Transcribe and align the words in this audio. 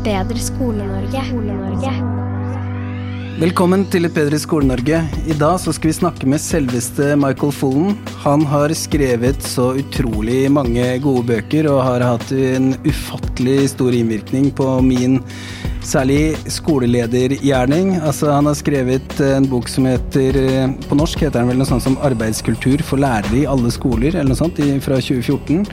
Bedre 0.00 0.38
Skole-Norge. 0.40 1.20
Skole-Norge. 1.28 1.92
Velkommen 3.42 3.84
til 3.92 4.06
Et 4.06 4.14
bedre 4.14 4.38
Skole-Norge. 4.40 5.00
I 5.28 5.36
dag 5.36 5.56
så 5.60 5.72
skal 5.76 5.90
vi 5.90 5.96
snakke 5.96 6.28
med 6.30 6.40
selveste 6.40 7.12
Michael 7.20 7.52
Fullen. 7.52 7.96
Han 8.24 8.46
har 8.48 8.72
skrevet 8.76 9.44
så 9.44 9.72
utrolig 9.80 10.46
mange 10.52 10.84
gode 11.04 11.26
bøker 11.32 11.68
og 11.72 11.82
har 11.84 12.04
hatt 12.06 12.32
en 12.36 12.72
ufattelig 12.86 13.72
stor 13.74 13.96
innvirkning 13.98 14.50
på 14.56 14.68
min 14.86 15.20
særlig 15.86 16.36
skoleledergjerning. 16.50 17.96
Altså, 18.00 18.30
han 18.32 18.48
har 18.48 18.56
skrevet 18.58 19.20
en 19.26 19.46
bok 19.50 19.68
som 19.70 19.86
heter 19.90 20.38
På 20.88 20.98
norsk 20.98 21.24
heter 21.24 21.40
den 21.40 21.50
vel 21.50 21.60
noe 21.60 21.68
sånt 21.68 21.84
som 21.84 21.96
'Arbeidskultur 21.98 22.82
for 22.82 23.02
lærere 23.02 23.42
i 23.42 23.46
alle 23.46 23.70
skoler', 23.70 24.14
eller 24.14 24.32
noe 24.32 24.38
sånt, 24.38 24.58
fra 24.82 25.00
2014. 25.00 25.66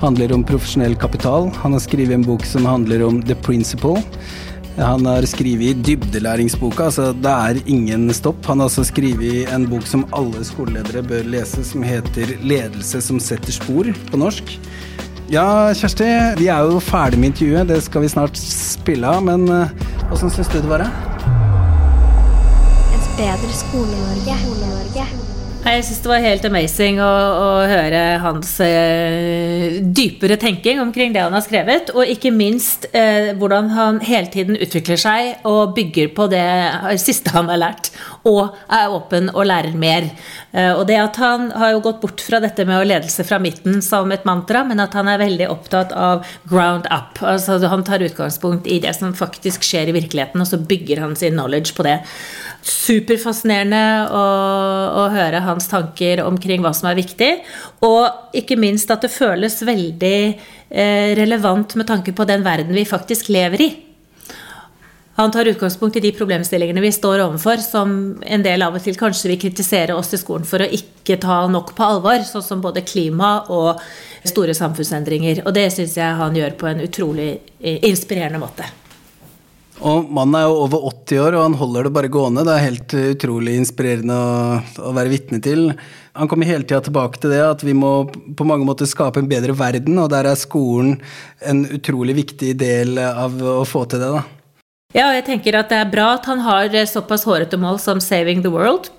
Handler 0.00 0.34
om 0.34 0.44
profesjonell 0.44 0.96
kapital. 0.96 1.50
Han 1.62 1.72
har 1.72 1.80
skrevet 1.80 2.14
en 2.14 2.24
bok 2.24 2.44
som 2.44 2.64
handler 2.64 3.06
om 3.06 3.22
'The 3.22 3.34
Principle'. 3.34 4.02
Han 4.76 5.06
har 5.06 5.22
skrevet 5.22 5.84
dybdelæringsboka, 5.86 6.88
altså 6.88 7.12
det 7.12 7.30
er 7.30 7.60
ingen 7.70 8.08
stopp. 8.14 8.44
Han 8.46 8.58
har 8.58 8.66
også 8.66 8.82
skrevet 8.88 9.52
en 9.54 9.68
bok 9.70 9.86
som 9.86 10.02
alle 10.12 10.42
skoleledere 10.42 11.04
bør 11.06 11.30
lese, 11.30 11.62
som 11.64 11.82
heter 11.82 12.26
'Ledelse 12.42 13.00
som 13.00 13.20
setter 13.20 13.52
spor', 13.52 13.94
på 14.10 14.16
norsk. 14.18 14.58
Ja, 15.32 15.72
Kjersti, 15.72 16.04
vi 16.36 16.50
er 16.52 16.66
jo 16.68 16.80
ferdig 16.84 17.18
med 17.18 17.32
intervjuet, 17.32 17.68
det 17.68 17.78
skal 17.86 18.04
vi 18.04 18.10
snart 18.12 18.36
spille 18.36 19.08
av, 19.08 19.22
men 19.24 19.48
åssen 20.12 20.28
uh, 20.28 20.34
syns 20.34 20.52
du 20.52 20.58
det 20.58 20.68
var? 20.68 20.84
Et 22.92 23.06
bedre 23.16 23.54
Skole-Norge. 23.64 24.36
Skole-Norge. 24.44 25.33
Jeg 25.64 25.80
syns 25.86 26.02
det 26.04 26.10
var 26.10 26.20
helt 26.20 26.44
amazing 26.44 26.98
å, 27.00 27.06
å 27.08 27.46
høre 27.64 28.00
hans 28.20 28.50
eh, 28.60 29.78
dypere 29.96 30.36
tenking 30.36 30.82
omkring 30.82 31.14
det 31.14 31.22
han 31.24 31.32
har 31.32 31.40
skrevet, 31.40 31.88
og 31.96 32.04
ikke 32.04 32.34
minst 32.36 32.84
eh, 32.92 33.30
hvordan 33.40 33.70
han 33.72 34.02
hele 34.04 34.28
tiden 34.28 34.58
utvikler 34.60 35.00
seg 35.00 35.48
og 35.48 35.72
bygger 35.78 36.12
på 36.12 36.28
det 36.28 36.44
siste 37.00 37.32
han 37.32 37.48
har 37.48 37.62
lært, 37.62 37.88
og 38.28 38.52
er 38.68 38.92
åpen 38.92 39.32
og 39.32 39.48
lærer 39.48 39.72
mer. 39.80 40.10
Eh, 40.52 40.74
og 40.74 40.84
det 40.92 41.00
at 41.00 41.16
han 41.24 41.48
har 41.56 41.72
jo 41.72 41.82
gått 41.88 42.04
bort 42.04 42.20
fra 42.20 42.44
dette 42.44 42.68
med 42.68 42.82
å 42.82 42.84
ledelse 42.84 43.24
fra 43.24 43.40
midten 43.40 43.80
som 43.80 44.12
et 44.12 44.28
mantra, 44.28 44.66
men 44.68 44.84
at 44.84 44.92
han 45.00 45.08
er 45.08 45.24
veldig 45.24 45.48
opptatt 45.48 45.96
av 45.96 46.28
ground 46.44 46.92
up. 46.92 47.24
altså 47.24 47.56
Han 47.72 47.88
tar 47.88 48.04
utgangspunkt 48.04 48.68
i 48.68 48.82
det 48.84 48.92
som 49.00 49.16
faktisk 49.16 49.64
skjer 49.64 49.88
i 49.88 49.96
virkeligheten, 49.96 50.44
og 50.44 50.52
så 50.52 50.60
bygger 50.60 51.06
han 51.08 51.16
sin 51.16 51.40
knowledge 51.40 51.72
på 51.72 51.88
det. 51.88 52.02
Superfascinerende 52.64 54.08
å, 54.08 54.24
å 55.02 55.06
høre 55.12 55.42
hans 55.44 55.66
tanker 55.68 56.22
omkring 56.24 56.64
hva 56.64 56.72
som 56.76 56.88
er 56.88 56.96
viktig. 56.96 57.30
Og 57.84 58.36
ikke 58.40 58.56
minst 58.60 58.92
at 58.92 59.04
det 59.04 59.12
føles 59.12 59.60
veldig 59.64 60.18
eh, 60.24 61.10
relevant 61.18 61.76
med 61.76 61.88
tanke 61.90 62.14
på 62.16 62.26
den 62.28 62.44
verden 62.46 62.72
vi 62.76 62.86
faktisk 62.88 63.28
lever 63.34 63.66
i. 63.66 63.72
Han 65.16 65.30
tar 65.30 65.46
utgangspunkt 65.46 65.96
i 65.96 66.02
de 66.02 66.10
problemstillingene 66.12 66.82
vi 66.82 66.90
står 66.92 67.20
overfor, 67.22 67.60
som 67.62 67.90
en 68.26 68.42
del 68.42 68.64
av 68.66 68.74
og 68.74 68.82
til 68.82 68.96
kanskje 68.98 69.30
vil 69.30 69.38
kritisere 69.44 69.94
oss 69.94 70.10
i 70.16 70.18
skolen 70.18 70.46
for 70.48 70.64
å 70.64 70.66
ikke 70.66 71.20
ta 71.22 71.44
nok 71.46 71.70
på 71.76 71.86
alvor, 71.86 72.24
sånn 72.26 72.42
som 72.42 72.64
både 72.64 72.82
klima 72.82 73.36
og 73.52 73.78
store 74.26 74.56
samfunnsendringer. 74.58 75.44
Og 75.46 75.54
det 75.54 75.68
syns 75.76 75.94
jeg 76.00 76.18
han 76.18 76.34
gjør 76.34 76.56
på 76.58 76.72
en 76.72 76.82
utrolig 76.88 77.28
eh, 77.60 77.78
inspirerende 77.86 78.42
måte. 78.42 78.66
Og 79.84 80.06
mannen 80.16 80.38
er 80.38 80.46
jo 80.48 80.62
over 80.64 80.86
80 80.88 81.18
år, 81.20 81.34
og 81.36 81.42
han 81.44 81.56
holder 81.60 81.86
det 81.86 81.92
bare 81.92 82.10
gående. 82.12 82.44
Det 82.46 82.54
er 82.54 82.62
helt 82.64 82.94
utrolig 83.02 83.58
inspirerende 83.60 84.16
å, 84.16 84.62
å 84.88 84.92
være 84.96 85.12
vitne 85.12 85.40
til. 85.44 85.66
Han 86.16 86.30
kommer 86.30 86.48
hele 86.48 86.64
tida 86.64 86.80
tilbake 86.86 87.20
til 87.20 87.34
det 87.34 87.42
at 87.44 87.64
vi 87.66 87.74
må 87.76 88.06
på 88.08 88.46
mange 88.48 88.64
måter 88.64 88.88
skape 88.88 89.20
en 89.20 89.28
bedre 89.28 89.52
verden, 89.58 89.98
og 90.00 90.08
der 90.14 90.30
er 90.30 90.40
skolen 90.40 90.96
en 91.44 91.66
utrolig 91.76 92.16
viktig 92.22 92.54
del 92.60 92.96
av 93.02 93.36
å 93.36 93.60
få 93.68 93.84
til 93.90 94.00
det, 94.00 94.10
da. 94.16 94.24
Ja, 94.94 95.08
og 95.10 95.18
jeg 95.18 95.26
tenker 95.26 95.58
at 95.58 95.72
det 95.72 95.80
er 95.82 95.90
bra 95.90 96.12
at 96.14 96.28
han 96.30 96.40
har 96.46 96.72
såpass 96.86 97.26
hårete 97.28 97.58
mål 97.60 97.80
som 97.82 98.00
'Saving 98.00 98.44
the 98.46 98.52
World'. 98.54 98.92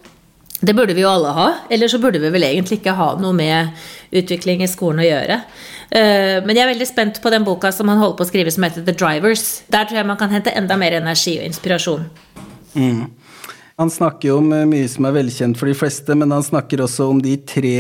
Det 0.62 0.74
burde 0.74 0.96
vi 0.96 1.04
jo 1.04 1.12
alle 1.12 1.34
ha, 1.36 1.48
eller 1.70 1.92
så 1.92 2.00
burde 2.00 2.22
vi 2.24 2.32
vel 2.32 2.46
egentlig 2.48 2.80
ikke 2.80 2.96
ha 2.96 3.10
noe 3.20 3.36
med 3.36 3.76
utvikling 4.16 4.64
i 4.64 4.70
skolen 4.72 5.04
å 5.04 5.08
gjøre. 5.08 5.42
Eh, 5.90 6.38
men 6.46 6.56
jeg 6.56 6.64
er 6.64 6.72
veldig 6.72 6.88
spent 6.88 7.20
på 7.22 7.32
den 7.34 7.44
boka 7.48 7.74
som 7.76 7.92
han 7.92 8.00
holder 8.00 8.18
på 8.20 8.26
å 8.26 8.30
skrive 8.30 8.54
som 8.54 8.64
heter 8.66 8.86
The 8.88 8.96
Drivers. 8.96 9.66
Der 9.74 9.88
tror 9.90 10.00
jeg 10.00 10.10
man 10.10 10.20
kan 10.22 10.32
hente 10.32 10.54
enda 10.56 10.78
mer 10.80 10.96
energi 11.02 11.36
og 11.42 11.50
inspirasjon. 11.50 12.08
Mm. 12.76 13.04
Han 13.76 13.92
snakker 13.92 14.32
jo 14.32 14.40
om 14.40 14.54
eh, 14.56 14.66
mye 14.70 14.88
som 14.92 15.10
er 15.10 15.18
velkjent 15.18 15.60
for 15.60 15.68
de 15.68 15.76
fleste, 15.76 16.16
men 16.16 16.32
han 16.32 16.46
snakker 16.46 16.86
også 16.86 17.12
om 17.12 17.20
de 17.24 17.36
tre 17.44 17.78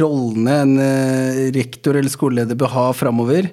rollene 0.00 0.56
en 0.62 0.74
eh, 0.84 1.44
rektor 1.56 1.98
eller 1.98 2.12
skoleleder 2.12 2.58
bør 2.58 2.74
ha 2.76 2.88
framover. 2.94 3.50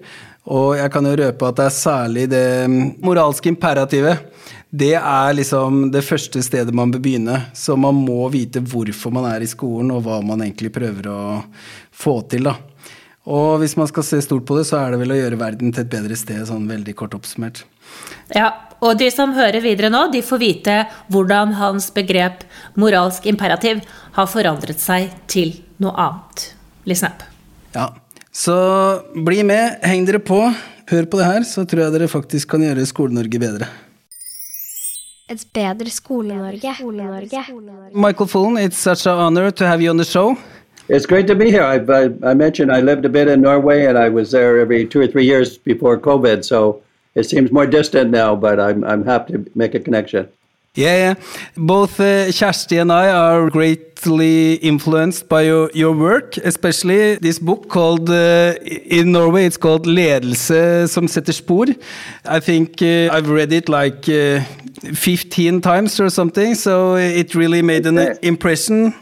Og 0.48 0.78
jeg 0.80 0.92
kan 0.94 1.08
jo 1.10 1.18
røpe 1.20 1.50
at 1.50 1.58
det 1.58 1.66
er 1.66 1.76
særlig 1.76 2.28
det 2.32 2.48
mm, 2.72 2.84
moralske 3.04 3.50
imperativet 3.52 4.22
det 4.70 4.94
er 5.00 5.36
liksom 5.38 5.88
det 5.94 6.04
første 6.04 6.42
stedet 6.44 6.76
man 6.76 6.92
bør 6.92 7.04
begynne. 7.04 7.38
Så 7.56 7.78
man 7.80 7.96
må 7.96 8.28
vite 8.34 8.60
hvorfor 8.60 9.14
man 9.16 9.30
er 9.30 9.44
i 9.44 9.50
skolen, 9.50 9.94
og 9.96 10.04
hva 10.06 10.20
man 10.26 10.44
egentlig 10.44 10.74
prøver 10.76 11.08
å 11.12 11.22
få 11.96 12.20
til, 12.32 12.50
da. 12.50 12.58
Og 13.28 13.58
hvis 13.60 13.76
man 13.80 13.90
skal 13.90 14.06
se 14.08 14.22
stort 14.24 14.46
på 14.48 14.56
det, 14.56 14.68
så 14.70 14.80
er 14.80 14.94
det 14.94 15.02
vel 15.02 15.12
å 15.12 15.20
gjøre 15.20 15.40
verden 15.40 15.74
til 15.76 15.84
et 15.84 15.92
bedre 15.92 16.16
sted, 16.20 16.46
sånn 16.48 16.68
veldig 16.70 16.96
kort 17.00 17.16
oppsummert. 17.18 17.66
Ja, 18.36 18.52
og 18.84 19.00
de 19.00 19.10
som 19.12 19.34
hører 19.36 19.64
videre 19.64 19.90
nå, 19.92 20.06
de 20.14 20.22
får 20.24 20.40
vite 20.40 20.76
hvordan 21.12 21.56
hans 21.60 21.90
begrep 21.96 22.44
moralsk 22.80 23.28
imperativ 23.28 23.82
har 24.16 24.30
forandret 24.32 24.80
seg 24.84 25.12
til 25.32 25.58
noe 25.84 25.96
annet. 25.96 26.46
Listen 26.88 27.12
up. 27.12 27.26
Ja, 27.76 27.90
så 28.32 28.56
bli 29.12 29.42
med, 29.48 29.80
heng 29.84 30.08
dere 30.08 30.24
på, 30.24 30.40
hør 30.88 31.10
på 31.12 31.20
det 31.20 31.28
her, 31.28 31.44
så 31.48 31.66
tror 31.68 31.88
jeg 31.88 31.98
dere 31.98 32.12
faktisk 32.12 32.54
kan 32.54 32.64
gjøre 32.64 32.88
Skole-Norge 32.88 33.44
bedre. 33.44 33.68
Et 35.30 35.46
bedre 35.54 35.90
Skole-Norge. 35.90 36.62
Skole-Norge. 36.76 37.94
Michael 37.94 38.28
Fullan, 38.28 38.64
it's 38.64 38.78
such 38.78 39.06
an 39.06 39.14
honor 39.14 39.52
to 39.52 39.68
have 39.68 39.82
you 39.82 39.90
on 39.90 39.98
the 39.98 40.06
show. 40.06 40.38
It's 40.88 41.06
great 41.06 41.28
to 41.28 41.36
be 41.36 41.52
here. 41.52 41.64
I, 41.64 41.76
I, 41.76 42.32
I, 42.32 42.34
mentioned 42.34 42.72
I 42.72 42.80
lived 42.80 43.04
a 43.04 43.10
bit 43.10 43.28
in 43.28 43.42
Norway 43.42 43.86
and 43.86 43.98
I 43.98 44.08
was 44.08 44.32
there 44.32 44.58
every 44.60 44.88
two 44.88 45.02
or 45.02 45.08
three 45.08 45.26
years 45.26 45.58
before 45.58 46.00
COVID, 46.00 46.46
so 46.46 46.82
it 47.16 47.24
seems 47.24 47.52
more 47.52 47.68
distant 47.68 48.10
now, 48.10 48.38
but 48.38 48.58
I'm, 48.58 48.86
I'm 48.86 49.04
happy 49.04 49.34
to 49.34 49.52
make 49.54 49.76
a 49.76 49.82
connection. 49.82 50.30
Yeah, 50.78 50.96
yeah. 50.96 51.14
Both 51.56 52.00
uh, 52.00 52.30
Kjersti 52.30 52.80
and 52.80 52.92
I 52.92 53.10
are 53.10 53.50
greatly 53.50 54.54
influenced 54.62 55.28
by 55.28 55.42
your, 55.42 55.72
your 55.74 55.92
work, 55.92 56.38
especially 56.38 57.16
this 57.16 57.40
book 57.40 57.68
called, 57.68 58.12
uh, 58.12 58.54
in 58.62 59.12
Norway, 59.12 59.46
it's 59.46 59.58
called 59.58 59.88
Ledelse 59.88 60.88
som 60.88 61.08
setter 61.08 61.34
spor. 61.34 61.66
I 62.26 62.40
think 62.40 62.80
uh, 62.84 63.10
I've 63.12 63.28
read 63.28 63.54
it 63.54 63.70
like 63.70 64.08
uh, 64.08 64.42
15 64.94 65.62
times 65.62 66.00
or 66.00 66.12
something, 66.12 66.54
so 66.54 66.96
it 66.96 67.34
really 67.34 67.64
made 67.64 67.88
an 67.88 68.16
impression. 68.22 68.94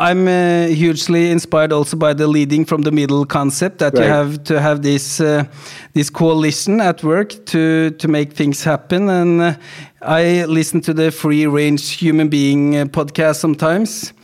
I'm 0.00 0.26
uh, 0.28 0.68
hugely 0.68 1.30
inspired 1.30 1.74
also 1.74 1.94
by 1.94 2.14
the 2.14 2.26
leading 2.26 2.64
from 2.64 2.80
the 2.80 2.90
middle 2.90 3.26
concept 3.26 3.80
that 3.80 3.92
right. 3.92 4.04
you 4.04 4.08
have 4.08 4.44
to 4.44 4.58
have 4.58 4.80
this 4.80 5.20
uh, 5.20 5.44
this 5.92 6.08
coalition 6.08 6.80
at 6.80 7.04
work 7.04 7.44
to 7.46 7.90
to 7.90 8.08
make 8.08 8.32
things 8.32 8.64
happen. 8.64 9.10
And 9.10 9.42
uh, 9.42 9.54
I 10.00 10.46
listen 10.46 10.80
to 10.80 10.94
the 10.94 11.10
Free 11.10 11.46
Range 11.46 11.86
Human 12.00 12.30
Being 12.30 12.76
uh, 12.76 12.86
podcast 12.86 13.40
sometimes. 13.40 14.14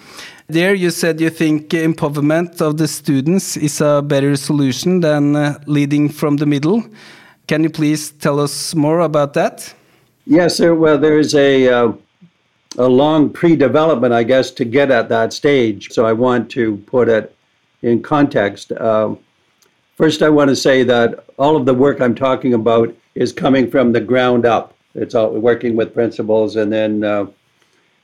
There, 0.49 0.75
you 0.75 0.91
said 0.91 1.21
you 1.21 1.29
think 1.29 1.69
empowerment 1.69 2.63
of 2.63 2.79
the 2.79 2.89
students 2.89 3.59
is 3.59 3.83
a 3.83 4.01
better 4.01 4.35
solution 4.37 5.01
than 5.01 5.37
uh, 5.37 5.59
leading 5.67 6.09
from 6.09 6.39
the 6.39 6.47
middle. 6.47 6.85
Can 7.49 7.65
you 7.65 7.71
please 7.71 8.13
tell 8.13 8.41
us 8.41 8.75
more 8.75 9.01
about 9.01 9.35
that? 9.35 9.75
Yes, 10.25 10.57
there, 10.57 10.75
well, 10.75 10.99
there's 10.99 11.35
a, 11.35 11.69
uh, 11.69 11.93
a 12.79 12.89
long 12.89 13.31
pre 13.31 13.57
development, 13.57 14.13
I 14.13 14.23
guess, 14.23 14.51
to 14.53 14.65
get 14.65 14.91
at 14.91 15.09
that 15.09 15.33
stage. 15.33 15.91
So 15.91 16.07
I 16.07 16.13
want 16.13 16.51
to 16.53 16.77
put 16.79 17.09
it 17.09 17.35
in 17.83 18.03
context. 18.03 18.73
Um, 18.73 19.19
first, 19.97 20.23
I 20.23 20.29
want 20.29 20.51
to 20.51 20.57
say 20.57 20.83
that 20.85 21.25
all 21.39 21.57
of 21.57 21.67
the 21.67 21.75
work 21.75 22.01
I'm 22.01 22.15
talking 22.15 22.55
about 22.55 22.95
is 23.15 23.33
coming 23.33 23.71
from 23.71 23.93
the 23.93 24.01
ground 24.01 24.47
up. 24.47 24.75
It's 24.95 25.15
all 25.15 25.31
working 25.31 25.77
with 25.77 25.95
principals, 25.95 26.57
and 26.57 26.73
then 26.73 27.05
uh, 27.05 27.27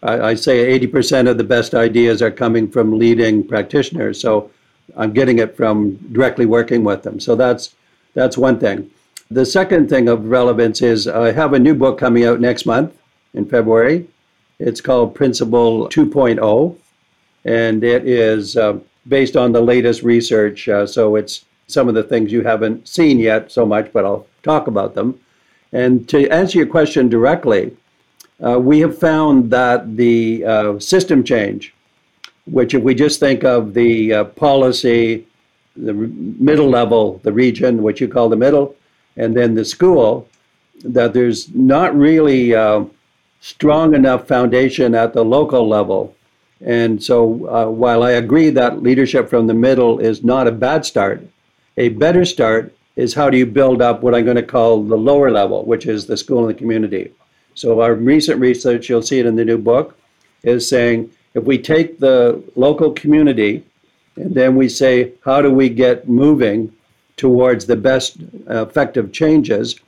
I, 0.03 0.21
I 0.21 0.35
say 0.35 0.79
80% 0.79 1.29
of 1.29 1.39
the 1.39 1.45
best 1.45 1.75
ideas 1.75 2.21
are 2.21 2.31
coming 2.31 2.71
from 2.71 2.99
leading 2.99 3.47
practitioners. 3.47 4.21
So 4.21 4.51
I'm 4.97 5.13
getting 5.13 5.39
it 5.39 5.57
from 5.57 5.97
directly 6.13 6.47
working 6.47 6.85
with 6.85 7.03
them. 7.03 7.21
So 7.21 7.35
that's 7.35 7.75
that's 8.15 8.37
one 8.37 8.59
thing. 8.59 8.91
The 9.31 9.47
second 9.47 9.89
thing 9.89 10.09
of 10.09 10.27
relevance 10.27 10.83
is 10.83 11.09
I 11.09 11.33
have 11.33 11.55
a 11.55 11.59
new 11.59 11.75
book 11.75 11.99
coming 11.99 12.27
out 12.27 12.41
next 12.41 12.67
month 12.67 12.95
in 13.33 13.47
February. 13.47 14.07
It's 14.65 14.81
called 14.81 15.17
Principal 15.17 15.89
2.0, 15.89 16.77
and 17.45 17.83
it 17.83 18.07
is 18.07 18.57
uh, 18.57 18.79
based 19.09 19.37
on 19.37 19.51
the 19.51 19.61
latest 19.61 20.05
research. 20.05 20.69
Uh, 20.69 20.87
so 20.87 21.17
it's 21.17 21.45
some 21.67 21.89
of 21.89 21.95
the 21.95 22.05
things 22.05 22.31
you 22.31 22.43
haven't 22.43 22.87
seen 22.87 23.19
yet 23.19 23.51
so 23.51 23.67
much, 23.67 23.93
but 23.93 24.05
I'll 24.05 24.25
talk 24.45 24.69
about 24.69 24.95
them. 24.95 25.19
And 25.73 26.09
to 26.11 26.29
answer 26.29 26.59
your 26.59 26.69
question 26.69 27.09
directly, 27.09 27.77
uh, 28.45 28.61
we 28.61 28.79
have 28.81 28.97
found 28.97 29.51
that 29.51 29.97
the 29.97 30.45
uh, 30.45 30.79
system 30.79 31.25
change, 31.25 31.75
which 32.47 32.73
if 32.73 32.85
we 32.85 32.95
just 32.95 33.19
think 33.19 33.43
of 33.43 33.75
the 33.75 34.15
uh, 34.15 34.25
policy, 34.25 35.27
the 35.75 35.93
middle 35.95 36.69
level, 36.69 37.21
the 37.25 37.33
region, 37.33 37.83
what 37.83 38.01
you 38.01 38.07
call 38.07 38.29
the 38.29 38.37
middle, 38.37 38.77
and 39.17 39.37
then 39.37 39.55
the 39.55 39.65
school, 39.65 40.29
that 40.85 41.15
there's 41.15 41.53
not 41.53 41.97
really 41.97 42.55
uh, 42.55 42.85
strong 43.43 43.93
enough 43.93 44.29
foundation 44.29 44.95
at 44.95 45.13
the 45.13 45.25
local 45.25 45.69
level. 45.69 46.15
And 46.65 47.03
so, 47.03 47.49
uh, 47.49 47.67
while 47.69 48.05
I 48.05 48.13
agree 48.13 48.51
that 48.51 48.85
leadership 48.85 49.29
from 49.29 49.49
the 49.49 49.55
middle 49.55 49.99
is 49.99 50.23
not 50.23 50.47
a 50.47 50.53
bad 50.53 50.87
start, 50.87 51.21
a 51.77 51.89
better 51.89 52.25
start 52.25 52.73
is 52.95 53.15
how 53.15 53.29
do 53.31 53.37
you 53.37 53.47
build 53.47 53.83
up 53.83 54.01
what 54.01 54.15
I'm 54.15 54.25
going 54.25 54.37
to 54.37 54.45
call 54.45 54.85
the 54.85 54.97
lower 54.97 55.29
level, 55.29 55.65
which 55.65 55.87
is 55.87 56.07
the 56.07 56.17
school 56.17 56.47
and 56.47 56.51
the 56.51 56.59
community. 56.59 57.11
So, 57.55 57.81
our 57.81 57.95
recent 57.95 58.39
research, 58.39 58.89
you'll 58.89 59.03
see 59.03 59.19
it 59.19 59.27
in 59.27 59.35
the 59.35 59.45
new 59.45 59.59
book, 59.59 59.99
is 60.45 60.69
saying 60.69 61.11
if 61.35 61.43
we 61.43 61.59
take 61.59 61.99
the 61.99 62.41
local 62.55 62.93
community 62.93 63.65
and 64.15 64.35
then 64.35 64.55
we 64.55 64.69
say, 64.69 65.15
how 65.25 65.43
do 65.43 65.51
we 65.51 65.69
get 65.69 66.09
moving 66.09 66.73
towards 67.17 67.67
the 67.67 67.77
best 67.77 68.19
effective 68.47 69.11
changes, 69.11 69.81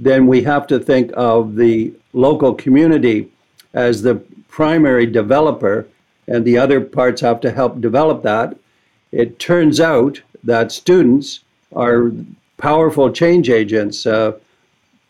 then 0.00 0.26
we 0.26 0.42
have 0.42 0.66
to 0.66 0.78
think 0.78 1.12
of 1.14 1.56
the 1.56 1.92
local 2.14 2.54
community 2.54 3.30
as 3.74 4.00
the 4.00 4.14
primary 4.48 5.04
developer, 5.04 5.86
and 6.26 6.44
the 6.44 6.56
other 6.56 6.80
parts 6.80 7.20
have 7.20 7.40
to 7.42 7.50
help 7.50 7.80
develop 7.80 8.22
that. 8.22 8.56
It 9.12 9.38
turns 9.38 9.78
out 9.78 10.22
that 10.42 10.72
students 10.72 11.40
are 11.76 12.12
powerful 12.56 13.12
change 13.12 13.50
agents, 13.50 14.06
uh, 14.06 14.32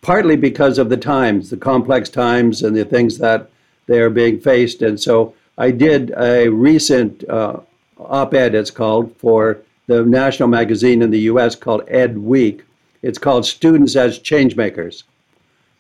partly 0.03 0.37
because 0.37 0.77
of 0.77 0.89
the 0.89 0.97
times, 0.97 1.51
the 1.51 1.57
complex 1.57 2.09
times, 2.09 2.63
and 2.63 2.77
the 2.77 2.85
things 2.85 3.19
that 3.19 3.49
they 3.87 4.01
are 4.01 4.11
being 4.11 4.41
faced. 4.41 4.83
And 4.83 4.99
so 4.99 5.35
I 5.57 5.71
did 5.71 6.13
a 6.17 6.49
recent 6.49 7.29
uh, 7.29 7.61
op 7.99 8.35
ed, 8.35 8.57
it's 8.57 8.73
called, 8.73 9.15
for 9.19 9.59
the 9.87 10.05
national 10.05 10.49
magazine 10.49 11.01
in 11.01 11.11
the 11.11 11.21
US 11.33 11.55
called 11.55 11.85
Ed 11.89 12.19
Week. 12.19 12.65
It's 13.03 13.19
called 13.19 13.47
Students 13.47 13.97
as 13.97 14.19
Changemakers. 14.19 15.05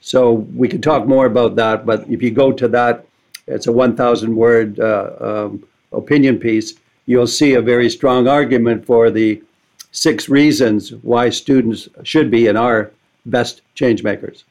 So 0.01 0.33
we 0.33 0.69
can 0.69 0.81
talk 0.81 1.07
more 1.07 1.27
about 1.27 1.57
that, 1.57 1.85
but 1.85 2.09
if 2.09 2.23
you 2.23 2.31
go 2.31 2.53
to 2.53 2.69
that, 2.69 3.05
it's 3.47 3.67
a 3.67 3.73
1,000 3.73 4.35
word 4.35 4.81
uh, 4.81 5.11
um, 5.21 5.65
opinion 5.93 6.39
piece, 6.39 6.75
you'll 7.07 7.27
see 7.27 7.55
a 7.55 7.63
very 7.63 7.91
strong 7.91 8.29
argument 8.29 8.87
for 8.87 9.11
the 9.11 9.43
six 9.93 10.29
reasons 10.29 10.93
why 11.03 11.29
students 11.31 11.89
should 12.05 12.31
be 12.31 12.47
and 12.47 12.57
are 12.57 12.91
best 13.27 13.63
changemakers. 13.75 14.45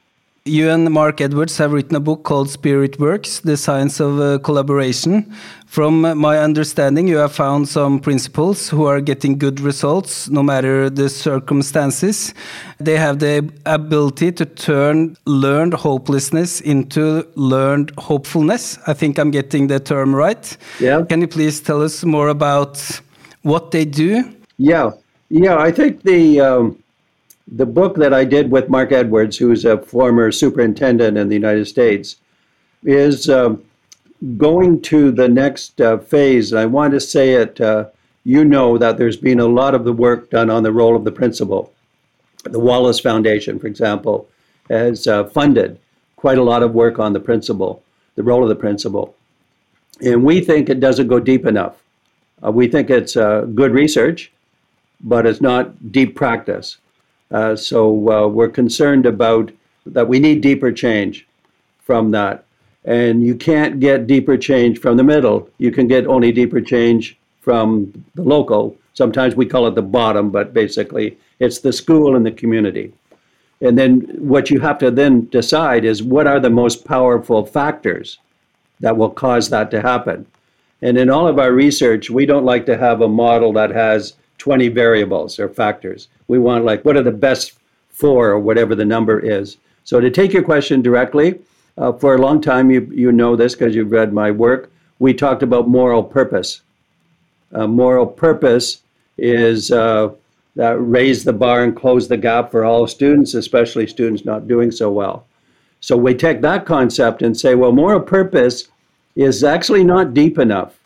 You 0.50 0.68
and 0.68 0.90
Mark 0.90 1.20
Edwards 1.20 1.58
have 1.58 1.72
written 1.72 1.94
a 1.94 2.00
book 2.00 2.24
called 2.24 2.50
Spirit 2.50 2.98
Works 2.98 3.38
The 3.38 3.56
Science 3.56 4.00
of 4.00 4.18
uh, 4.18 4.38
Collaboration. 4.38 5.32
From 5.66 6.00
my 6.18 6.38
understanding, 6.38 7.06
you 7.06 7.18
have 7.18 7.32
found 7.32 7.68
some 7.68 8.00
principals 8.00 8.68
who 8.68 8.84
are 8.84 9.00
getting 9.00 9.38
good 9.38 9.60
results 9.60 10.28
no 10.28 10.42
matter 10.42 10.90
the 10.90 11.08
circumstances. 11.08 12.34
They 12.80 12.96
have 12.96 13.20
the 13.20 13.48
ability 13.64 14.32
to 14.32 14.44
turn 14.44 15.16
learned 15.24 15.74
hopelessness 15.74 16.60
into 16.62 17.24
learned 17.36 17.92
hopefulness. 17.96 18.76
I 18.88 18.92
think 18.92 19.20
I'm 19.20 19.30
getting 19.30 19.68
the 19.68 19.78
term 19.78 20.12
right. 20.16 20.56
Yeah. 20.80 21.04
Can 21.08 21.20
you 21.20 21.28
please 21.28 21.60
tell 21.60 21.80
us 21.80 22.02
more 22.04 22.26
about 22.26 23.00
what 23.42 23.70
they 23.70 23.84
do? 23.84 24.28
Yeah. 24.58 24.90
Yeah, 25.28 25.58
I 25.58 25.70
think 25.70 26.02
the. 26.02 26.40
Um 26.40 26.82
the 27.50 27.66
book 27.66 27.96
that 27.96 28.14
I 28.14 28.24
did 28.24 28.50
with 28.50 28.68
Mark 28.68 28.92
Edwards, 28.92 29.36
who's 29.36 29.64
a 29.64 29.78
former 29.78 30.30
superintendent 30.30 31.18
in 31.18 31.28
the 31.28 31.34
United 31.34 31.66
States, 31.66 32.16
is 32.84 33.28
um, 33.28 33.62
going 34.36 34.80
to 34.82 35.10
the 35.10 35.28
next 35.28 35.80
uh, 35.80 35.98
phase. 35.98 36.52
And 36.52 36.60
I 36.60 36.66
want 36.66 36.92
to 36.92 37.00
say 37.00 37.34
it, 37.34 37.60
uh, 37.60 37.86
you 38.24 38.44
know, 38.44 38.78
that 38.78 38.98
there's 38.98 39.16
been 39.16 39.40
a 39.40 39.46
lot 39.46 39.74
of 39.74 39.84
the 39.84 39.92
work 39.92 40.30
done 40.30 40.48
on 40.48 40.62
the 40.62 40.72
role 40.72 40.94
of 40.94 41.04
the 41.04 41.12
principal. 41.12 41.72
The 42.44 42.60
Wallace 42.60 43.00
Foundation, 43.00 43.58
for 43.58 43.66
example, 43.66 44.28
has 44.68 45.06
uh, 45.06 45.24
funded 45.24 45.78
quite 46.16 46.38
a 46.38 46.42
lot 46.42 46.62
of 46.62 46.72
work 46.72 46.98
on 46.98 47.12
the 47.12 47.20
principal, 47.20 47.82
the 48.14 48.22
role 48.22 48.42
of 48.42 48.48
the 48.48 48.54
principal. 48.54 49.16
And 50.00 50.24
we 50.24 50.40
think 50.40 50.68
it 50.68 50.80
doesn't 50.80 51.08
go 51.08 51.18
deep 51.18 51.44
enough. 51.44 51.82
Uh, 52.44 52.52
we 52.52 52.68
think 52.68 52.88
it's 52.88 53.16
uh, 53.16 53.42
good 53.54 53.72
research, 53.72 54.32
but 55.00 55.26
it's 55.26 55.40
not 55.40 55.92
deep 55.92 56.14
practice. 56.14 56.78
Uh, 57.30 57.54
so 57.54 58.10
uh, 58.10 58.26
we're 58.26 58.48
concerned 58.48 59.06
about 59.06 59.50
that 59.86 60.08
we 60.08 60.18
need 60.18 60.40
deeper 60.40 60.72
change 60.72 61.26
from 61.78 62.10
that. 62.10 62.44
And 62.84 63.22
you 63.22 63.34
can't 63.34 63.78
get 63.78 64.06
deeper 64.06 64.36
change 64.36 64.78
from 64.78 64.96
the 64.96 65.04
middle. 65.04 65.48
You 65.58 65.70
can 65.70 65.86
get 65.86 66.06
only 66.06 66.32
deeper 66.32 66.60
change 66.60 67.18
from 67.40 68.04
the 68.14 68.22
local. 68.22 68.76
Sometimes 68.94 69.34
we 69.34 69.46
call 69.46 69.66
it 69.66 69.74
the 69.74 69.82
bottom, 69.82 70.30
but 70.30 70.54
basically 70.54 71.18
it's 71.38 71.60
the 71.60 71.72
school 71.72 72.16
and 72.16 72.24
the 72.24 72.32
community. 72.32 72.92
And 73.60 73.78
then 73.78 74.00
what 74.18 74.50
you 74.50 74.60
have 74.60 74.78
to 74.78 74.90
then 74.90 75.26
decide 75.26 75.84
is 75.84 76.02
what 76.02 76.26
are 76.26 76.40
the 76.40 76.50
most 76.50 76.84
powerful 76.84 77.44
factors 77.44 78.18
that 78.80 78.96
will 78.96 79.10
cause 79.10 79.50
that 79.50 79.70
to 79.72 79.82
happen. 79.82 80.26
And 80.82 80.96
in 80.96 81.10
all 81.10 81.28
of 81.28 81.38
our 81.38 81.52
research, 81.52 82.08
we 82.08 82.24
don't 82.24 82.46
like 82.46 82.64
to 82.66 82.78
have 82.78 83.02
a 83.02 83.08
model 83.08 83.52
that 83.52 83.70
has 83.70 84.14
20 84.40 84.68
variables 84.68 85.38
or 85.38 85.48
factors. 85.48 86.08
We 86.26 86.38
want 86.38 86.64
like 86.64 86.84
what 86.84 86.96
are 86.96 87.02
the 87.02 87.12
best 87.12 87.52
four 87.90 88.30
or 88.30 88.40
whatever 88.40 88.74
the 88.74 88.84
number 88.84 89.20
is. 89.20 89.58
So 89.84 90.00
to 90.00 90.10
take 90.10 90.32
your 90.32 90.42
question 90.42 90.82
directly, 90.82 91.38
uh, 91.76 91.92
for 91.92 92.14
a 92.14 92.18
long 92.18 92.40
time 92.40 92.70
you 92.70 92.90
you 92.92 93.12
know 93.12 93.36
this 93.36 93.54
because 93.54 93.74
you've 93.74 93.92
read 93.92 94.12
my 94.12 94.30
work. 94.30 94.72
We 94.98 95.14
talked 95.14 95.42
about 95.42 95.68
moral 95.68 96.02
purpose. 96.02 96.62
Uh, 97.52 97.66
moral 97.66 98.06
purpose 98.06 98.82
is 99.18 99.70
uh, 99.70 100.10
that 100.56 100.76
raise 100.78 101.24
the 101.24 101.32
bar 101.32 101.62
and 101.62 101.76
close 101.76 102.08
the 102.08 102.16
gap 102.16 102.50
for 102.50 102.64
all 102.64 102.86
students, 102.86 103.34
especially 103.34 103.86
students 103.86 104.24
not 104.24 104.48
doing 104.48 104.70
so 104.70 104.90
well. 104.90 105.26
So 105.80 105.96
we 105.96 106.14
take 106.14 106.40
that 106.40 106.66
concept 106.66 107.22
and 107.22 107.36
say, 107.36 107.54
well, 107.54 107.72
moral 107.72 108.00
purpose 108.00 108.68
is 109.16 109.44
actually 109.44 109.84
not 109.84 110.14
deep 110.14 110.38
enough. 110.38 110.79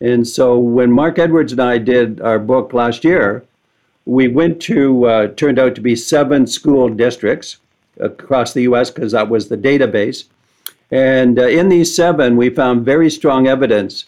And 0.00 0.26
so 0.26 0.58
when 0.58 0.90
Mark 0.90 1.18
Edwards 1.18 1.52
and 1.52 1.60
I 1.60 1.78
did 1.78 2.20
our 2.20 2.38
book 2.38 2.72
last 2.72 3.04
year, 3.04 3.44
we 4.06 4.28
went 4.28 4.60
to, 4.62 5.04
uh, 5.04 5.26
turned 5.28 5.58
out 5.58 5.74
to 5.74 5.80
be 5.80 5.94
seven 5.94 6.46
school 6.46 6.88
districts 6.88 7.58
across 7.98 8.54
the 8.54 8.62
US 8.62 8.90
because 8.90 9.12
that 9.12 9.28
was 9.28 9.48
the 9.48 9.58
database. 9.58 10.24
And 10.90 11.38
uh, 11.38 11.46
in 11.46 11.68
these 11.68 11.94
seven, 11.94 12.36
we 12.36 12.50
found 12.50 12.84
very 12.84 13.10
strong 13.10 13.46
evidence 13.46 14.06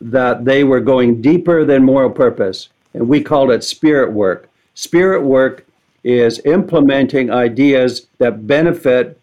that 0.00 0.44
they 0.44 0.62
were 0.64 0.80
going 0.80 1.20
deeper 1.20 1.64
than 1.64 1.84
moral 1.84 2.10
purpose. 2.10 2.68
And 2.94 3.08
we 3.08 3.22
called 3.22 3.50
it 3.50 3.64
spirit 3.64 4.12
work. 4.12 4.48
Spirit 4.74 5.22
work 5.22 5.66
is 6.04 6.40
implementing 6.44 7.30
ideas 7.30 8.06
that 8.18 8.46
benefit 8.46 9.20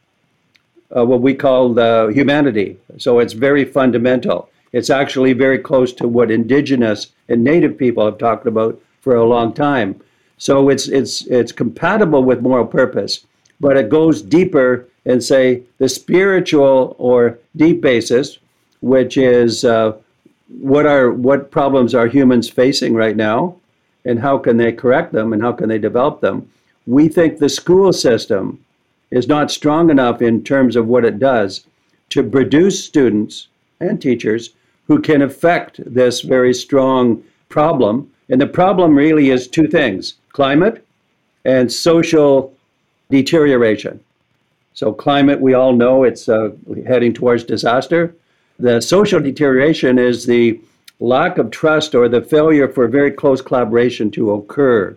uh, 0.96 1.06
what 1.06 1.22
we 1.22 1.34
call 1.34 1.74
humanity. 2.10 2.78
So 2.98 3.20
it's 3.20 3.34
very 3.34 3.64
fundamental. 3.64 4.51
It's 4.74 4.90
actually 4.90 5.34
very 5.34 5.60
close 5.60 5.92
to 5.94 6.08
what 6.08 6.32
indigenous 6.32 7.08
and 7.28 7.44
native 7.44 7.78
people 7.78 8.06
have 8.06 8.18
talked 8.18 8.48
about 8.48 8.82
for 9.02 9.16
a 9.16 9.26
long 9.26 9.54
time. 9.54 10.00
So 10.38 10.70
it's 10.70 10.88
it's 10.88 11.26
it's 11.28 11.52
compatible 11.52 12.24
with 12.24 12.42
moral 12.42 12.66
purpose, 12.66 13.26
but 13.60 13.78
it 13.78 13.90
goes 13.90 14.22
deeper 14.22 14.88
and 15.06 15.24
say 15.24 15.64
the 15.78 15.90
spiritual 15.90 16.96
or 16.98 17.38
deep 17.56 17.82
basis, 17.82 18.40
which 18.82 19.18
is 19.18 19.64
uh, 19.64 19.94
what 20.60 20.86
are 20.86 21.12
what 21.12 21.52
problems 21.52 21.94
are 21.94 22.08
humans 22.08 22.50
facing 22.50 22.94
right 22.94 23.16
now, 23.16 23.56
and 24.06 24.20
how 24.20 24.38
can 24.38 24.58
they 24.58 24.72
correct 24.72 25.12
them 25.12 25.34
and 25.34 25.42
how 25.42 25.52
can 25.52 25.70
they 25.70 25.80
develop 25.80 26.22
them. 26.22 26.50
We 26.88 27.08
think 27.08 27.38
the 27.38 27.50
school 27.50 27.94
system 27.94 28.64
is 29.12 29.28
not 29.28 29.52
strong 29.52 29.90
enough 29.90 30.22
in 30.22 30.44
terms 30.44 30.76
of 30.76 30.88
what 30.88 31.06
it 31.06 31.20
does 31.20 31.66
to 32.10 32.24
produce 32.24 32.84
students 32.84 33.48
and 33.80 34.02
teachers 34.02 34.52
who 34.88 35.00
can 35.00 35.22
affect 35.22 35.80
this 35.86 36.22
very 36.22 36.54
strong 36.54 37.24
problem. 37.50 38.12
And 38.30 38.40
the 38.40 38.48
problem 38.48 38.96
really 38.96 39.30
is 39.30 39.48
two 39.48 39.68
things 39.68 40.16
climate 40.34 40.86
and 41.44 41.72
social 41.72 42.54
deterioration. 43.10 44.00
So, 44.74 44.94
climate, 44.94 45.42
we 45.42 45.54
all 45.54 45.74
know 45.74 46.04
it's 46.04 46.30
uh, 46.30 46.52
heading 46.88 47.14
towards 47.14 47.44
disaster. 47.44 48.16
The 48.58 48.82
social 48.82 49.20
deterioration 49.20 50.00
is 50.00 50.26
the 50.26 50.62
lack 51.00 51.38
of 51.38 51.52
trust 51.52 51.96
or 51.96 52.08
the 52.08 52.22
failure 52.22 52.70
for 52.70 52.88
very 52.88 53.12
close 53.12 53.42
collaboration 53.42 54.12
to 54.12 54.32
occur. 54.32 54.96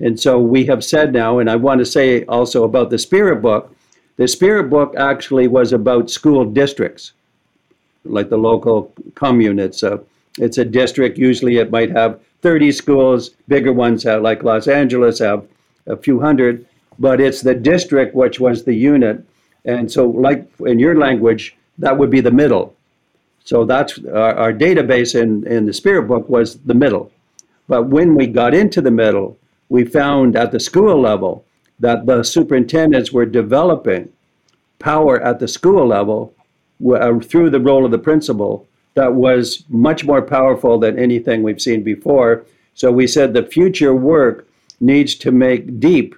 And 0.00 0.18
so 0.18 0.38
we 0.38 0.64
have 0.66 0.84
said 0.84 1.12
now, 1.12 1.38
and 1.38 1.50
I 1.50 1.56
want 1.56 1.80
to 1.80 1.84
say 1.84 2.24
also 2.24 2.64
about 2.64 2.90
the 2.90 2.98
Spirit 2.98 3.42
Book, 3.42 3.74
the 4.16 4.28
Spirit 4.28 4.70
Book 4.70 4.94
actually 4.96 5.48
was 5.48 5.72
about 5.72 6.10
school 6.10 6.44
districts 6.44 7.12
like 8.04 8.28
the 8.28 8.38
local 8.38 8.92
commune. 9.14 9.58
It's 9.58 9.82
a 9.82 10.00
it's 10.38 10.58
a 10.58 10.64
district. 10.64 11.18
Usually, 11.18 11.58
it 11.58 11.70
might 11.70 11.90
have 11.90 12.20
30 12.40 12.72
schools. 12.72 13.30
Bigger 13.48 13.72
ones 13.72 14.02
have, 14.04 14.22
like 14.22 14.42
Los 14.42 14.66
Angeles, 14.66 15.18
have 15.18 15.46
a 15.86 15.96
few 15.96 16.20
hundred. 16.20 16.66
But 16.98 17.20
it's 17.20 17.42
the 17.42 17.54
district 17.54 18.14
which 18.14 18.38
was 18.38 18.64
the 18.64 18.74
unit, 18.74 19.24
and 19.64 19.90
so 19.90 20.08
like 20.08 20.46
in 20.60 20.78
your 20.78 20.98
language, 20.98 21.56
that 21.78 21.96
would 21.96 22.10
be 22.10 22.20
the 22.20 22.30
middle. 22.30 22.74
So 23.44 23.64
that's 23.64 23.98
our, 24.06 24.34
our 24.34 24.52
database 24.52 25.20
in 25.20 25.46
in 25.46 25.66
the 25.66 25.72
Spirit 25.72 26.02
Book 26.08 26.28
was 26.28 26.58
the 26.58 26.74
middle. 26.74 27.10
But 27.68 27.84
when 27.84 28.14
we 28.14 28.26
got 28.26 28.54
into 28.54 28.80
the 28.80 28.90
middle, 28.90 29.38
we 29.68 29.84
found 29.84 30.36
at 30.36 30.52
the 30.52 30.60
school 30.60 31.00
level 31.00 31.44
that 31.80 32.06
the 32.06 32.22
superintendents 32.22 33.12
were 33.12 33.26
developing 33.26 34.12
power 34.78 35.20
at 35.20 35.38
the 35.38 35.48
school 35.48 35.86
level 35.86 36.34
uh, 36.90 37.18
through 37.20 37.50
the 37.50 37.60
role 37.60 37.84
of 37.84 37.90
the 37.90 37.98
principal 37.98 38.66
that 38.94 39.14
was 39.14 39.64
much 39.68 40.04
more 40.04 40.22
powerful 40.22 40.78
than 40.78 40.98
anything 40.98 41.42
we've 41.42 41.62
seen 41.62 41.82
before. 41.82 42.44
So 42.74 42.92
we 42.92 43.06
said 43.06 43.32
the 43.32 43.42
future 43.42 43.94
work 43.94 44.46
needs 44.80 45.14
to 45.16 45.30
make 45.30 45.80
deep 45.80 46.14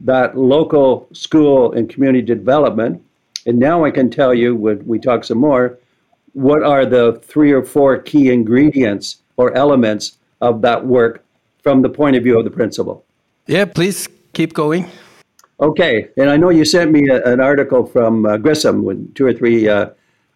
that 0.00 0.36
local 0.36 1.08
school 1.12 1.72
and 1.72 1.88
community 1.88 2.22
development. 2.22 3.02
And 3.46 3.58
now 3.58 3.84
I 3.84 3.90
can 3.90 4.10
tell 4.10 4.34
you, 4.34 4.54
when 4.54 4.86
we 4.86 4.98
talk 4.98 5.24
some 5.24 5.38
more, 5.38 5.78
what 6.34 6.62
are 6.62 6.84
the 6.84 7.20
three 7.24 7.52
or 7.52 7.64
four 7.64 7.98
key 7.98 8.30
ingredients 8.30 9.18
or 9.36 9.54
elements 9.54 10.18
of 10.40 10.60
that 10.62 10.84
work 10.84 11.24
from 11.62 11.82
the 11.82 11.88
point 11.88 12.16
of 12.16 12.22
view 12.22 12.38
of 12.38 12.44
the 12.44 12.50
principal. 12.50 13.04
Yeah, 13.46 13.64
please 13.64 14.08
keep 14.32 14.52
going. 14.52 14.86
Okay, 15.60 16.08
and 16.16 16.30
I 16.30 16.36
know 16.36 16.50
you 16.50 16.64
sent 16.64 16.92
me 16.92 17.08
a, 17.08 17.22
an 17.24 17.40
article 17.40 17.84
from 17.84 18.26
uh, 18.26 18.36
Grissom 18.36 18.84
with 18.84 19.14
two 19.14 19.26
or 19.26 19.32
three 19.32 19.68
uh, 19.68 19.90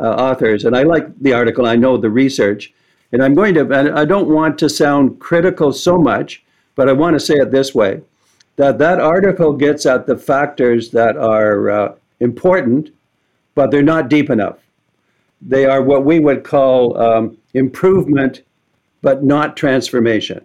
authors, 0.08 0.64
and 0.64 0.76
I 0.76 0.82
like 0.82 1.06
the 1.20 1.32
article. 1.32 1.66
I 1.66 1.76
know 1.76 1.96
the 1.96 2.10
research, 2.10 2.72
and 3.12 3.22
I'm 3.22 3.34
going 3.34 3.54
to. 3.54 3.94
I 3.96 4.04
don't 4.04 4.28
want 4.28 4.58
to 4.58 4.68
sound 4.68 5.20
critical 5.20 5.72
so 5.72 5.98
much, 5.98 6.42
but 6.74 6.88
I 6.88 6.92
want 6.92 7.14
to 7.14 7.20
say 7.20 7.34
it 7.34 7.50
this 7.50 7.74
way: 7.74 8.02
that 8.56 8.78
that 8.78 9.00
article 9.00 9.52
gets 9.52 9.86
at 9.86 10.06
the 10.06 10.16
factors 10.16 10.90
that 10.90 11.16
are 11.16 11.70
uh, 11.70 11.94
important, 12.20 12.90
but 13.54 13.70
they're 13.70 13.82
not 13.82 14.08
deep 14.08 14.30
enough. 14.30 14.58
They 15.40 15.66
are 15.66 15.82
what 15.82 16.04
we 16.04 16.20
would 16.20 16.44
call 16.44 16.96
um, 16.98 17.36
improvement, 17.54 18.42
but 19.02 19.24
not 19.24 19.56
transformation. 19.56 20.44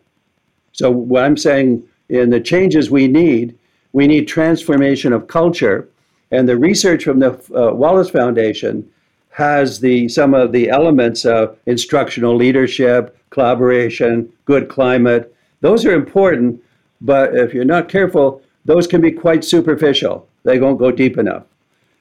So 0.74 0.92
what 0.92 1.24
I'm 1.24 1.38
saying 1.38 1.84
in 2.10 2.30
the 2.30 2.40
changes 2.40 2.90
we 2.90 3.08
need, 3.08 3.58
we 3.94 4.08
need 4.08 4.28
transformation 4.28 5.14
of 5.14 5.28
culture, 5.28 5.90
and 6.32 6.48
the 6.48 6.58
research 6.58 7.04
from 7.04 7.20
the 7.20 7.34
uh, 7.56 7.74
Wallace 7.74 8.10
Foundation 8.10 8.90
has 9.38 9.80
the 9.80 10.10
some 10.10 10.34
of 10.34 10.52
the 10.52 10.68
elements 10.68 11.24
of 11.24 11.56
instructional 11.68 12.36
leadership, 12.36 13.16
collaboration, 13.30 14.28
good 14.46 14.68
climate. 14.68 15.32
Those 15.62 15.86
are 15.86 15.94
important, 15.94 16.60
but 17.02 17.36
if 17.36 17.54
you're 17.54 17.64
not 17.64 17.88
careful, 17.88 18.42
those 18.66 18.88
can 18.88 19.00
be 19.00 19.12
quite 19.12 19.46
superficial. 19.46 20.28
They 20.42 20.58
won't 20.60 20.80
go 20.80 20.90
deep 20.90 21.20
enough. 21.20 21.44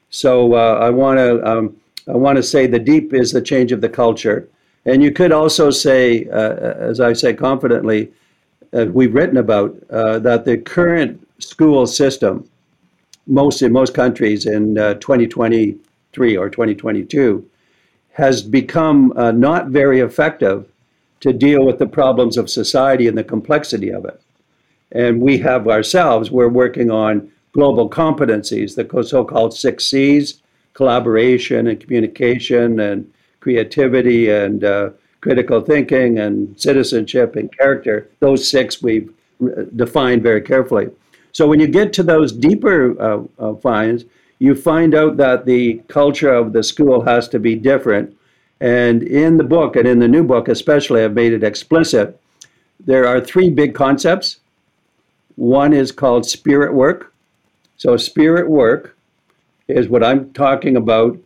So 0.09 0.55
uh, 0.55 0.79
I 0.81 0.89
want 0.89 1.19
to 1.19 1.47
um, 1.47 1.77
I 2.07 2.17
want 2.17 2.37
to 2.37 2.43
say 2.43 2.65
the 2.65 2.79
deep 2.79 3.13
is 3.13 3.31
the 3.31 3.41
change 3.41 3.71
of 3.71 3.81
the 3.81 3.89
culture, 3.89 4.49
and 4.85 5.03
you 5.03 5.11
could 5.11 5.31
also 5.31 5.69
say, 5.69 6.25
uh, 6.29 6.55
as 6.89 6.99
I 6.99 7.13
say 7.13 7.35
confidently, 7.35 8.11
uh, 8.73 8.87
we've 8.91 9.13
written 9.13 9.37
about 9.37 9.77
uh, 9.91 10.17
that 10.19 10.45
the 10.45 10.57
current 10.57 11.21
school 11.37 11.85
system, 11.85 12.49
most 13.27 13.61
in 13.61 13.71
most 13.71 13.93
countries 13.93 14.47
in 14.47 14.79
uh, 14.79 14.95
2023 16.17 16.37
or 16.37 16.49
2022, 16.49 17.47
has 18.13 18.41
become 18.41 19.13
uh, 19.15 19.31
not 19.31 19.67
very 19.67 19.99
effective 19.99 20.65
to 21.19 21.31
deal 21.31 21.65
with 21.65 21.77
the 21.77 21.85
problems 21.85 22.37
of 22.37 22.49
society 22.49 23.07
and 23.07 23.17
the 23.17 23.23
complexity 23.23 23.89
of 23.91 24.05
it. 24.05 24.21
And 24.91 25.21
we 25.21 25.37
have 25.39 25.67
ourselves, 25.67 26.31
we're 26.31 26.47
working 26.49 26.89
on 26.89 27.31
global 27.51 27.89
competencies, 27.89 28.75
the 28.75 29.03
so-called 29.03 29.53
six 29.53 29.85
C's, 29.85 30.41
collaboration 30.73 31.67
and 31.67 31.79
communication 31.79 32.79
and 32.79 33.11
creativity 33.39 34.29
and 34.29 34.63
uh, 34.63 34.89
critical 35.21 35.61
thinking 35.61 36.19
and 36.19 36.59
citizenship 36.59 37.35
and 37.35 37.55
character, 37.57 38.09
those 38.19 38.49
six 38.49 38.81
we've 38.81 39.11
defined 39.75 40.21
very 40.21 40.41
carefully. 40.41 40.87
So 41.31 41.47
when 41.47 41.59
you 41.59 41.67
get 41.67 41.93
to 41.93 42.03
those 42.03 42.31
deeper 42.31 42.99
uh, 43.01 43.23
uh, 43.39 43.55
finds, 43.55 44.05
you 44.39 44.55
find 44.55 44.93
out 44.93 45.17
that 45.17 45.45
the 45.45 45.81
culture 45.87 46.33
of 46.33 46.53
the 46.53 46.63
school 46.63 47.03
has 47.05 47.27
to 47.29 47.39
be 47.39 47.55
different. 47.55 48.15
And 48.59 49.03
in 49.03 49.37
the 49.37 49.43
book, 49.43 49.75
and 49.75 49.87
in 49.87 49.99
the 49.99 50.07
new 50.07 50.23
book 50.23 50.47
especially, 50.47 51.03
I've 51.03 51.13
made 51.13 51.33
it 51.33 51.43
explicit. 51.43 52.19
There 52.79 53.07
are 53.07 53.19
three 53.19 53.49
big 53.49 53.73
concepts. 53.73 54.37
One 55.35 55.73
is 55.73 55.91
called 55.91 56.25
spirit 56.25 56.73
work. 56.73 57.13
So, 57.77 57.97
spirit 57.97 58.49
work 58.49 58.95
is 59.67 59.87
what 59.87 60.03
I'm 60.03 60.31
talking 60.33 60.75
about, 60.75 61.17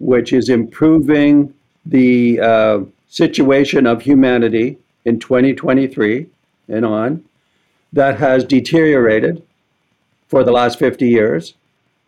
which 0.00 0.32
is 0.32 0.48
improving 0.48 1.54
the 1.86 2.40
uh, 2.40 2.80
situation 3.08 3.86
of 3.86 4.02
humanity 4.02 4.78
in 5.04 5.18
2023 5.18 6.26
and 6.68 6.84
on 6.84 7.24
that 7.92 8.18
has 8.18 8.44
deteriorated 8.44 9.42
for 10.28 10.44
the 10.44 10.52
last 10.52 10.78
50 10.78 11.08
years, 11.08 11.54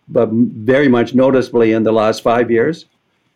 but 0.08 0.28
very 0.30 0.88
much 0.88 1.14
noticeably 1.14 1.72
in 1.72 1.82
the 1.82 1.92
last 1.92 2.22
five 2.22 2.50
years. 2.50 2.86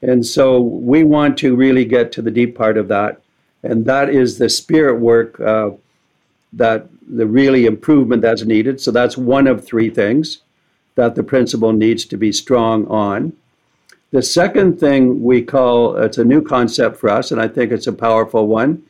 And 0.02 0.25
so 0.25 0.61
we 0.61 1.04
want 1.04 1.38
to 1.38 1.56
really 1.56 1.85
get 1.85 2.12
to 2.12 2.23
the 2.23 2.30
deep 2.30 2.56
part 2.56 2.76
of 2.76 2.88
that. 2.88 3.20
And 3.62 3.85
that 3.87 4.08
is 4.11 4.38
the 4.38 4.49
spirit 4.49 5.00
work 5.00 5.40
uh, 5.40 5.70
that 6.52 6.88
the 7.08 7.26
really 7.26 7.66
improvement 7.66 8.23
that's 8.23 8.44
needed. 8.44 8.80
So 8.80 8.90
that's 8.90 9.16
one 9.16 9.46
of 9.46 9.64
three 9.64 9.90
things 9.90 10.42
that 10.96 11.14
the 11.14 11.23
principal 11.23 11.73
needs 11.73 12.04
to 12.06 12.16
be 12.16 12.32
strong 12.32 12.87
on. 12.88 13.32
The 14.12 14.23
second 14.23 14.78
thing 14.78 15.23
we 15.23 15.42
call 15.42 15.96
it's 15.96 16.18
a 16.18 16.25
new 16.25 16.42
concept 16.42 16.96
for 16.96 17.11
us, 17.11 17.30
and 17.30 17.40
I 17.40 17.49
think 17.49 17.73
it's 17.73 17.87
a 17.87 17.92
powerful 17.92 18.46
one. 18.46 18.82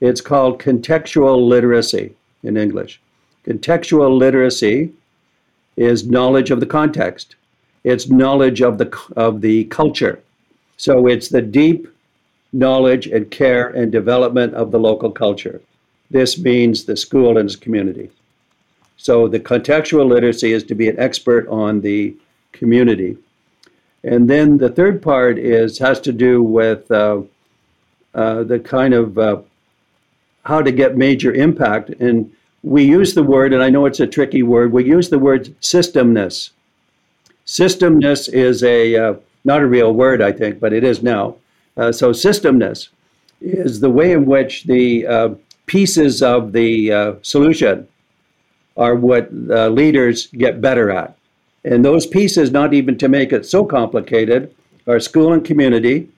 It's 0.00 0.20
called 0.20 0.60
contextual 0.60 1.46
literacy 1.48 2.14
in 2.42 2.56
English. 2.56 3.00
Contextual 3.46 4.18
literacy 4.18 4.92
is 5.76 6.06
knowledge 6.06 6.50
of 6.50 6.60
the 6.60 6.66
context. 6.66 7.36
It's 7.82 8.08
knowledge 8.08 8.62
of 8.62 8.78
the 8.78 8.96
of 9.16 9.40
the 9.40 9.64
culture. 9.64 10.22
So 10.76 11.06
it's 11.06 11.28
the 11.28 11.42
deep 11.42 11.88
knowledge 12.52 13.06
and 13.06 13.30
care 13.30 13.68
and 13.68 13.90
development 13.90 14.54
of 14.54 14.70
the 14.70 14.78
local 14.78 15.10
culture. 15.10 15.60
This 16.10 16.38
means 16.38 16.84
the 16.84 16.96
school 16.96 17.38
and 17.38 17.48
its 17.48 17.56
community. 17.56 18.10
So 18.96 19.28
the 19.28 19.40
contextual 19.40 20.08
literacy 20.08 20.52
is 20.52 20.64
to 20.64 20.74
be 20.74 20.88
an 20.88 20.98
expert 20.98 21.48
on 21.48 21.80
the 21.80 22.16
community. 22.52 23.18
And 24.04 24.30
then 24.30 24.58
the 24.58 24.68
third 24.68 25.02
part 25.02 25.38
is 25.38 25.78
has 25.78 26.00
to 26.02 26.12
do 26.12 26.42
with 26.42 26.90
uh, 26.90 27.22
uh, 28.14 28.44
the 28.44 28.60
kind 28.60 28.94
of 28.94 29.18
uh, 29.18 29.40
how 30.44 30.62
to 30.62 30.70
get 30.70 30.96
major 30.96 31.32
impact. 31.32 31.90
And 31.90 32.30
we 32.64 32.82
use 32.82 33.14
the 33.14 33.22
word, 33.22 33.52
and 33.52 33.62
I 33.62 33.68
know 33.68 33.84
it's 33.84 34.00
a 34.00 34.06
tricky 34.06 34.42
word. 34.42 34.72
We 34.72 34.84
use 34.84 35.10
the 35.10 35.18
word 35.18 35.54
systemness. 35.60 36.50
Systemness 37.46 38.32
is 38.32 38.64
a 38.64 38.96
uh, 38.96 39.14
not 39.44 39.60
a 39.60 39.66
real 39.66 39.92
word, 39.92 40.22
I 40.22 40.32
think, 40.32 40.60
but 40.60 40.72
it 40.72 40.82
is 40.82 41.02
now. 41.02 41.36
Uh, 41.76 41.92
so 41.92 42.10
systemness 42.10 42.88
is 43.42 43.80
the 43.80 43.90
way 43.90 44.12
in 44.12 44.24
which 44.24 44.64
the 44.64 45.06
uh, 45.06 45.28
pieces 45.66 46.22
of 46.22 46.52
the 46.52 47.18
solution 47.20 47.86
are 48.76 48.94
what 48.94 49.32
leaders 49.32 50.28
get 50.28 50.62
better 50.62 50.90
at. 50.90 51.16
And 51.64 51.84
those 51.84 52.06
pieces, 52.06 52.50
not 52.50 52.72
even 52.72 52.96
to 52.98 53.08
make 53.08 53.32
it 53.32 53.44
so 53.46 53.64
complicated, 53.64 54.54
are 54.86 55.00
school 55.00 55.32
and 55.32 55.44
community, 55.44 56.08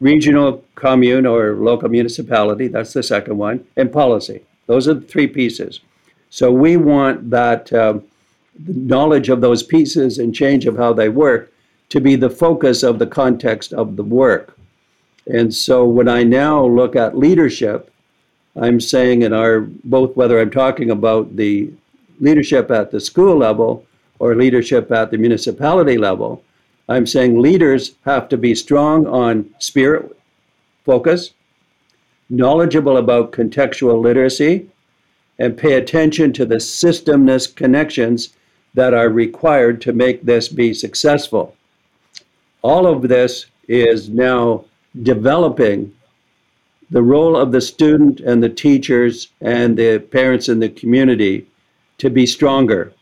regional 0.00 0.64
commune 0.74 1.26
or 1.26 1.54
local 1.54 1.88
municipality, 1.88 2.68
that's 2.68 2.92
the 2.92 3.02
second 3.02 3.38
one, 3.38 3.66
and 3.76 3.92
policy. 3.92 4.42
Those 4.66 4.88
are 4.88 4.94
the 4.94 5.06
three 5.06 5.26
pieces. 5.26 5.80
So 6.30 6.52
we 6.52 6.76
want 6.76 7.30
that 7.30 7.72
uh, 7.72 7.98
knowledge 8.66 9.28
of 9.28 9.40
those 9.40 9.62
pieces 9.62 10.18
and 10.18 10.34
change 10.34 10.66
of 10.66 10.76
how 10.76 10.92
they 10.92 11.08
work 11.08 11.52
to 11.88 12.00
be 12.00 12.16
the 12.16 12.30
focus 12.30 12.82
of 12.82 12.98
the 12.98 13.06
context 13.06 13.72
of 13.72 13.96
the 13.96 14.02
work. 14.02 14.58
And 15.26 15.54
so 15.54 15.84
when 15.84 16.08
I 16.08 16.22
now 16.22 16.64
look 16.64 16.96
at 16.96 17.16
leadership, 17.16 17.92
I'm 18.56 18.80
saying 18.80 19.22
in 19.22 19.32
our 19.32 19.60
both 19.60 20.16
whether 20.16 20.40
I'm 20.40 20.50
talking 20.50 20.90
about 20.90 21.36
the 21.36 21.72
leadership 22.20 22.70
at 22.70 22.90
the 22.90 23.00
school 23.00 23.36
level 23.36 23.84
or 24.18 24.34
leadership 24.34 24.90
at 24.90 25.10
the 25.10 25.18
municipality 25.18 25.98
level. 25.98 26.42
I'm 26.88 27.06
saying 27.06 27.40
leaders 27.40 27.96
have 28.04 28.28
to 28.30 28.38
be 28.38 28.54
strong 28.54 29.06
on 29.06 29.50
spirit 29.58 30.16
focus, 30.84 31.32
knowledgeable 32.28 32.96
about 32.96 33.32
contextual 33.32 34.02
literacy, 34.02 34.68
and 35.38 35.56
pay 35.56 35.74
attention 35.74 36.32
to 36.32 36.44
the 36.44 36.56
systemness 36.56 37.54
connections 37.54 38.34
that 38.74 38.94
are 38.94 39.08
required 39.08 39.80
to 39.82 39.92
make 39.92 40.22
this 40.22 40.48
be 40.48 40.72
successful. 40.72 41.54
All 42.62 42.86
of 42.86 43.02
this 43.02 43.46
is 43.68 44.08
now 44.08 44.64
developing 45.02 45.94
the 46.90 47.02
role 47.02 47.36
of 47.36 47.52
the 47.52 47.60
student 47.60 48.20
and 48.20 48.42
the 48.42 48.48
teachers 48.48 49.28
and 49.40 49.76
the 49.76 49.98
parents 49.98 50.48
in 50.48 50.60
the 50.60 50.68
community 50.68 51.46
to 51.98 52.10
be 52.10 52.26
stronger 52.26 52.92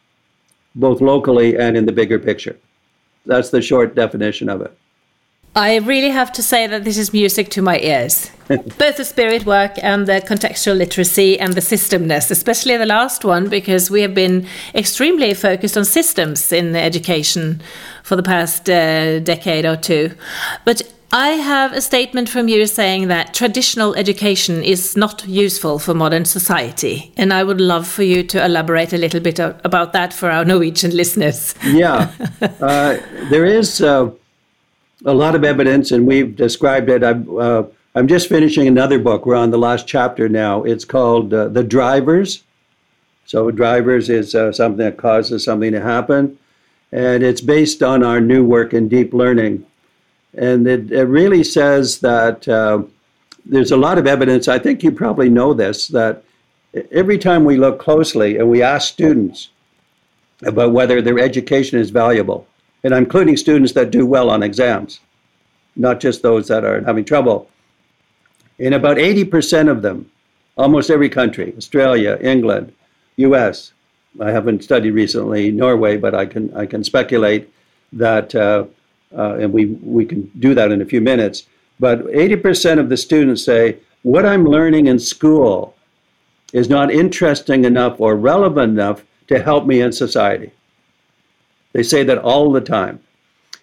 both 0.75 1.01
locally 1.01 1.57
and 1.57 1.77
in 1.77 1.87
the 1.87 1.93
bigger 1.93 2.19
picture. 2.19 2.57
That's 3.27 3.51
the 3.51 3.63
short 3.63 3.95
definition 3.95 4.49
of 4.49 4.61
it. 4.61 4.77
I 5.57 5.77
really 5.79 6.11
have 6.11 6.33
to 6.33 6.43
say 6.43 6.67
that 6.67 6.83
this 6.83 6.99
is 6.99 7.13
music 7.13 7.49
to 7.51 7.63
my 7.63 7.79
ears. 7.79 8.31
Both 8.49 8.97
the 8.97 9.05
spirit 9.05 9.47
work 9.47 9.73
and 9.83 10.07
the 10.07 10.21
contextual 10.21 10.77
literacy 10.77 11.39
and 11.39 11.55
the 11.55 11.61
systemness, 11.61 12.31
especially 12.31 12.77
the 12.77 12.87
last 12.87 13.25
one, 13.25 13.49
because 13.49 13.89
we 13.91 14.03
have 14.03 14.15
been 14.15 14.47
extremely 14.75 15.33
focused 15.33 15.77
on 15.77 15.85
systems 15.85 16.53
in 16.53 16.75
education 16.75 17.63
for 18.03 18.17
the 18.17 18.23
past 18.23 18.69
uh, 18.69 19.21
decade 19.21 19.65
or 19.65 19.77
two. 19.77 20.11
But 20.65 20.83
I 21.13 21.29
have 21.29 21.73
a 21.73 21.81
statement 21.81 22.29
from 22.29 22.49
you 22.49 22.67
saying 22.67 23.07
that 23.07 23.33
traditional 23.33 23.95
education 23.95 24.65
is 24.65 24.97
not 24.97 25.25
useful 25.29 25.79
for 25.79 25.95
modern 25.95 26.25
society. 26.25 27.13
And 27.17 27.33
I 27.33 27.45
would 27.45 27.61
love 27.61 27.87
for 27.87 28.03
you 28.03 28.25
to 28.25 28.45
elaborate 28.45 28.93
a 28.93 28.99
little 28.99 29.21
bit 29.21 29.39
about 29.39 29.93
that 29.93 30.13
for 30.13 30.29
our 30.29 30.45
Norwegian 30.45 30.91
listeners. 30.97 31.55
yeah, 31.65 32.11
uh, 32.61 32.99
there 33.31 33.45
is. 33.45 33.81
Uh, 33.81 34.11
a 35.05 35.15
lot 35.15 35.35
of 35.35 35.45
evidence, 35.45 35.91
and 35.93 36.07
we've 36.07 36.35
described 36.35 36.89
it. 36.89 37.05
I'm, 37.05 37.39
uh, 37.39 37.65
I'm 37.95 38.09
just 38.09 38.29
finishing 38.29 38.67
another 38.67 38.99
book. 38.99 39.27
We're 39.27 39.37
on 39.37 39.51
the 39.51 39.59
last 39.59 39.87
chapter 39.87 40.29
now. 40.29 40.63
It's 40.65 40.85
called 40.85 41.33
uh, 41.33 41.49
The 41.49 41.63
Drivers. 41.63 42.43
So, 43.27 43.51
drivers 43.51 44.11
is 44.11 44.35
uh, 44.35 44.53
something 44.53 44.85
that 44.85 44.99
causes 44.99 45.45
something 45.45 45.73
to 45.73 45.81
happen. 45.81 46.39
And 46.93 47.23
it's 47.23 47.41
based 47.41 47.83
on 47.83 48.03
our 48.03 48.21
new 48.21 48.45
work 48.45 48.75
in 48.75 48.89
deep 48.89 49.15
learning. 49.15 49.67
And 50.37 50.67
it, 50.67 50.93
it 50.93 51.05
really 51.05 51.43
says 51.43 52.01
that 52.01 52.47
uh, 52.47 52.83
there's 53.47 53.71
a 53.71 53.77
lot 53.77 53.99
of 53.99 54.07
evidence. 54.07 54.49
I 54.49 54.59
think 54.59 54.83
you 54.83 54.93
probably 54.93 55.31
know 55.31 55.55
this 55.55 55.89
that 55.89 56.23
every 56.91 57.19
time 57.19 57.45
we 57.45 57.57
look 57.57 57.79
closely 57.79 58.37
and 58.39 58.49
we 58.49 58.63
ask 58.63 58.93
students 58.93 59.51
about 60.43 60.73
whether 60.73 61.01
their 61.01 61.19
education 61.19 61.79
is 61.79 61.91
valuable, 61.91 62.47
and 62.85 62.95
I'm 62.95 63.05
including 63.05 63.37
students 63.37 63.73
that 63.73 63.91
do 63.91 64.07
well 64.07 64.31
on 64.31 64.43
exams, 64.43 65.01
not 65.75 66.01
just 66.01 66.23
those 66.23 66.47
that 66.49 66.65
are 66.65 66.85
having 66.85 67.05
trouble. 67.05 67.51
In 68.59 68.75
about 68.75 68.99
80% 68.99 69.71
of 69.71 69.83
them, 69.83 70.11
almost 70.57 70.91
every 70.91 71.09
country, 71.09 71.55
Australia, 71.57 72.19
England, 72.21 72.73
US, 73.17 73.73
I 74.21 74.31
haven't 74.31 74.63
studied 74.63 74.93
recently 74.93 75.51
Norway, 75.51 75.97
but 75.97 76.15
I 76.15 76.27
can, 76.27 76.55
I 76.57 76.67
can 76.67 76.85
speculate 76.85 77.53
that, 77.93 78.35
uh, 78.35 78.67
uh, 79.17 79.35
and 79.37 79.53
we, 79.53 79.67
we 79.67 80.05
can 80.05 80.31
do 80.39 80.55
that 80.55 80.71
in 80.71 80.83
a 80.83 80.85
few 80.85 81.01
minutes, 81.01 81.47
but 81.81 82.05
80% 82.07 82.79
of 82.79 82.89
the 82.89 82.97
students 82.97 83.43
say, 83.43 83.79
what 84.03 84.27
I'm 84.27 84.45
learning 84.45 84.87
in 84.87 84.99
school 84.99 85.75
is 86.53 86.69
not 86.69 86.93
interesting 86.93 87.65
enough 87.65 88.01
or 88.01 88.15
relevant 88.15 88.73
enough 88.73 89.03
to 89.29 89.43
help 89.43 89.67
me 89.67 89.81
in 89.81 89.91
society. 89.91 90.53
They 91.75 91.83
say 91.83 92.05
that 92.05 92.19
all 92.19 92.51
the 92.51 92.61
time, 92.63 93.01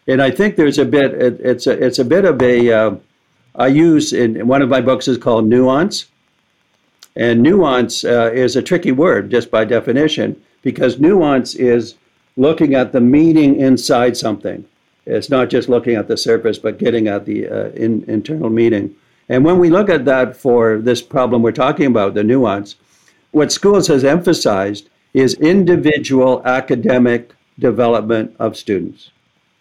and 0.07 0.21
I 0.21 0.29
think 0.29 0.55
there's 0.55 0.77
a 0.77 0.85
bit. 0.85 1.13
It, 1.13 1.39
it's 1.39 1.65
a 1.65 1.71
it's 1.71 1.97
a 1.97 2.05
bit 2.05 2.25
of 2.25 2.39
a. 2.41 2.71
Uh, 2.71 2.95
I 3.55 3.67
use 3.67 4.13
in 4.13 4.47
one 4.47 4.61
of 4.61 4.69
my 4.69 4.81
books 4.81 5.07
is 5.07 5.17
called 5.17 5.47
nuance, 5.47 6.05
and 7.15 7.41
nuance 7.41 8.03
uh, 8.03 8.29
is 8.33 8.55
a 8.55 8.61
tricky 8.61 8.91
word 8.91 9.31
just 9.31 9.49
by 9.49 9.65
definition 9.65 10.41
because 10.61 10.99
nuance 10.99 11.55
is 11.55 11.95
looking 12.37 12.75
at 12.75 12.91
the 12.91 13.01
meaning 13.01 13.55
inside 13.55 14.15
something. 14.15 14.65
It's 15.05 15.29
not 15.29 15.49
just 15.49 15.69
looking 15.69 15.95
at 15.95 16.07
the 16.07 16.17
surface, 16.17 16.59
but 16.59 16.77
getting 16.77 17.07
at 17.07 17.25
the 17.25 17.47
uh, 17.47 17.69
in, 17.69 18.03
internal 18.07 18.49
meaning. 18.49 18.95
And 19.29 19.45
when 19.45 19.57
we 19.57 19.69
look 19.69 19.89
at 19.89 20.05
that 20.05 20.35
for 20.35 20.77
this 20.77 21.01
problem 21.01 21.41
we're 21.41 21.53
talking 21.53 21.85
about, 21.85 22.13
the 22.13 22.23
nuance, 22.23 22.75
what 23.31 23.51
schools 23.51 23.87
has 23.87 24.03
emphasized 24.03 24.89
is 25.13 25.35
individual 25.35 26.41
academic 26.45 27.33
development 27.59 28.35
of 28.39 28.57
students. 28.57 29.11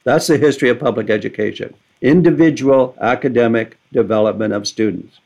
That's 0.05 0.27
the 0.27 0.39
history 0.39 0.69
of 0.71 0.79
public 0.79 1.11
education 1.11 1.75
individual 2.01 2.95
academic 3.01 3.79
development 3.93 4.55
of 4.55 4.67
students. 4.67 5.21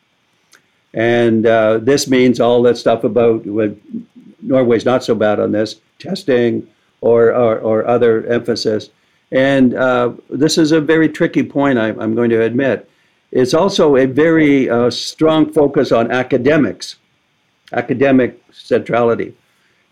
And 0.93 1.47
uh, 1.47 1.79
this 1.79 2.09
means 2.09 2.41
all 2.41 2.63
that 2.63 2.77
stuff 2.77 3.05
about 3.05 3.45
Norway's 4.43 4.85
not 4.85 5.05
so 5.05 5.15
bad 5.15 5.41
on 5.41 5.53
this 5.53 5.81
testing 5.99 6.69
or, 7.01 7.35
or, 7.35 7.59
or 7.59 7.87
other 7.87 8.27
emphasis. 8.27 8.91
And 9.33 9.75
uh, 9.75 10.13
this 10.31 10.59
is 10.59 10.73
a 10.73 10.81
very 10.81 11.09
tricky 11.09 11.43
point, 11.43 11.79
I, 11.79 11.89
am 11.89 12.15
going 12.15 12.31
to 12.31 12.43
admit. 12.43 12.89
It's 13.33 13.55
also 13.55 13.97
a 13.97 14.07
very 14.07 14.71
uh, 14.71 14.91
strong 14.91 15.53
focus 15.53 15.91
on 15.91 16.13
academics, 16.13 16.97
academic 17.73 18.41
centrality. 18.53 19.35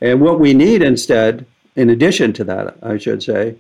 And 0.01 0.21
what 0.21 0.39
we 0.39 0.55
need 0.55 0.83
instead 0.83 1.45
in 1.77 1.91
addition 1.91 2.33
to 2.35 2.45
that, 2.45 2.77
I 2.83 2.99
should 2.99 3.23
say, 3.23 3.57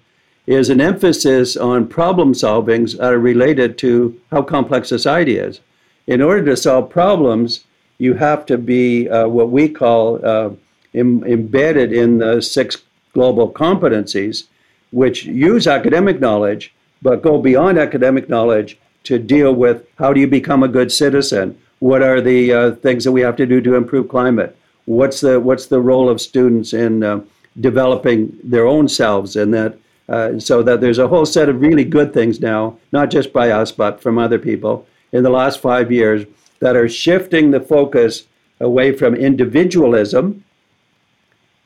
is 0.47 0.71
an 0.71 0.81
emphasis 0.81 1.57
on 1.57 1.87
problem 1.87 2.33
solvings 2.33 2.99
that 2.99 3.13
are 3.13 3.19
related 3.19 3.79
to 3.79 4.21
how 4.31 4.43
complex 4.43 4.89
society 4.89 5.37
is. 5.37 5.61
In 6.07 6.21
order 6.21 6.45
to 6.47 6.57
solve 6.57 6.91
problems, 6.91 7.65
you 7.99 8.15
have 8.15 8.45
to 8.47 8.59
be 8.59 9.09
uh, 9.09 9.29
what 9.29 9.51
we 9.51 9.69
call 9.69 10.25
uh, 10.25 10.51
Im- 10.95 11.25
embedded 11.25 11.93
in 11.93 12.19
the 12.19 12.43
six 12.43 12.77
global 13.15 13.51
competencies, 13.51 14.45
which 14.91 15.25
use 15.25 15.67
academic 15.67 16.21
knowledge 16.21 16.75
but 17.03 17.23
go 17.23 17.39
beyond 17.39 17.79
academic 17.79 18.29
knowledge 18.29 18.79
to 19.05 19.19
deal 19.19 19.53
with 19.53 19.85
how 19.99 20.13
do 20.13 20.21
you 20.21 20.29
become 20.29 20.63
a 20.63 20.69
good 20.69 20.93
citizen? 20.93 21.59
What 21.81 22.03
are 22.03 22.21
the 22.21 22.53
uh, 22.53 22.71
things 22.77 23.03
that 23.05 23.13
we 23.13 23.21
have 23.23 23.37
to 23.37 23.47
do 23.47 23.61
to 23.61 23.75
improve 23.75 24.09
climate? 24.09 24.57
What's 24.85 25.21
the 25.21 25.41
what's 25.41 25.67
the 25.67 25.81
role 25.81 26.09
of 26.09 26.21
students 26.21 26.73
in 26.73 27.03
uh, 27.03 27.21
developing 27.61 28.37
their 28.43 28.67
own 28.67 28.89
selves 28.89 29.37
and 29.37 29.53
that 29.53 29.79
uh, 30.09 30.39
so 30.39 30.63
that 30.63 30.81
there's 30.81 30.99
a 30.99 31.09
whole 31.09 31.27
set 31.27 31.49
of 31.49 31.61
really 31.61 31.85
good 31.85 32.13
things 32.13 32.41
now 32.41 32.77
not 32.93 33.11
just 33.11 33.33
by 33.33 33.51
us 33.51 33.71
but 33.71 34.01
from 34.01 34.19
other 34.19 34.39
people 34.39 34.87
in 35.13 35.23
the 35.23 35.31
last 35.31 35.61
five 35.61 35.93
years 35.93 36.25
that 36.61 36.77
are 36.77 36.89
shifting 36.89 37.51
the 37.51 37.61
focus 37.61 38.27
away 38.61 38.93
from 38.93 39.15
individualism 39.15 40.45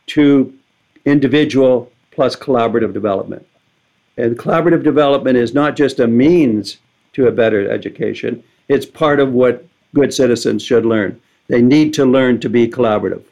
to 0.06 0.52
individual 1.04 1.90
plus 2.10 2.34
collaborative 2.34 2.92
development. 2.92 3.46
And 4.16 4.38
collaborative 4.38 4.82
development 4.82 5.36
is 5.36 5.52
not 5.52 5.76
just 5.76 6.00
a 6.00 6.06
means 6.06 6.78
to 7.12 7.26
a 7.26 7.32
better 7.32 7.70
education 7.70 8.42
it's 8.68 8.86
part 8.86 9.20
of 9.20 9.32
what 9.32 9.64
good 9.94 10.12
citizens 10.12 10.62
should 10.62 10.84
learn. 10.84 11.20
They 11.48 11.62
need 11.62 11.94
to 11.94 12.04
learn 12.04 12.40
to 12.40 12.48
be 12.48 12.68
collaborative. 12.68 13.22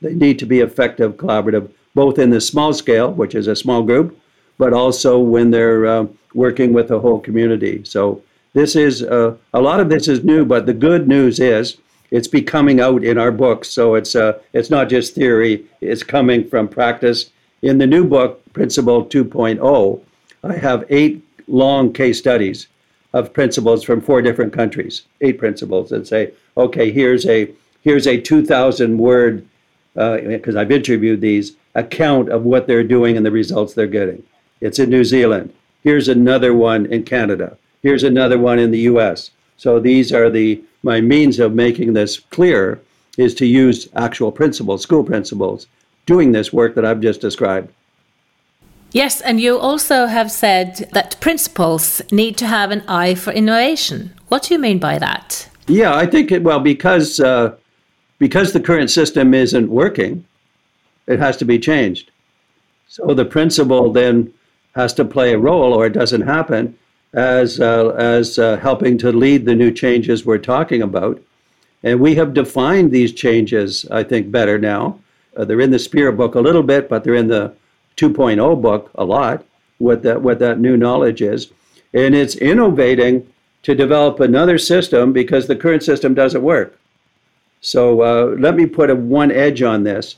They 0.00 0.14
need 0.14 0.38
to 0.40 0.46
be 0.46 0.60
effective 0.60 1.16
collaborative 1.16 1.70
both 1.94 2.18
in 2.18 2.30
the 2.30 2.40
small 2.40 2.72
scale, 2.72 3.12
which 3.12 3.34
is 3.34 3.46
a 3.46 3.56
small 3.56 3.82
group, 3.82 4.18
but 4.58 4.72
also 4.72 5.18
when 5.18 5.50
they're 5.50 5.86
uh, 5.86 6.06
working 6.34 6.72
with 6.72 6.88
the 6.88 7.00
whole 7.00 7.20
community. 7.20 7.82
So 7.84 8.22
this 8.54 8.76
is 8.76 9.02
uh, 9.02 9.36
a 9.52 9.60
lot 9.60 9.80
of 9.80 9.88
this 9.88 10.08
is 10.08 10.24
new, 10.24 10.44
but 10.44 10.66
the 10.66 10.74
good 10.74 11.08
news 11.08 11.40
is 11.40 11.78
it's 12.10 12.28
becoming 12.28 12.80
out 12.80 13.02
in 13.02 13.18
our 13.18 13.32
books. 13.32 13.68
So 13.68 13.94
it's 13.94 14.14
uh, 14.14 14.38
it's 14.52 14.70
not 14.70 14.88
just 14.88 15.14
theory; 15.14 15.64
it's 15.80 16.02
coming 16.02 16.48
from 16.48 16.68
practice. 16.68 17.30
In 17.62 17.78
the 17.78 17.86
new 17.86 18.04
book, 18.04 18.42
Principal 18.52 19.06
2.0, 19.06 20.00
I 20.42 20.56
have 20.56 20.84
eight 20.90 21.24
long 21.46 21.92
case 21.92 22.18
studies 22.18 22.66
of 23.12 23.32
principals 23.32 23.84
from 23.84 24.00
four 24.00 24.20
different 24.20 24.52
countries. 24.52 25.02
Eight 25.20 25.38
principals 25.38 25.90
that 25.90 26.06
say, 26.06 26.32
okay, 26.56 26.90
here's 26.90 27.26
a 27.26 27.50
here's 27.82 28.06
a 28.06 28.20
2,000 28.20 28.98
word 28.98 29.46
because 29.94 30.56
uh, 30.56 30.60
I've 30.60 30.70
interviewed 30.70 31.20
these 31.20 31.56
account 31.74 32.28
of 32.28 32.44
what 32.44 32.66
they're 32.66 32.84
doing 32.84 33.16
and 33.16 33.24
the 33.24 33.30
results 33.30 33.74
they're 33.74 33.86
getting. 33.86 34.22
It's 34.60 34.78
in 34.78 34.90
New 34.90 35.04
Zealand. 35.04 35.52
Here's 35.82 36.08
another 36.08 36.54
one 36.54 36.86
in 36.86 37.04
Canada. 37.04 37.56
Here's 37.82 38.04
another 38.04 38.38
one 38.38 38.58
in 38.58 38.70
the 38.70 38.80
US. 38.80 39.30
So 39.56 39.80
these 39.80 40.12
are 40.12 40.30
the 40.30 40.62
my 40.82 41.00
means 41.00 41.38
of 41.38 41.54
making 41.54 41.92
this 41.92 42.18
clear 42.18 42.80
is 43.16 43.34
to 43.34 43.46
use 43.46 43.88
actual 43.94 44.32
principals, 44.32 44.82
school 44.82 45.04
principals, 45.04 45.66
doing 46.06 46.32
this 46.32 46.52
work 46.52 46.74
that 46.74 46.84
I've 46.84 47.00
just 47.00 47.20
described. 47.20 47.70
Yes, 48.92 49.20
and 49.20 49.40
you 49.40 49.58
also 49.58 50.06
have 50.06 50.30
said 50.30 50.88
that 50.92 51.18
principals 51.20 52.02
need 52.10 52.36
to 52.38 52.46
have 52.46 52.70
an 52.70 52.82
eye 52.88 53.14
for 53.14 53.32
innovation. 53.32 54.12
What 54.28 54.44
do 54.44 54.54
you 54.54 54.60
mean 54.60 54.78
by 54.78 54.98
that? 54.98 55.48
Yeah, 55.66 55.94
I 55.94 56.06
think 56.06 56.32
it, 56.32 56.42
well 56.42 56.60
because 56.60 57.20
uh, 57.20 57.54
because 58.22 58.52
the 58.52 58.60
current 58.60 58.88
system 58.88 59.34
isn't 59.34 59.68
working, 59.68 60.24
it 61.08 61.18
has 61.18 61.36
to 61.38 61.44
be 61.44 61.58
changed. 61.58 62.12
So 62.86 63.14
the 63.14 63.24
principal 63.24 63.92
then 63.92 64.32
has 64.76 64.94
to 64.94 65.04
play 65.04 65.32
a 65.32 65.38
role, 65.38 65.74
or 65.74 65.86
it 65.86 65.92
doesn't 65.92 66.20
happen, 66.20 66.78
as 67.12 67.58
uh, 67.58 67.88
as 67.98 68.38
uh, 68.38 68.58
helping 68.58 68.96
to 68.98 69.10
lead 69.10 69.44
the 69.44 69.56
new 69.56 69.72
changes 69.72 70.24
we're 70.24 70.38
talking 70.38 70.82
about. 70.82 71.20
And 71.82 71.98
we 71.98 72.14
have 72.14 72.32
defined 72.32 72.92
these 72.92 73.12
changes, 73.12 73.86
I 73.90 74.04
think, 74.04 74.30
better 74.30 74.56
now. 74.56 75.00
Uh, 75.36 75.44
they're 75.44 75.66
in 75.66 75.72
the 75.72 75.80
Spirit 75.80 76.12
book 76.12 76.36
a 76.36 76.46
little 76.46 76.62
bit, 76.62 76.88
but 76.88 77.02
they're 77.02 77.22
in 77.24 77.26
the 77.26 77.52
2.0 77.96 78.62
book 78.62 78.92
a 78.94 79.04
lot. 79.04 79.44
What 79.78 80.04
that 80.04 80.22
what 80.22 80.38
that 80.38 80.60
new 80.60 80.76
knowledge 80.76 81.22
is, 81.22 81.50
and 81.92 82.14
it's 82.14 82.36
innovating 82.36 83.26
to 83.64 83.74
develop 83.74 84.20
another 84.20 84.58
system 84.58 85.12
because 85.12 85.48
the 85.48 85.56
current 85.56 85.82
system 85.82 86.14
doesn't 86.14 86.44
work. 86.44 86.78
So 87.62 88.02
uh, 88.02 88.36
let 88.38 88.56
me 88.56 88.66
put 88.66 88.90
a 88.90 88.94
one 88.94 89.30
edge 89.30 89.62
on 89.62 89.84
this 89.84 90.16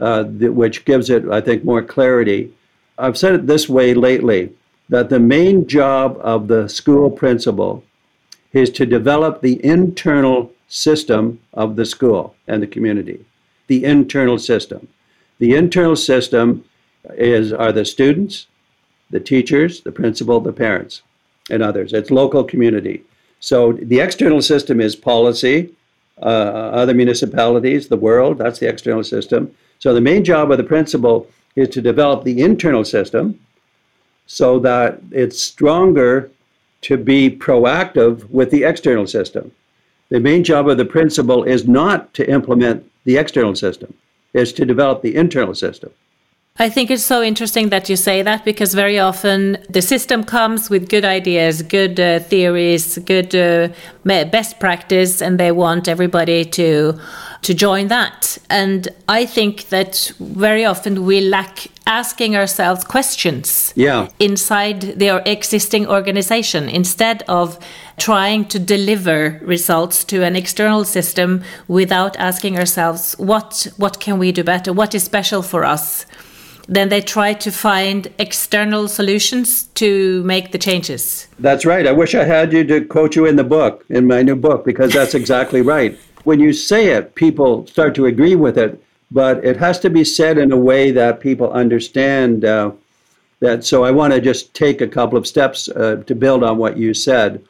uh, 0.00 0.24
which 0.24 0.84
gives 0.84 1.10
it, 1.10 1.28
I 1.28 1.40
think, 1.40 1.64
more 1.64 1.82
clarity. 1.82 2.52
I've 2.96 3.18
said 3.18 3.34
it 3.34 3.46
this 3.46 3.68
way 3.68 3.92
lately 3.92 4.52
that 4.88 5.10
the 5.10 5.18
main 5.18 5.66
job 5.66 6.18
of 6.20 6.48
the 6.48 6.68
school 6.68 7.10
principal 7.10 7.82
is 8.52 8.70
to 8.70 8.86
develop 8.86 9.40
the 9.40 9.62
internal 9.64 10.52
system 10.68 11.40
of 11.52 11.76
the 11.76 11.84
school 11.84 12.34
and 12.46 12.62
the 12.62 12.66
community. 12.66 13.24
The 13.66 13.84
internal 13.84 14.38
system. 14.38 14.88
The 15.38 15.54
internal 15.54 15.96
system 15.96 16.64
is 17.10 17.52
are 17.52 17.72
the 17.72 17.84
students, 17.84 18.46
the 19.10 19.20
teachers, 19.20 19.80
the 19.80 19.92
principal, 19.92 20.40
the 20.40 20.52
parents, 20.52 21.02
and 21.50 21.62
others. 21.62 21.92
It's 21.92 22.10
local 22.10 22.44
community. 22.44 23.02
So 23.40 23.72
the 23.72 24.00
external 24.00 24.40
system 24.40 24.80
is 24.80 24.96
policy, 24.96 25.74
uh, 26.20 26.24
other 26.24 26.94
municipalities, 26.94 27.88
the 27.88 27.96
world. 27.96 28.38
That's 28.38 28.58
the 28.58 28.68
external 28.68 29.04
system. 29.04 29.54
So 29.78 29.92
the 29.92 30.00
main 30.00 30.24
job 30.24 30.50
of 30.50 30.58
the 30.58 30.64
principal 30.64 31.28
is 31.54 31.68
to 31.70 31.80
develop 31.80 32.24
the 32.24 32.40
internal 32.40 32.84
system 32.84 33.38
so 34.26 34.58
that 34.60 35.00
it's 35.10 35.40
stronger 35.40 36.30
to 36.82 36.96
be 36.96 37.30
proactive 37.30 38.28
with 38.30 38.50
the 38.50 38.64
external 38.64 39.06
system. 39.06 39.52
The 40.08 40.20
main 40.20 40.44
job 40.44 40.68
of 40.68 40.76
the 40.76 40.84
principal 40.84 41.44
is 41.44 41.66
not 41.66 42.12
to 42.14 42.28
implement 42.30 42.90
the 43.04 43.16
external 43.16 43.54
system, 43.54 43.94
is 44.34 44.52
to 44.54 44.64
develop 44.64 45.02
the 45.02 45.16
internal 45.16 45.54
system. 45.54 45.90
I 46.58 46.70
think 46.70 46.90
it's 46.90 47.04
so 47.04 47.22
interesting 47.22 47.68
that 47.68 47.90
you 47.90 47.96
say 47.96 48.22
that 48.22 48.44
because 48.44 48.72
very 48.72 48.98
often 48.98 49.58
the 49.68 49.82
system 49.82 50.24
comes 50.24 50.70
with 50.70 50.88
good 50.88 51.04
ideas, 51.04 51.60
good 51.60 52.00
uh, 52.00 52.20
theories, 52.20 52.96
good 52.98 53.34
uh, 53.34 53.68
best 54.04 54.58
practice, 54.58 55.20
and 55.20 55.38
they 55.38 55.52
want 55.52 55.86
everybody 55.86 56.44
to 56.44 56.98
to 57.42 57.54
join 57.54 57.88
that. 57.88 58.38
And 58.50 58.88
I 59.08 59.26
think 59.26 59.68
that 59.68 60.12
very 60.18 60.64
often 60.64 61.04
we 61.04 61.20
lack 61.20 61.68
asking 61.86 62.34
ourselves 62.34 62.82
questions 62.82 63.72
yeah. 63.76 64.08
inside 64.18 64.80
their 64.98 65.22
existing 65.24 65.86
organization 65.86 66.68
instead 66.68 67.22
of 67.28 67.58
trying 67.98 68.44
to 68.46 68.58
deliver 68.58 69.40
results 69.42 70.04
to 70.04 70.24
an 70.24 70.34
external 70.34 70.84
system 70.84 71.42
without 71.68 72.16
asking 72.16 72.58
ourselves 72.58 73.14
what 73.18 73.68
what 73.76 74.00
can 74.00 74.18
we 74.18 74.32
do 74.32 74.42
better 74.42 74.72
what 74.72 74.94
is 74.94 75.04
special 75.04 75.42
for 75.42 75.64
us 75.64 76.04
then 76.68 76.88
they 76.88 77.00
try 77.00 77.32
to 77.32 77.50
find 77.50 78.12
external 78.18 78.88
solutions 78.88 79.64
to 79.74 80.22
make 80.24 80.52
the 80.52 80.58
changes. 80.58 81.28
That's 81.38 81.64
right. 81.64 81.86
I 81.86 81.92
wish 81.92 82.14
I 82.14 82.24
had 82.24 82.52
you 82.52 82.64
to 82.64 82.84
quote 82.84 83.14
you 83.14 83.26
in 83.26 83.36
the 83.36 83.44
book, 83.44 83.84
in 83.88 84.06
my 84.06 84.22
new 84.22 84.36
book, 84.36 84.64
because 84.64 84.92
that's 84.92 85.14
exactly 85.22 85.62
right. 85.62 85.98
When 86.24 86.40
you 86.40 86.52
say 86.52 86.88
it, 86.88 87.14
people 87.14 87.66
start 87.68 87.94
to 87.96 88.06
agree 88.06 88.34
with 88.34 88.58
it, 88.58 88.82
but 89.10 89.44
it 89.44 89.56
has 89.58 89.78
to 89.80 89.90
be 89.90 90.02
said 90.02 90.38
in 90.38 90.50
a 90.50 90.56
way 90.56 90.90
that 90.90 91.20
people 91.20 91.52
understand 91.52 92.44
uh, 92.44 92.72
that. 93.38 93.64
So 93.64 93.84
I 93.84 93.92
want 93.92 94.12
to 94.12 94.20
just 94.20 94.52
take 94.52 94.80
a 94.80 94.88
couple 94.88 95.16
of 95.16 95.26
steps 95.26 95.68
uh, 95.68 96.02
to 96.06 96.14
build 96.14 96.42
on 96.42 96.58
what 96.58 96.76
you 96.76 96.94
said. 96.94 97.44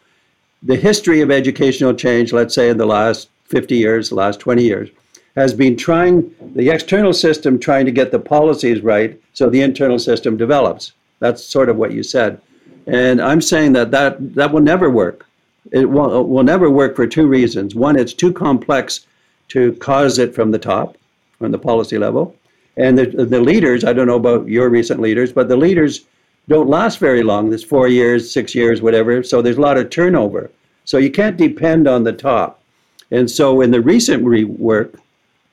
The 0.63 0.77
history 0.77 1.23
of 1.23 1.31
educational 1.31 1.95
change, 1.95 2.33
let's 2.33 2.55
say 2.55 2.69
in 2.69 2.77
the 2.77 2.87
last 2.87 3.31
50 3.47 3.77
years, 3.77 4.11
the 4.11 4.17
last 4.17 4.41
20 4.41 4.63
years, 4.63 4.91
has 5.37 5.53
been 5.53 5.77
trying, 5.77 6.35
the 6.55 6.71
external 6.71 7.13
system 7.13 7.59
trying 7.59 7.85
to 7.85 7.93
get 7.93 8.11
the 8.11 8.19
policies 8.19 8.81
right 8.81 9.21
so 9.35 9.49
the 9.49 9.61
internal 9.61 9.99
system 9.99 10.37
develops. 10.37 10.93
That's 11.21 11.45
sort 11.45 11.69
of 11.69 11.77
what 11.77 11.93
you 11.93 12.03
said. 12.03 12.41
And 12.87 13.21
I'm 13.21 13.41
saying 13.41 13.75
that 13.75 13.91
that, 13.91 14.35
that 14.35 14.53
will 14.53 14.63
never 14.63 14.91
work. 14.91 15.27
It 15.73 15.91
will, 15.91 16.21
it 16.21 16.29
will 16.29 16.43
never 16.43 16.71
work 16.71 16.97
for 16.97 17.07
two 17.07 17.27
reasons. 17.27 17.75
One, 17.75 17.99
it's 17.99 18.15
too 18.15 18.33
complex 18.33 19.07
to 19.49 19.73
cause 19.75 20.19
it 20.19 20.35
from 20.35 20.51
the 20.51 20.59
top, 20.59 20.97
from 21.39 21.53
the 21.53 21.59
policy 21.59 21.99
level. 21.99 22.35
And 22.77 22.97
the, 22.97 23.07
the 23.07 23.41
leaders, 23.41 23.85
I 23.85 23.93
don't 23.93 24.07
know 24.07 24.17
about 24.17 24.49
your 24.49 24.69
recent 24.69 25.01
leaders, 25.01 25.33
but 25.33 25.49
the 25.49 25.57
leaders 25.57 26.07
don't 26.49 26.69
last 26.69 26.99
very 26.99 27.23
long. 27.23 27.49
There's 27.49 27.65
four 27.65 27.89
years, 27.89 28.31
six 28.31 28.55
years, 28.55 28.81
whatever. 28.81 29.23
So 29.23 29.43
there's 29.43 29.57
a 29.57 29.61
lot 29.61 29.79
of 29.79 29.91
turnover. 29.91 30.51
So 30.85 30.99
you 30.99 31.11
can't 31.11 31.37
depend 31.37 31.89
on 31.89 32.05
the 32.05 32.13
top. 32.13 32.63
And 33.11 33.31
so 33.31 33.61
in 33.61 33.71
the 33.71 33.81
recent 33.81 34.25
rework, 34.25 34.99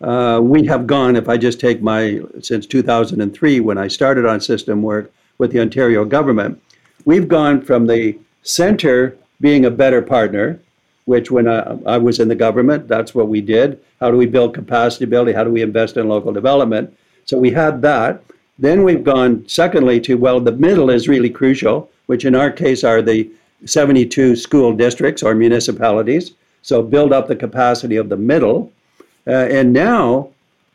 uh, 0.04 0.40
we 0.42 0.66
have 0.66 0.86
gone, 0.86 1.16
if 1.16 1.30
I 1.30 1.38
just 1.38 1.60
take 1.60 1.82
my, 1.82 2.22
since 2.42 2.66
2003, 2.66 3.60
when 3.62 3.78
I 3.78 3.88
started 3.88 4.26
on 4.26 4.42
system 4.42 4.82
work 4.82 5.12
with 5.38 5.52
the 5.52 5.62
Ontario 5.62 6.04
government, 6.04 6.62
we've 7.06 7.28
gone 7.28 7.62
from 7.62 7.88
the 7.88 8.18
center 8.44 9.18
being 9.40 9.66
a 9.66 9.72
better 9.72 10.02
partner, 10.02 10.60
which 11.06 11.32
when 11.32 11.48
I, 11.48 11.78
I 11.86 11.98
was 11.98 12.20
in 12.20 12.28
the 12.28 12.36
government, 12.36 12.88
that's 12.88 13.16
what 13.16 13.30
we 13.30 13.40
did. 13.40 13.80
How 14.02 14.12
do 14.12 14.18
we 14.18 14.26
build 14.26 14.54
capacity 14.54 15.06
building? 15.06 15.36
How 15.36 15.46
do 15.46 15.52
we 15.52 15.62
invest 15.62 15.96
in 15.96 16.10
local 16.10 16.34
development? 16.34 16.96
So 17.26 17.38
we 17.38 17.52
had 17.52 17.82
that. 17.84 18.24
Then 18.60 18.84
we've 18.84 19.04
gone, 19.04 19.48
secondly, 19.48 20.00
to, 20.02 20.16
well, 20.16 20.40
the 20.40 20.52
middle 20.52 20.90
is 20.90 21.08
really 21.08 21.30
crucial, 21.30 21.90
which 22.08 22.26
in 22.26 22.36
our 22.36 22.52
case 22.52 22.84
are 22.84 23.02
the 23.02 23.30
72 23.66 24.36
school 24.36 24.74
districts 24.74 25.24
or 25.24 25.34
municipalities. 25.34 26.34
So 26.62 26.82
build 26.82 27.14
up 27.14 27.28
the 27.28 27.36
capacity 27.36 27.96
of 27.96 28.10
the 28.10 28.18
middle. 28.18 28.72
Uh, 29.26 29.32
and 29.32 29.72
now, 29.74 30.30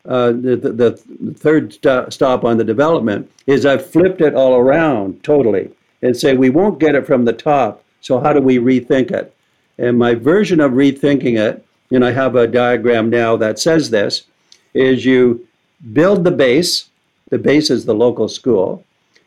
uh, 0.07 0.29
the, 0.29 0.57
the, 0.57 1.03
the, 1.21 1.35
third 1.35 1.73
st- 1.73 2.13
stop 2.13 2.45
on 2.45 2.57
the 2.57 2.65
development 2.65 3.31
is 3.47 3.67
I've 3.67 3.85
flipped 3.85 4.23
it 4.23 4.35
all 4.35 4.55
around 4.55 5.23
totally 5.23 5.71
and 6.01 6.17
say 6.17 6.35
we 6.35 6.49
won't 6.49 6.81
get 6.81 6.95
it 6.95 7.07
from 7.07 7.25
the 7.25 7.33
top. 7.33 7.85
So 8.01 8.19
how 8.19 8.33
do 8.33 8.41
we 8.41 8.59
rethink 8.59 9.11
it? 9.11 9.35
And 9.77 9.99
my 9.99 10.15
version 10.15 10.61
of 10.61 10.73
rethinking 10.73 11.39
it, 11.39 11.65
and 11.91 12.05
I 12.05 12.13
have 12.13 12.37
a 12.37 12.47
diagram 12.47 13.11
now 13.11 13.37
that 13.37 13.59
says 13.59 13.91
this, 13.91 14.25
is 14.73 15.05
you 15.05 15.47
build 15.93 16.25
the 16.25 16.31
base. 16.31 16.89
The 17.31 17.39
base 17.39 17.71
is 17.71 17.85
the 17.85 17.95
local 17.95 18.29
school. 18.29 18.85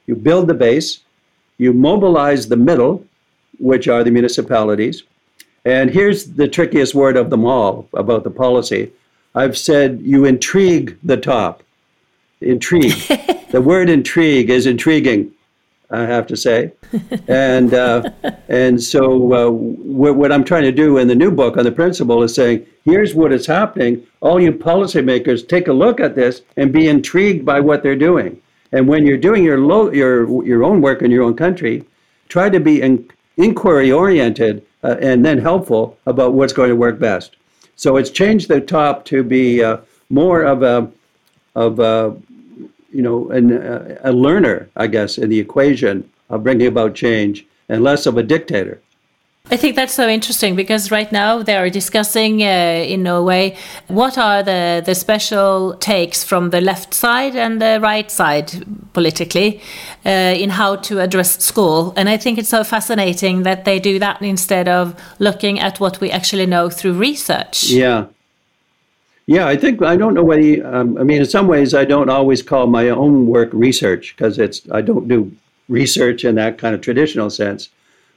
You 0.08 0.16
build 0.16 0.48
the 0.48 0.54
base. 0.54 1.00
You 1.58 1.74
mobilize 1.74 2.48
the 2.48 2.58
middle, 2.58 3.06
which 3.60 3.88
are 3.88 4.04
the 4.04 4.12
municipalities. 4.12 5.04
And 5.64 5.92
here's 5.92 6.26
the 6.26 6.48
trickiest 6.48 6.96
word 6.96 7.18
of 7.18 7.30
them 7.30 7.46
all 7.46 7.88
about 7.94 8.24
the 8.24 8.32
policy 8.32 8.92
I've 9.34 9.58
said 9.58 10.02
you 10.02 10.26
intrigue 10.26 10.98
the 11.04 11.18
top. 11.18 11.64
Intrigue. 12.42 12.94
the 13.52 13.62
word 13.62 13.90
intrigue 13.90 14.50
is 14.50 14.66
intriguing, 14.66 15.32
I 15.90 16.02
have 16.02 16.28
to 16.28 16.38
say. 16.38 16.74
and 17.28 17.74
uh, 17.74 18.10
and 18.50 18.82
so 18.82 19.34
uh, 19.34 19.50
what, 19.52 20.16
what 20.16 20.32
I'm 20.32 20.44
trying 20.44 20.64
to 20.64 20.72
do 20.72 20.98
in 20.98 21.08
the 21.08 21.16
new 21.16 21.32
book 21.32 21.58
on 21.58 21.64
the 21.64 21.72
principal 21.72 22.24
is 22.24 22.34
saying, 22.34 22.66
here's 22.84 23.16
what 23.16 23.32
is 23.32 23.46
happening. 23.46 24.06
All 24.22 24.40
you 24.40 24.52
policymakers, 24.52 25.48
take 25.48 25.68
a 25.68 25.74
look 25.74 26.00
at 26.00 26.16
this 26.16 26.42
and 26.58 26.74
be 26.74 26.88
intrigued 26.88 27.46
by 27.46 27.60
what 27.60 27.84
they're 27.84 27.96
doing. 27.96 28.42
And 28.74 28.88
when 28.88 29.06
you're 29.06 29.18
doing 29.18 29.44
your 29.44 29.60
lo- 29.60 29.92
your 29.92 30.46
your 30.46 30.64
own 30.64 30.82
work 30.82 31.02
in 31.02 31.12
your 31.12 31.24
own 31.24 31.36
country, 31.36 31.84
try 32.30 32.50
to 32.50 32.60
be 32.60 32.82
in- 32.82 33.10
inquiry 33.38 33.92
oriented 33.92 34.66
uh, 34.84 34.96
and 35.02 35.26
then 35.26 35.38
helpful 35.38 35.98
about 36.06 36.34
what's 36.34 36.54
going 36.54 36.70
to 36.70 36.76
work 36.76 37.00
best. 37.00 37.36
So 37.82 37.98
it's 37.98 38.12
changed 38.12 38.48
the 38.48 38.62
top 38.62 39.06
to 39.06 39.24
be 39.24 39.64
uh, 39.64 39.78
more 40.12 40.44
of 40.44 40.62
a 40.62 40.92
of 41.56 41.80
a 41.80 42.16
you 42.94 43.02
know 43.02 43.32
an, 43.32 43.98
a 44.04 44.12
learner, 44.12 44.70
I 44.76 44.86
guess, 44.86 45.18
in 45.18 45.30
the 45.30 45.40
equation 45.40 46.08
of 46.30 46.44
bringing 46.44 46.68
about 46.68 46.94
change, 46.94 47.44
and 47.70 47.84
less 47.84 48.06
of 48.06 48.18
a 48.18 48.24
dictator. 48.24 48.80
I 49.50 49.58
think 49.58 49.76
that's 49.76 49.94
so 49.94 50.08
interesting 50.08 50.56
because 50.56 50.92
right 50.92 51.12
now 51.12 51.44
they 51.44 51.58
are 51.58 51.70
discussing 51.70 52.42
uh, 52.42 52.46
in 52.88 53.06
a 53.06 53.22
way 53.22 53.58
what 53.88 54.18
are 54.18 54.44
the, 54.44 54.82
the 54.86 54.96
special 54.96 55.74
takes 55.80 56.24
from 56.24 56.52
the 56.52 56.62
left 56.62 56.94
side 56.94 57.36
and 57.36 57.62
the 57.62 57.80
right 57.82 58.10
side 58.10 58.64
politically 58.94 59.60
uh, 60.06 60.10
in 60.10 60.52
how 60.52 60.78
to 60.78 61.00
address 61.00 61.44
school. 61.44 61.94
And 61.98 62.08
I 62.08 62.16
think 62.16 62.38
it's 62.38 62.48
so 62.48 62.64
fascinating 62.64 63.44
that 63.44 63.66
they 63.66 63.78
do 63.80 64.00
that 64.00 64.22
instead 64.22 64.70
of 64.70 64.96
looking 65.20 65.60
at 65.60 65.82
what 65.82 66.00
we 66.00 66.12
actually 66.12 66.46
know 66.46 66.70
through 66.70 66.94
research. 66.94 67.66
Yeah. 67.66 68.06
Yeah, 69.26 69.48
I 69.48 69.56
think 69.56 69.82
I 69.82 69.98
don't 69.98 70.14
know 70.14 70.24
whether 70.24 70.66
um, 70.66 70.98
I 70.98 71.04
mean 71.04 71.20
in 71.20 71.26
some 71.26 71.48
ways 71.48 71.74
I 71.74 71.86
don't 71.86 72.10
always 72.10 72.42
call 72.42 72.68
my 72.68 72.90
own 72.90 73.28
work 73.28 73.50
research 73.54 74.16
because 74.16 74.40
it's 74.40 74.62
I 74.72 74.82
don't 74.82 75.08
do 75.08 75.32
research 75.68 76.26
in 76.26 76.36
that 76.36 76.58
kind 76.58 76.74
of 76.74 76.82
traditional 76.82 77.30
sense 77.30 77.70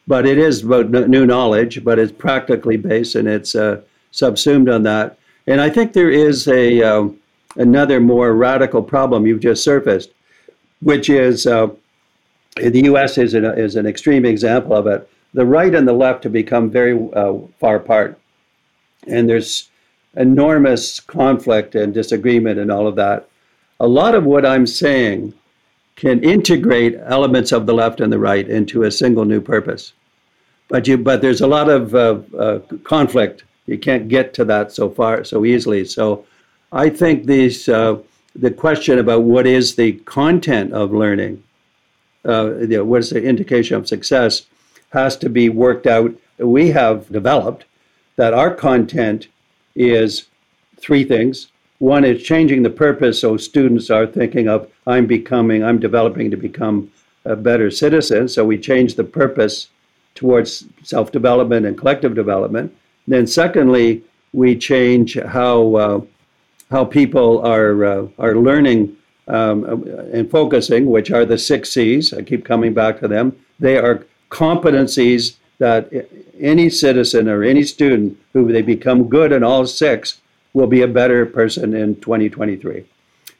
but 0.07 0.27
it 0.27 0.39
is 0.39 0.65
about 0.65 0.91
new 0.91 1.27
knowledge, 1.27 1.83
but 1.85 1.99
it's 1.99 2.13
practically 2.13 2.77
based 2.77 3.15
and 3.15 3.27
it's 3.27 3.55
uh, 3.55 3.81
subsumed 4.11 4.69
on 4.69 4.83
that. 4.83 5.19
And 5.47 5.61
I 5.61 5.71
think 5.71 5.93
there 5.93 6.11
is 6.11 6.49
a 6.49 6.83
uh, 6.83 7.09
another 7.57 8.01
more 8.01 8.35
radical 8.35 8.83
problem 8.83 9.27
you've 9.27 9.41
just 9.41 9.65
surfaced, 9.65 10.11
which 10.81 11.09
is 11.09 11.47
uh, 11.47 11.69
the 12.57 12.85
U.S. 12.85 13.19
is 13.19 13.35
an, 13.35 13.45
is 13.45 13.77
an 13.77 13.87
extreme 13.87 14.25
example 14.25 14.75
of 14.77 14.87
it. 14.87 15.09
The 15.33 15.47
right 15.47 15.75
and 15.75 15.87
the 15.87 15.93
left 15.93 16.25
have 16.25 16.33
become 16.33 16.71
very 16.71 16.97
uh, 17.15 17.35
far 17.59 17.77
apart, 17.77 18.19
and 19.07 19.29
there's 19.29 19.69
enormous 20.17 21.01
conflict 21.01 21.75
and 21.75 21.93
disagreement 21.93 22.59
and 22.59 22.71
all 22.71 22.87
of 22.87 22.95
that. 22.97 23.29
A 23.81 23.87
lot 23.89 24.15
of 24.15 24.25
what 24.25 24.47
I'm 24.47 24.67
saying 24.67 25.35
can 25.97 26.23
integrate 26.25 26.97
elements 27.05 27.53
of 27.53 27.67
the 27.67 27.75
left 27.75 28.01
and 28.01 28.13
the 28.13 28.19
right 28.19 28.49
into 28.49 28.83
a 28.83 28.91
single 28.91 29.25
new 29.25 29.41
purpose. 29.41 29.93
But 30.69 30.87
you, 30.89 30.99
but 30.99 31.21
there's 31.21 31.41
a 31.41 31.47
lot 31.47 31.69
of 31.69 31.95
uh, 31.95 32.21
uh, 32.37 32.59
conflict. 32.83 33.45
You 33.67 33.79
can't 33.79 34.09
get 34.09 34.35
to 34.35 34.45
that 34.47 34.73
so 34.73 34.91
far 34.91 35.25
so 35.25 35.45
easily. 35.45 35.85
So, 35.85 36.27
I 36.73 36.89
think 36.89 37.27
these 37.27 37.69
uh, 37.69 37.99
the 38.35 38.51
question 38.51 38.99
about 38.99 39.23
what 39.23 39.47
is 39.47 39.77
the 39.77 39.93
content 39.93 40.73
of 40.73 40.93
learning 40.93 41.43
uh, 42.27 42.57
you 42.57 42.67
know, 42.69 42.85
what 42.85 43.01
is 43.01 43.11
the 43.11 43.23
indication 43.23 43.77
of 43.77 43.87
success, 43.87 44.47
has 44.91 45.17
to 45.19 45.29
be 45.29 45.49
worked 45.49 45.87
out. 45.87 46.15
We 46.39 46.71
have 46.71 47.09
developed 47.11 47.65
that 48.17 48.35
our 48.35 48.55
content 48.55 49.29
is 49.75 50.27
three 50.79 51.05
things. 51.05 51.49
One 51.85 52.07
is 52.07 52.23
changing 52.23 52.63
the 52.63 52.71
purpose 52.71 53.21
so 53.21 53.37
students 53.37 53.91
are 53.91 54.07
thinking 54.07 54.49
of, 54.49 54.71
I'm 54.87 55.05
becoming, 55.07 55.63
I'm 55.63 55.79
developing 55.79 56.31
to 56.31 56.37
become 56.39 56.91
a 57.27 57.37
better 57.37 57.71
citizen. 57.71 58.27
So 58.27 58.43
we 58.43 58.57
change 58.57 58.95
the 58.95 59.05
purpose 59.05 59.69
towards 60.15 60.65
self 60.83 61.13
development 61.13 61.67
and 61.67 61.77
collective 61.77 62.15
development. 62.15 62.75
Then, 63.07 63.27
secondly, 63.27 64.03
we 64.33 64.57
change 64.57 65.19
how, 65.21 65.75
uh, 65.75 66.01
how 66.71 66.87
people 66.87 67.41
are, 67.41 67.85
uh, 67.85 68.07
are 68.19 68.35
learning 68.35 68.97
um, 69.29 69.87
and 70.11 70.31
focusing, 70.31 70.87
which 70.87 71.11
are 71.11 71.27
the 71.27 71.37
six 71.37 71.75
C's. 71.75 72.15
I 72.15 72.23
keep 72.23 72.47
coming 72.47 72.73
back 72.73 72.99
to 73.01 73.09
them. 73.09 73.37
They 73.61 73.77
are 73.77 74.07
competencies 74.31 75.37
that 75.59 75.93
any 76.41 76.71
citizen 76.71 77.29
or 77.29 77.43
any 77.43 77.63
student 77.63 78.19
who 78.33 78.51
they 78.51 78.63
become 78.63 79.11
good 79.11 79.33
in 79.33 79.45
all 79.45 79.67
six 79.67 80.23
will 80.55 80.69
be 80.69 80.83
a 80.83 80.89
better 80.89 81.27
person 81.27 81.75
in 81.75 81.97
2023. 81.97 82.85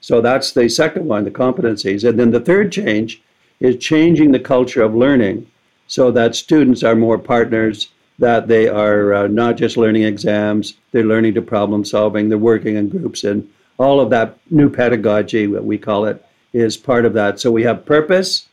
So 0.01 0.21
that's 0.21 0.53
the 0.53 0.69
second 0.69 1.07
one, 1.07 1.25
the 1.25 1.31
competencies. 1.31 2.07
And 2.07 2.19
then 2.19 2.31
the 2.31 2.41
third 2.41 2.71
change 2.71 3.23
is 3.61 3.77
changing 3.79 4.33
the 4.33 4.39
culture 4.41 4.83
of 4.83 4.95
learning 4.95 5.47
so 5.87 6.11
that 6.11 6.35
students 6.35 6.83
are 6.83 6.95
more 6.95 7.19
partners, 7.19 7.89
that 8.19 8.49
they 8.49 8.69
are 8.69 9.15
uh, 9.15 9.27
not 9.29 9.57
just 9.57 9.77
learning 9.77 10.03
exams, 10.03 10.75
they're 10.93 11.05
learning 11.05 11.35
to 11.35 11.43
problem 11.43 11.85
solving, 11.85 12.29
they're 12.29 12.39
working 12.39 12.77
in 12.77 12.89
groups, 12.89 13.25
and 13.25 13.49
all 13.79 14.01
of 14.01 14.11
that 14.11 14.37
new 14.51 14.69
pedagogy, 14.69 15.47
what 15.47 15.65
we 15.65 15.79
call 15.79 16.05
it, 16.05 16.25
is 16.53 16.77
part 16.77 17.05
of 17.05 17.13
that. 17.15 17.41
So 17.41 17.51
we 17.51 17.63
have 17.65 17.87
purpose, 17.87 18.49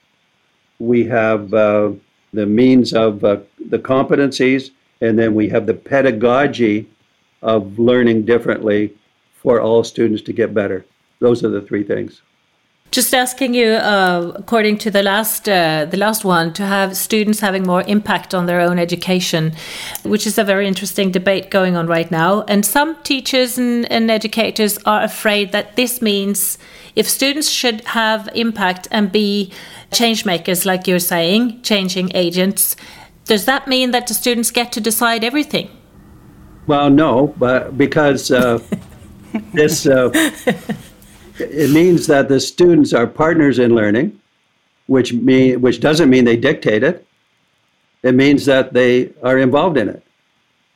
we 0.79 1.05
have 1.05 1.53
uh, 1.53 1.91
the 2.33 2.45
means 2.45 2.93
of 2.93 3.23
uh, 3.23 3.37
the 3.69 3.79
competencies, 3.79 4.71
and 4.99 5.17
then 5.17 5.35
we 5.35 5.49
have 5.49 5.65
the 5.65 5.73
pedagogy 5.73 6.87
of 7.41 7.79
learning 7.79 8.25
differently 8.25 8.93
for 9.41 9.59
all 9.59 9.83
students 9.83 10.21
to 10.23 10.33
get 10.33 10.53
better. 10.53 10.85
Those 11.19 11.43
are 11.43 11.49
the 11.49 11.61
three 11.61 11.83
things. 11.83 12.21
Just 12.91 13.13
asking 13.13 13.53
you, 13.53 13.69
uh, 13.69 14.33
according 14.35 14.77
to 14.79 14.91
the 14.91 15.01
last 15.01 15.47
uh, 15.47 15.85
the 15.85 15.95
last 15.95 16.25
one, 16.25 16.51
to 16.53 16.65
have 16.65 16.97
students 16.97 17.39
having 17.39 17.63
more 17.63 17.83
impact 17.87 18.33
on 18.33 18.47
their 18.47 18.59
own 18.59 18.77
education, 18.77 19.53
which 20.03 20.27
is 20.27 20.37
a 20.37 20.43
very 20.43 20.67
interesting 20.67 21.09
debate 21.09 21.49
going 21.49 21.77
on 21.77 21.87
right 21.87 22.11
now. 22.11 22.41
And 22.49 22.65
some 22.65 23.01
teachers 23.03 23.57
and, 23.57 23.89
and 23.89 24.11
educators 24.11 24.77
are 24.79 25.03
afraid 25.03 25.53
that 25.53 25.77
this 25.77 26.01
means 26.01 26.57
if 26.93 27.07
students 27.07 27.49
should 27.49 27.79
have 27.85 28.27
impact 28.35 28.89
and 28.91 29.09
be 29.09 29.53
change 29.93 30.25
makers, 30.25 30.65
like 30.65 30.85
you're 30.85 30.99
saying, 30.99 31.61
changing 31.61 32.11
agents, 32.13 32.75
does 33.23 33.45
that 33.45 33.69
mean 33.69 33.91
that 33.91 34.07
the 34.07 34.13
students 34.13 34.51
get 34.51 34.73
to 34.73 34.81
decide 34.81 35.23
everything? 35.23 35.69
Well, 36.67 36.89
no, 36.89 37.33
but 37.37 37.77
because 37.77 38.31
uh, 38.31 38.59
this 39.53 39.85
uh, 39.87 40.11
it 41.39 41.71
means 41.71 42.07
that 42.07 42.29
the 42.29 42.39
students 42.39 42.93
are 42.93 43.07
partners 43.07 43.59
in 43.59 43.73
learning, 43.75 44.19
which 44.87 45.13
mean 45.13 45.61
which 45.61 45.79
doesn't 45.79 46.09
mean 46.09 46.25
they 46.25 46.37
dictate 46.37 46.83
it. 46.83 47.05
It 48.03 48.15
means 48.15 48.45
that 48.45 48.73
they 48.73 49.11
are 49.23 49.37
involved 49.37 49.77
in 49.77 49.89
it 49.89 50.03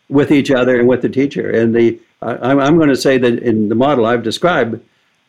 with 0.09 0.31
each 0.31 0.51
other 0.51 0.79
and 0.79 0.87
with 0.87 1.01
the 1.01 1.09
teacher. 1.09 1.49
And 1.49 1.75
the 1.75 1.99
I, 2.21 2.51
I'm 2.51 2.77
going 2.77 2.89
to 2.89 2.95
say 2.95 3.17
that 3.17 3.39
in 3.39 3.69
the 3.69 3.75
model 3.75 4.05
I've 4.05 4.23
described, 4.23 4.79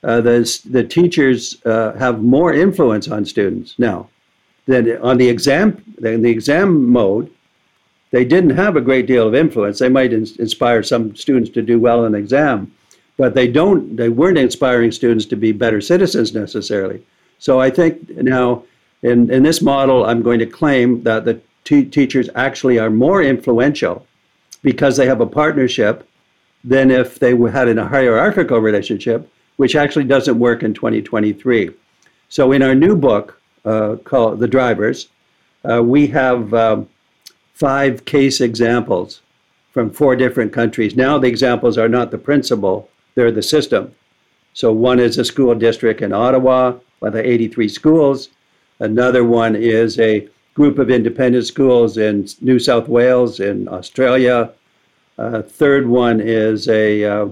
uh, 0.02 0.20
the 0.20 0.60
the 0.70 0.84
teachers 0.84 1.56
uh, 1.64 1.92
have 1.94 2.22
more 2.22 2.52
influence 2.52 3.08
on 3.08 3.24
students 3.24 3.78
now 3.78 4.08
than 4.66 4.96
on 4.98 5.18
the 5.18 5.28
exam. 5.28 5.82
In 6.02 6.22
the 6.22 6.30
exam 6.30 6.88
mode, 6.90 7.30
they 8.10 8.24
didn't 8.24 8.50
have 8.50 8.76
a 8.76 8.80
great 8.80 9.06
deal 9.06 9.26
of 9.26 9.34
influence. 9.34 9.78
They 9.78 9.88
might 9.88 10.12
in, 10.12 10.26
inspire 10.38 10.82
some 10.82 11.16
students 11.16 11.50
to 11.50 11.62
do 11.62 11.78
well 11.78 12.04
in 12.04 12.14
an 12.14 12.20
exam, 12.20 12.72
but 13.16 13.34
they 13.34 13.48
don't 13.48 13.96
they 13.96 14.08
weren't 14.08 14.38
inspiring 14.38 14.92
students 14.92 15.24
to 15.26 15.36
be 15.36 15.52
better 15.52 15.80
citizens 15.80 16.34
necessarily 16.34 17.02
so 17.38 17.60
i 17.60 17.70
think 17.70 18.08
now 18.16 18.62
in, 19.02 19.30
in 19.30 19.42
this 19.42 19.62
model 19.62 20.04
i'm 20.04 20.22
going 20.22 20.38
to 20.38 20.46
claim 20.46 21.02
that 21.02 21.24
the 21.24 21.40
t- 21.64 21.84
teachers 21.84 22.28
actually 22.34 22.78
are 22.78 22.90
more 22.90 23.22
influential 23.22 24.06
because 24.62 24.96
they 24.96 25.06
have 25.06 25.20
a 25.20 25.26
partnership 25.26 26.08
than 26.64 26.90
if 26.90 27.18
they 27.18 27.36
had 27.36 27.68
in 27.68 27.78
a 27.78 27.88
hierarchical 27.88 28.58
relationship 28.58 29.30
which 29.56 29.74
actually 29.74 30.04
doesn't 30.04 30.38
work 30.38 30.62
in 30.62 30.74
2023 30.74 31.70
so 32.28 32.52
in 32.52 32.62
our 32.62 32.74
new 32.74 32.96
book 32.96 33.40
uh, 33.64 33.96
called 34.04 34.38
the 34.38 34.48
drivers 34.48 35.08
uh, 35.68 35.82
we 35.82 36.06
have 36.06 36.52
um, 36.54 36.88
five 37.56 38.04
case 38.04 38.40
examples 38.40 39.22
from 39.72 39.90
four 39.90 40.14
different 40.14 40.52
countries 40.52 40.94
now 40.94 41.18
the 41.18 41.28
examples 41.28 41.76
are 41.76 41.88
not 41.88 42.10
the 42.10 42.18
principal 42.18 42.88
they're 43.16 43.32
the 43.32 43.42
system. 43.42 43.92
So 44.52 44.72
one 44.72 45.00
is 45.00 45.18
a 45.18 45.24
school 45.24 45.54
district 45.56 46.02
in 46.02 46.12
Ottawa 46.12 46.74
with 47.00 47.16
83 47.16 47.68
schools. 47.68 48.28
Another 48.78 49.24
one 49.24 49.56
is 49.56 49.98
a 49.98 50.28
group 50.54 50.78
of 50.78 50.90
independent 50.90 51.46
schools 51.46 51.98
in 51.98 52.28
New 52.40 52.58
South 52.58 52.88
Wales 52.88 53.40
in 53.40 53.68
Australia. 53.68 54.52
A 55.18 55.42
third 55.42 55.88
one 55.88 56.20
is 56.20 56.68
a 56.68 57.04
uh, 57.04 57.28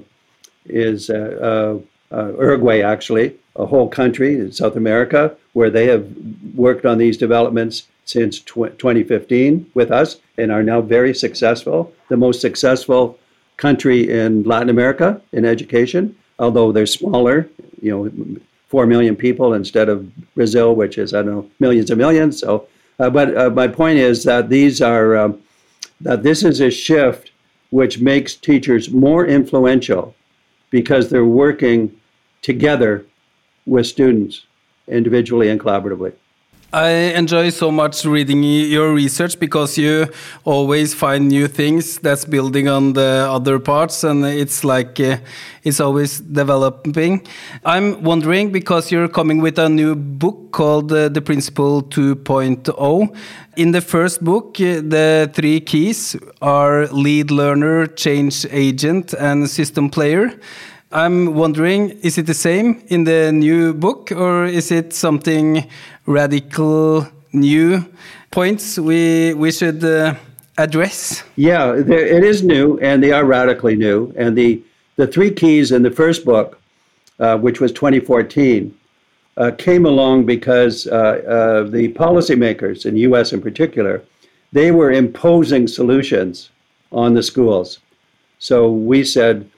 is 0.66 1.10
a, 1.10 1.82
a, 2.10 2.18
a 2.18 2.32
Uruguay 2.32 2.80
actually, 2.80 3.36
a 3.56 3.66
whole 3.66 3.88
country 3.88 4.34
in 4.34 4.52
South 4.52 4.76
America 4.76 5.36
where 5.52 5.70
they 5.70 5.86
have 5.86 6.06
worked 6.54 6.86
on 6.86 6.96
these 6.96 7.18
developments 7.18 7.86
since 8.04 8.40
tw- 8.40 8.76
2015 8.78 9.70
with 9.74 9.90
us 9.90 10.20
and 10.38 10.52
are 10.52 10.62
now 10.62 10.80
very 10.80 11.14
successful. 11.14 11.92
The 12.08 12.16
most 12.16 12.40
successful 12.40 13.18
country 13.56 14.10
in 14.10 14.42
Latin 14.42 14.68
America 14.68 15.20
in 15.32 15.44
education, 15.44 16.16
although 16.38 16.72
they're 16.72 16.86
smaller, 16.86 17.48
you 17.80 17.90
know, 17.90 18.40
4 18.68 18.86
million 18.86 19.14
people 19.14 19.54
instead 19.54 19.88
of 19.88 20.10
Brazil, 20.34 20.74
which 20.74 20.98
is, 20.98 21.14
I 21.14 21.22
don't 21.22 21.30
know, 21.30 21.50
millions 21.60 21.90
and 21.90 21.98
millions. 21.98 22.38
So, 22.38 22.66
uh, 22.98 23.10
but 23.10 23.36
uh, 23.36 23.50
my 23.50 23.68
point 23.68 23.98
is 23.98 24.24
that 24.24 24.48
these 24.48 24.82
are, 24.82 25.16
um, 25.16 25.40
that 26.00 26.22
this 26.22 26.42
is 26.42 26.60
a 26.60 26.70
shift 26.70 27.30
which 27.70 28.00
makes 28.00 28.34
teachers 28.34 28.90
more 28.90 29.26
influential 29.26 30.14
because 30.70 31.08
they're 31.08 31.24
working 31.24 31.94
together 32.42 33.06
with 33.66 33.86
students 33.86 34.46
individually 34.88 35.48
and 35.48 35.60
collaboratively. 35.60 36.12
I 36.74 37.14
enjoy 37.14 37.50
so 37.50 37.70
much 37.70 38.04
reading 38.04 38.42
your 38.42 38.92
research 38.92 39.38
because 39.38 39.78
you 39.78 40.08
always 40.42 40.92
find 40.92 41.28
new 41.28 41.46
things 41.46 42.00
that's 42.00 42.24
building 42.24 42.66
on 42.66 42.94
the 42.94 43.28
other 43.30 43.60
parts, 43.60 44.02
and 44.02 44.24
it's 44.24 44.64
like 44.64 44.98
uh, 44.98 45.18
it's 45.62 45.78
always 45.78 46.18
developing. 46.18 47.24
I'm 47.64 48.02
wondering 48.02 48.50
because 48.50 48.90
you're 48.90 49.06
coming 49.06 49.40
with 49.40 49.56
a 49.56 49.68
new 49.68 49.94
book 49.94 50.50
called 50.50 50.92
uh, 50.92 51.10
The 51.10 51.22
Principal 51.22 51.80
2.0. 51.80 53.16
In 53.56 53.70
the 53.70 53.80
first 53.80 54.24
book, 54.24 54.60
uh, 54.60 54.82
the 54.82 55.30
three 55.32 55.60
keys 55.60 56.16
are 56.42 56.88
lead 56.88 57.30
learner, 57.30 57.86
change 57.86 58.46
agent, 58.50 59.12
and 59.12 59.48
system 59.48 59.90
player. 59.90 60.40
I'm 60.94 61.34
wondering, 61.34 61.90
is 62.02 62.18
it 62.18 62.26
the 62.26 62.34
same 62.34 62.80
in 62.86 63.02
the 63.02 63.32
new 63.32 63.74
book, 63.74 64.12
or 64.12 64.44
is 64.44 64.70
it 64.70 64.92
something 64.92 65.68
radical 66.06 67.08
new 67.32 67.84
points 68.30 68.78
we 68.78 69.34
we 69.34 69.50
should 69.50 69.82
uh, 69.82 70.14
address? 70.56 71.24
Yeah, 71.34 71.74
it 71.74 72.22
is 72.22 72.44
new, 72.44 72.78
and 72.78 73.02
they 73.02 73.10
are 73.10 73.24
radically 73.24 73.74
new. 73.74 74.14
And 74.16 74.38
the 74.38 74.62
the 74.94 75.08
three 75.08 75.32
keys 75.32 75.72
in 75.72 75.82
the 75.82 75.90
first 75.90 76.24
book, 76.24 76.60
uh, 77.18 77.38
which 77.38 77.60
was 77.60 77.72
2014, 77.72 78.72
uh, 79.36 79.50
came 79.58 79.86
along 79.86 80.26
because 80.26 80.86
uh, 80.86 81.66
the 81.72 81.92
policymakers 81.94 82.86
in 82.86 82.94
the 82.94 83.00
U.S. 83.00 83.32
in 83.32 83.40
particular, 83.40 84.00
they 84.52 84.70
were 84.70 84.92
imposing 84.92 85.66
solutions 85.66 86.50
on 86.92 87.14
the 87.14 87.22
schools. 87.22 87.80
So 88.38 88.70
we 88.70 89.02
said 89.02 89.50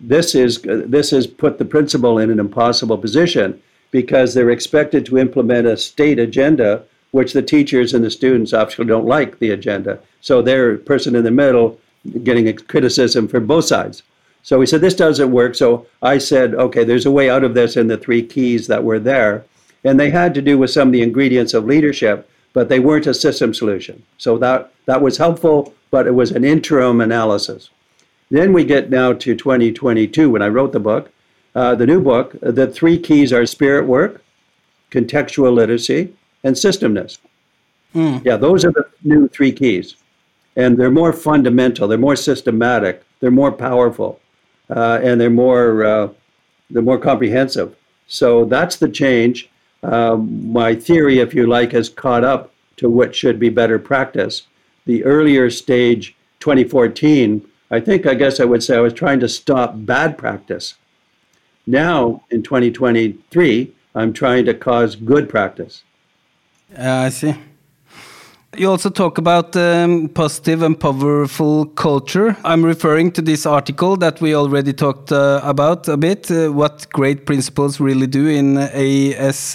this 0.00 0.34
is 0.34 0.62
this 0.62 1.10
has 1.10 1.26
put 1.26 1.58
the 1.58 1.64
principal 1.64 2.18
in 2.18 2.30
an 2.30 2.40
impossible 2.40 2.98
position 2.98 3.60
because 3.90 4.34
they're 4.34 4.50
expected 4.50 5.04
to 5.06 5.18
implement 5.18 5.66
a 5.66 5.76
state 5.76 6.18
agenda 6.18 6.84
which 7.10 7.34
the 7.34 7.42
teachers 7.42 7.92
and 7.92 8.02
the 8.02 8.10
students 8.10 8.54
obviously 8.54 8.86
don't 8.86 9.06
like 9.06 9.38
the 9.38 9.50
agenda. 9.50 10.00
So 10.22 10.40
they're 10.40 10.78
person 10.78 11.14
in 11.14 11.24
the 11.24 11.30
middle 11.30 11.78
getting 12.24 12.48
a 12.48 12.54
criticism 12.54 13.28
from 13.28 13.46
both 13.46 13.66
sides. 13.66 14.02
So 14.42 14.58
we 14.58 14.66
said 14.66 14.80
this 14.80 14.94
doesn't 14.94 15.30
work. 15.30 15.54
So 15.54 15.86
i 16.00 16.18
said 16.18 16.54
okay 16.54 16.84
there's 16.84 17.06
a 17.06 17.10
way 17.10 17.30
out 17.30 17.44
of 17.44 17.54
this 17.54 17.76
in 17.76 17.86
the 17.86 17.98
three 17.98 18.22
keys 18.22 18.66
that 18.66 18.84
were 18.84 18.98
there. 18.98 19.44
And 19.84 19.98
they 19.98 20.10
had 20.10 20.32
to 20.34 20.42
do 20.42 20.58
with 20.58 20.70
some 20.70 20.88
of 20.88 20.92
the 20.92 21.02
ingredients 21.02 21.54
of 21.54 21.66
leadership 21.66 22.28
but 22.54 22.68
they 22.68 22.80
weren't 22.80 23.06
a 23.06 23.14
system 23.14 23.54
solution. 23.54 24.02
So 24.18 24.38
that 24.38 24.72
that 24.86 25.02
was 25.02 25.18
helpful 25.18 25.74
but 25.90 26.06
it 26.06 26.14
was 26.14 26.32
an 26.32 26.44
interim 26.44 27.00
analysis 27.00 27.68
then 28.32 28.54
we 28.54 28.64
get 28.64 28.88
now 28.88 29.12
to 29.12 29.36
2022 29.36 30.30
when 30.30 30.40
I 30.40 30.48
wrote 30.48 30.72
the 30.72 30.80
book, 30.80 31.10
uh, 31.54 31.74
the 31.74 31.84
new 31.84 32.00
book. 32.00 32.34
The 32.40 32.66
three 32.66 32.98
keys 32.98 33.30
are 33.30 33.44
spirit 33.44 33.86
work, 33.86 34.24
contextual 34.90 35.52
literacy, 35.52 36.14
and 36.42 36.56
systemness. 36.56 37.18
Yeah, 38.24 38.38
those 38.38 38.64
are 38.64 38.72
the 38.72 38.86
new 39.04 39.28
three 39.28 39.52
keys. 39.52 39.96
And 40.56 40.78
they're 40.78 40.90
more 40.90 41.12
fundamental, 41.12 41.86
they're 41.86 41.98
more 41.98 42.16
systematic, 42.16 43.04
they're 43.20 43.30
more 43.30 43.52
powerful, 43.52 44.18
uh, 44.70 44.98
and 45.02 45.20
they're 45.20 45.28
more, 45.28 45.84
uh, 45.84 46.08
they're 46.70 46.80
more 46.80 46.98
comprehensive. 46.98 47.76
So 48.06 48.46
that's 48.46 48.76
the 48.76 48.88
change. 48.88 49.50
Um, 49.82 50.50
my 50.50 50.74
theory, 50.74 51.18
if 51.18 51.34
you 51.34 51.46
like, 51.46 51.72
has 51.72 51.90
caught 51.90 52.24
up 52.24 52.50
to 52.78 52.88
what 52.88 53.14
should 53.14 53.38
be 53.38 53.50
better 53.50 53.78
practice. 53.78 54.44
The 54.86 55.04
earlier 55.04 55.50
stage, 55.50 56.16
2014, 56.40 57.46
I 57.72 57.80
think, 57.80 58.06
I 58.06 58.14
guess 58.14 58.38
I 58.38 58.44
would 58.44 58.62
say 58.62 58.76
I 58.76 58.80
was 58.80 58.92
trying 58.92 59.18
to 59.20 59.28
stop 59.28 59.72
bad 59.74 60.18
practice. 60.18 60.74
Now, 61.66 62.22
in 62.30 62.42
2023, 62.42 63.72
I'm 63.94 64.12
trying 64.12 64.44
to 64.44 64.52
cause 64.52 64.94
good 64.94 65.30
practice. 65.30 65.82
Yeah, 66.70 67.00
I 67.00 67.08
see. 67.08 67.34
You 68.54 68.68
also 68.68 68.90
talk 68.90 69.16
about 69.16 69.56
um, 69.56 70.10
positive 70.10 70.60
and 70.60 70.78
powerful 70.78 71.64
culture. 71.64 72.36
I'm 72.44 72.62
referring 72.62 73.10
to 73.12 73.22
this 73.22 73.46
article 73.46 73.96
that 73.96 74.20
we 74.20 74.34
already 74.34 74.74
talked 74.74 75.10
uh, 75.10 75.40
about 75.42 75.88
a 75.88 75.96
bit, 75.96 76.30
uh, 76.30 76.52
what 76.52 76.86
great 76.90 77.24
principals 77.24 77.80
really 77.80 78.06
do 78.06 78.26
in 78.26 78.56
ascd.org 78.56 79.48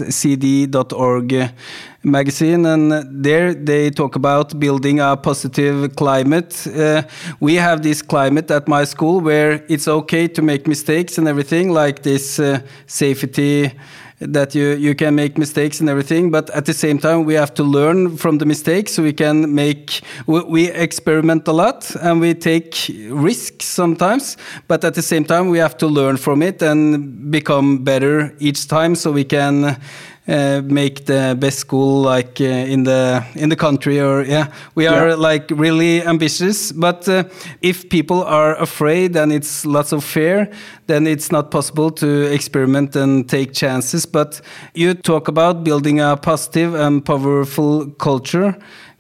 magazine. 2.07 2.65
And 2.65 3.23
there 3.23 3.53
they 3.53 3.89
talk 3.89 4.15
about 4.15 4.59
building 4.59 4.99
a 4.99 5.15
positive 5.17 5.95
climate. 5.95 6.65
Uh, 6.67 7.03
we 7.39 7.55
have 7.55 7.83
this 7.83 8.01
climate 8.01 8.49
at 8.51 8.67
my 8.67 8.85
school 8.85 9.21
where 9.21 9.63
it's 9.67 9.87
okay 9.87 10.27
to 10.27 10.41
make 10.41 10.67
mistakes 10.67 11.17
and 11.17 11.27
everything, 11.27 11.71
like 11.71 12.03
this 12.03 12.39
uh, 12.39 12.59
safety 12.85 13.71
that 14.19 14.55
you 14.55 14.69
you 14.73 14.95
can 14.95 15.13
make 15.13 15.37
mistakes 15.37 15.79
and 15.79 15.89
everything 15.89 16.31
but 16.31 16.49
at 16.49 16.65
the 16.65 16.73
same 16.73 16.97
time 16.97 17.23
we 17.23 17.35
have 17.35 17.53
to 17.53 17.63
learn 17.63 18.17
from 18.17 18.39
the 18.39 18.45
mistakes 18.45 18.93
so 18.93 19.03
we 19.03 19.13
can 19.13 19.53
make 19.53 20.01
we, 20.25 20.41
we 20.43 20.71
experiment 20.71 21.47
a 21.47 21.51
lot 21.51 21.95
and 22.01 22.19
we 22.19 22.33
take 22.33 22.91
risks 23.11 23.65
sometimes 23.65 24.35
but 24.67 24.83
at 24.83 24.95
the 24.95 25.03
same 25.03 25.23
time 25.23 25.49
we 25.49 25.59
have 25.59 25.77
to 25.77 25.85
learn 25.85 26.17
from 26.17 26.41
it 26.41 26.61
and 26.63 27.29
become 27.29 27.83
better 27.83 28.33
each 28.39 28.67
time 28.67 28.95
so 28.95 29.11
we 29.11 29.23
can 29.23 29.77
uh, 30.27 30.61
make 30.65 31.05
the 31.05 31.35
best 31.39 31.59
school 31.59 32.01
like 32.01 32.41
uh, 32.41 32.45
in 32.73 32.83
the 32.83 33.23
in 33.35 33.49
the 33.49 33.55
country 33.55 33.99
or 34.01 34.23
yeah. 34.25 34.47
We 34.75 34.87
are 34.87 35.09
Yeah. 35.09 35.15
like 35.15 35.45
really 35.51 36.03
ambitious 36.03 36.71
but 36.73 37.07
uh, 37.07 37.23
if 37.61 37.87
people 37.89 38.23
are 38.23 38.55
afraid 38.61 39.15
and 39.15 39.31
it's 39.31 39.65
lots 39.65 39.93
of 39.93 40.03
fear 40.03 40.49
then 40.87 41.07
it's 41.07 41.31
not 41.31 41.49
possible 41.51 41.91
to 41.91 42.07
experiment 42.33 42.95
and 42.95 43.27
take 43.29 43.53
chances. 43.53 44.05
But 44.05 44.41
you 44.73 44.93
talk 44.93 45.27
about 45.27 45.63
building 45.63 45.99
a 45.99 46.15
positive 46.17 46.73
and 46.75 47.03
powerful 47.05 47.87
culture. 47.97 48.55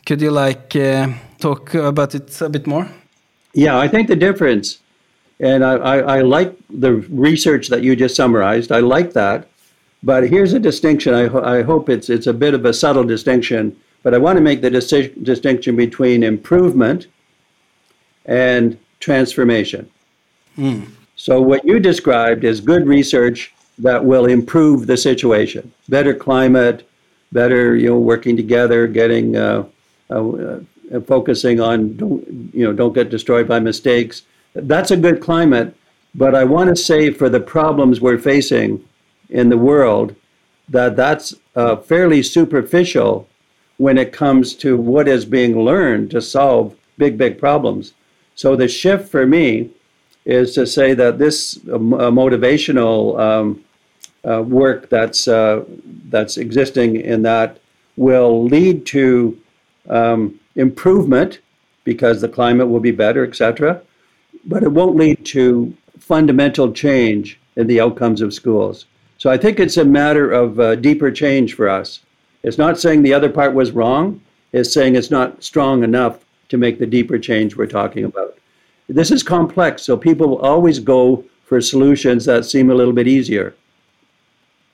Could 0.05 0.21
you 0.21 0.31
like 0.31 0.75
uh, 0.75 1.07
talk 1.39 1.73
about 1.73 2.13
it 2.15 2.41
a 2.41 2.49
bit 2.49 2.67
more? 2.67 2.87
Yeah, 3.53 3.77
I 3.79 3.87
think 3.87 4.07
the 4.07 4.15
difference, 4.15 4.79
and 5.39 5.63
I, 5.63 5.73
I, 5.75 6.17
I 6.17 6.21
like 6.21 6.53
the 6.69 6.93
research 7.09 7.69
that 7.69 7.81
you 7.83 7.95
just 7.95 8.15
summarized. 8.15 8.71
I 8.71 8.79
like 8.79 9.13
that, 9.13 9.47
but 10.07 10.29
here's 10.29 10.53
a 10.53 10.59
distinction. 10.59 11.13
I, 11.13 11.27
ho- 11.27 11.43
I 11.43 11.63
hope 11.63 11.89
it's 11.89 12.09
it's 12.09 12.27
a 12.27 12.33
bit 12.33 12.53
of 12.53 12.63
a 12.63 12.73
subtle 12.73 13.03
distinction, 13.03 13.75
but 14.03 14.13
I 14.13 14.17
want 14.17 14.37
to 14.37 14.41
make 14.41 14.61
the 14.61 14.69
distinction 14.69 15.75
between 15.75 16.23
improvement 16.23 17.07
and 18.25 18.79
transformation. 19.01 19.91
So 21.17 21.41
what 21.41 21.65
you 21.65 21.77
described 21.81 22.45
is 22.45 22.61
good 22.61 22.87
research 22.87 23.53
that 23.79 24.05
will 24.05 24.27
improve 24.27 24.87
the 24.87 24.95
situation, 24.95 25.73
better 25.89 26.13
climate, 26.13 26.87
better 27.33 27.75
you 27.75 27.89
know 27.89 27.99
working 27.99 28.37
together, 28.37 28.87
getting 28.87 29.35
uh, 29.35 29.65
uh, 30.09 30.29
uh, 30.29 30.59
focusing 31.05 31.59
on 31.59 31.97
don't 31.97 32.23
you 32.53 32.63
know 32.63 32.71
don't 32.71 32.93
get 32.93 33.09
destroyed 33.09 33.45
by 33.45 33.59
mistakes. 33.59 34.21
That's 34.53 34.91
a 34.91 34.97
good 35.05 35.19
climate, 35.21 35.75
but 36.15 36.33
I 36.33 36.45
want 36.45 36.69
to 36.69 36.77
say 36.77 37.11
for 37.11 37.27
the 37.27 37.41
problems 37.41 37.99
we're 37.99 38.23
facing 38.33 38.87
in 39.29 39.49
the 39.49 39.57
world 39.57 40.15
that 40.69 40.95
that's 40.95 41.33
uh, 41.55 41.75
fairly 41.75 42.21
superficial 42.21 43.27
when 43.77 43.97
it 43.97 44.11
comes 44.11 44.55
to 44.55 44.77
what 44.77 45.07
is 45.07 45.25
being 45.25 45.63
learned 45.63 46.11
to 46.11 46.21
solve 46.21 46.75
big 46.97 47.17
big 47.17 47.37
problems. 47.37 47.93
So 48.35 48.55
the 48.55 48.67
shift 48.67 49.09
for 49.09 49.25
me 49.25 49.69
is 50.25 50.53
to 50.55 50.67
say 50.67 50.93
that 50.93 51.17
this 51.17 51.59
uh, 51.69 51.75
uh, 51.75 52.11
motivational 52.11 53.19
um, 53.19 53.63
uh, 54.27 54.41
work 54.41 54.89
that's 54.89 55.27
uh, 55.27 55.63
that's 56.09 56.37
existing 56.37 56.97
in 56.97 57.21
that 57.23 57.59
will 57.95 58.43
lead 58.43 58.85
to 58.87 59.39
um, 59.89 60.39
improvement 60.55 61.39
because 61.83 62.19
the 62.19 62.29
climate 62.29 62.67
will 62.67 62.81
be 62.81 62.91
better, 62.91 63.25
etc. 63.25 63.81
But 64.45 64.63
it 64.63 64.71
won't 64.71 64.97
lead 64.97 65.25
to 65.27 65.75
fundamental 65.97 66.73
change 66.73 67.39
in 67.55 67.67
the 67.67 67.79
outcomes 67.79 68.21
of 68.21 68.33
schools. 68.33 68.85
So 69.17 69.29
I 69.29 69.37
think 69.37 69.59
it's 69.59 69.77
a 69.77 69.85
matter 69.85 70.31
of 70.31 70.59
uh, 70.59 70.75
deeper 70.75 71.11
change 71.11 71.55
for 71.55 71.67
us. 71.69 72.01
It's 72.43 72.57
not 72.57 72.79
saying 72.79 73.01
the 73.01 73.13
other 73.13 73.29
part 73.29 73.53
was 73.53 73.71
wrong. 73.71 74.21
It's 74.53 74.71
saying 74.71 74.95
it's 74.95 75.11
not 75.11 75.43
strong 75.43 75.83
enough 75.83 76.23
to 76.49 76.57
make 76.57 76.79
the 76.79 76.85
deeper 76.85 77.17
change 77.19 77.55
we're 77.55 77.67
talking 77.67 78.05
about 78.05 78.37
this 78.87 79.11
is 79.11 79.23
complex, 79.23 79.83
so 79.83 79.97
people 79.97 80.27
will 80.29 80.39
always 80.39 80.79
go 80.79 81.23
for 81.43 81.59
solutions 81.61 82.25
that 82.25 82.45
seem 82.45 82.69
a 82.69 82.75
little 82.75 82.93
bit 82.93 83.07
easier. 83.07 83.53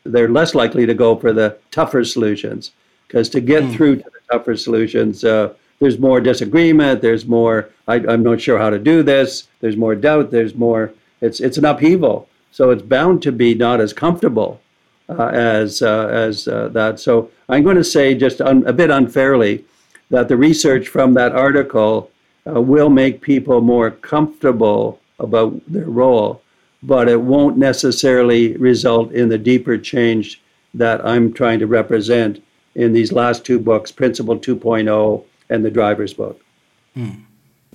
They're 0.04 0.30
less 0.30 0.54
likely 0.54 0.86
to 0.86 0.94
go 0.94 1.16
for 1.16 1.34
the 1.34 1.58
tougher 1.72 2.04
solutions 2.04 2.72
because 3.08 3.30
to 3.30 3.42
get 3.42 3.72
through 3.72 3.98
to 3.98 4.04
the 4.04 4.20
tougher 4.32 4.56
solutions, 4.56 5.24
uh, 5.24 5.54
there's 5.80 5.98
more 5.98 6.20
disagreement. 6.22 7.02
There's 7.02 7.26
more. 7.26 7.70
I, 7.88 7.96
I'm 7.96 8.24
not 8.24 8.42
sure 8.42 8.58
how 8.58 8.70
to 8.70 8.80
do 8.80 9.04
this. 9.04 9.48
There's 9.62 9.78
more 9.78 9.96
doubt. 9.96 10.32
There's 10.32 10.56
more. 10.56 10.94
It's 11.22 11.40
it's 11.40 11.58
an 11.58 11.66
upheaval. 11.66 12.28
So 12.54 12.70
it's 12.70 12.84
bound 12.84 13.24
to 13.24 13.32
be 13.32 13.56
not 13.56 13.82
as 13.82 13.94
comfortable 13.94 14.62
uh, 15.10 15.32
as 15.34 15.82
uh, 15.82 16.08
as 16.10 16.48
uh, 16.48 16.68
that. 16.70 17.00
So 17.00 17.32
I'm 17.50 17.64
going 17.64 17.78
to 17.78 17.84
say 17.84 18.14
just 18.14 18.42
un, 18.42 18.64
a 18.68 18.72
bit 18.72 18.92
unfairly 18.92 19.66
that 20.12 20.28
the 20.28 20.38
research 20.38 20.88
from 20.88 21.16
that 21.16 21.32
article 21.32 22.12
uh, 22.46 22.62
will 22.62 22.92
make 22.92 23.22
people 23.22 23.62
more 23.62 23.90
comfortable 23.90 25.00
about 25.18 25.60
their 25.68 25.90
role, 25.90 26.44
but 26.84 27.10
it 27.10 27.22
won't 27.22 27.58
necessarily 27.58 28.56
result 28.58 29.12
in 29.14 29.30
the 29.30 29.40
deeper 29.40 29.76
change 29.76 30.40
that 30.76 31.04
I'm 31.04 31.34
trying 31.34 31.58
to 31.58 31.66
represent 31.66 32.44
in 32.76 32.94
these 32.94 33.12
last 33.12 33.44
two 33.44 33.58
books, 33.58 33.92
Principal 33.92 34.38
2.0 34.38 35.24
and 35.50 35.66
the 35.66 35.72
Driver's 35.72 36.14
Book. 36.14 36.40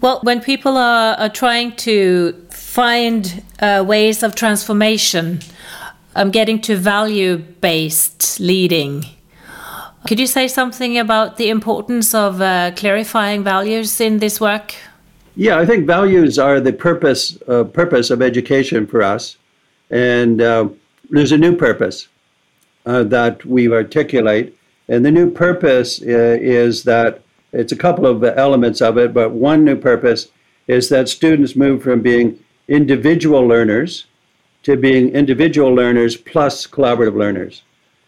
Well, 0.00 0.20
when 0.22 0.40
people 0.40 0.76
are, 0.76 1.16
are 1.16 1.28
trying 1.28 1.74
to 1.76 2.32
find 2.50 3.42
uh, 3.58 3.84
ways 3.87 4.22
of 4.22 4.37
transformation, 4.37 5.40
um, 6.14 6.30
getting 6.30 6.61
to 6.62 6.76
value 6.76 7.38
based 7.38 8.38
leading, 8.38 9.06
could 10.06 10.20
you 10.20 10.28
say 10.28 10.46
something 10.46 10.96
about 10.96 11.37
the 11.37 11.50
importance 11.50 12.14
of 12.14 12.40
uh, 12.40 12.70
clarifying 12.76 13.42
values 13.42 14.00
in 14.00 14.18
this 14.18 14.40
work? 14.40 14.76
Yeah, 15.34 15.58
I 15.58 15.66
think 15.66 15.87
values 15.87 16.38
are 16.38 16.61
the 16.61 16.72
purpose 16.72 17.37
uh, 17.48 17.64
purpose 17.64 18.11
of 18.11 18.22
education 18.22 18.87
for 18.87 19.02
us, 19.02 19.37
and 19.90 20.40
uh, 20.40 20.68
there's 21.11 21.32
a 21.32 21.38
new 21.38 21.56
purpose 21.56 22.06
uh, 22.87 23.02
that 23.04 23.44
we 23.44 23.72
articulate, 23.72 24.56
and 24.88 25.04
the 25.04 25.11
new 25.11 25.28
purpose 25.30 26.00
uh, 26.02 26.38
is 26.40 26.84
that 26.84 27.22
it's 27.52 27.72
a 27.72 27.76
couple 27.76 28.06
of 28.06 28.22
elements 28.24 28.80
of 28.80 28.98
it, 28.98 29.14
but 29.14 29.30
one 29.30 29.64
new 29.64 29.76
purpose 29.76 30.28
is 30.66 30.88
that 30.90 31.08
students 31.08 31.56
move 31.56 31.82
from 31.82 32.02
being 32.02 32.38
individual 32.68 33.46
learners 33.46 34.06
to 34.62 34.76
being 34.76 35.11
individual 35.11 35.72
learners 35.72 36.16
plus 36.16 36.66
collaborative 36.66 37.16
learners. 37.16 37.62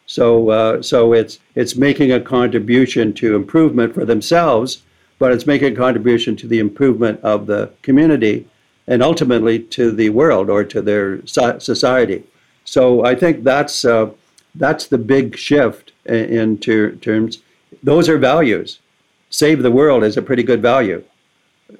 So, 0.06 0.50
uh, 0.50 0.82
so 0.82 1.12
it's 1.12 1.38
it's 1.54 1.76
making 1.76 2.12
a 2.12 2.20
contribution 2.20 3.12
to 3.14 3.36
improvement 3.36 3.94
for 3.94 4.04
themselves, 4.04 4.82
but 5.18 5.32
it's 5.32 5.46
making 5.46 5.72
a 5.72 5.76
contribution 5.76 6.36
to 6.36 6.48
the 6.48 6.58
improvement 6.58 7.20
of 7.22 7.46
the 7.46 7.70
community, 7.82 8.48
and 8.88 9.02
ultimately 9.02 9.60
to 9.60 9.92
the 9.92 10.10
world 10.10 10.50
or 10.50 10.64
to 10.64 10.82
their 10.82 11.24
society. 11.26 12.24
So, 12.64 13.04
I 13.04 13.14
think 13.14 13.44
that's 13.44 13.84
uh, 13.84 14.10
that's 14.56 14.88
the 14.88 14.98
big 14.98 15.36
shift 15.36 15.92
in, 16.04 16.24
in 16.38 16.58
ter- 16.58 16.96
terms. 16.96 17.38
Those 17.82 18.08
are 18.08 18.18
values. 18.18 18.80
Save 19.30 19.62
the 19.62 19.70
world 19.70 20.04
is 20.04 20.16
a 20.16 20.22
pretty 20.22 20.42
good 20.42 20.60
value. 20.60 21.02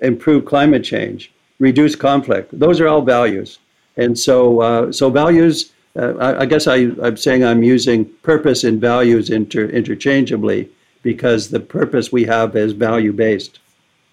Improve 0.01 0.45
climate 0.45 0.85
change, 0.85 1.33
reduce 1.59 1.97
conflict. 1.97 2.57
Those 2.59 2.81
are 2.81 2.89
all 2.89 3.03
values, 3.03 3.59
and 3.97 4.19
so 4.19 4.61
uh, 4.61 4.93
so 4.93 5.11
values. 5.11 5.73
Uh, 5.97 6.15
I, 6.19 6.43
I 6.43 6.47
guess 6.47 6.69
I, 6.69 6.93
I'm 7.03 7.17
saying 7.17 7.45
I'm 7.45 7.65
using 7.65 8.05
purpose 8.23 8.63
and 8.63 8.81
values 8.81 9.29
inter, 9.29 9.67
interchangeably 9.67 10.69
because 11.03 11.51
the 11.51 11.59
purpose 11.59 12.13
we 12.13 12.25
have 12.25 12.55
is 12.55 12.73
value 12.73 13.13
based. 13.13 13.59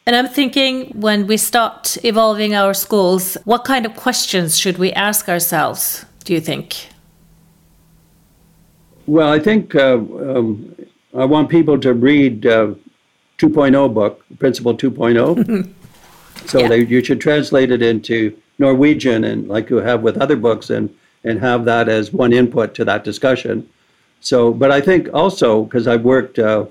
And 0.07 0.15
I'm 0.15 0.27
thinking 0.27 0.87
when 0.99 1.27
we 1.27 1.37
start 1.37 1.97
evolving 2.03 2.55
our 2.55 2.73
schools, 2.73 3.37
what 3.43 3.65
kind 3.65 3.85
of 3.85 3.95
questions 3.95 4.57
should 4.57 4.77
we 4.77 4.91
ask 4.93 5.29
ourselves, 5.29 6.05
do 6.23 6.33
you 6.33 6.39
think? 6.39 6.87
Well, 9.05 9.29
I 9.29 9.39
think 9.39 9.75
uh, 9.75 9.95
um, 9.95 10.75
I 11.15 11.25
want 11.25 11.49
people 11.49 11.77
to 11.79 11.93
read 11.93 12.45
uh, 12.45 12.73
2.0 13.37 13.93
book, 13.93 14.23
Principal 14.39 14.75
2.0. 14.75 15.69
so 16.45 16.59
Yeah. 16.59 16.67
they, 16.67 16.85
you 16.85 17.03
should 17.03 17.21
translate 17.21 17.71
it 17.71 17.81
into 17.81 18.35
Norwegian 18.59 19.23
and 19.23 19.47
like 19.47 19.69
you 19.69 19.77
have 19.77 20.01
with 20.01 20.17
other 20.17 20.35
books 20.35 20.69
and, 20.69 20.89
and 21.23 21.39
have 21.39 21.65
that 21.65 21.87
as 21.89 22.11
one 22.11 22.33
input 22.33 22.73
to 22.75 22.85
that 22.85 23.03
discussion. 23.03 23.67
So, 24.21 24.51
but 24.51 24.71
I 24.71 24.81
think 24.81 25.09
also 25.13 25.63
because 25.63 25.87
I've 25.87 26.03
worked, 26.03 26.39
uh, 26.39 26.65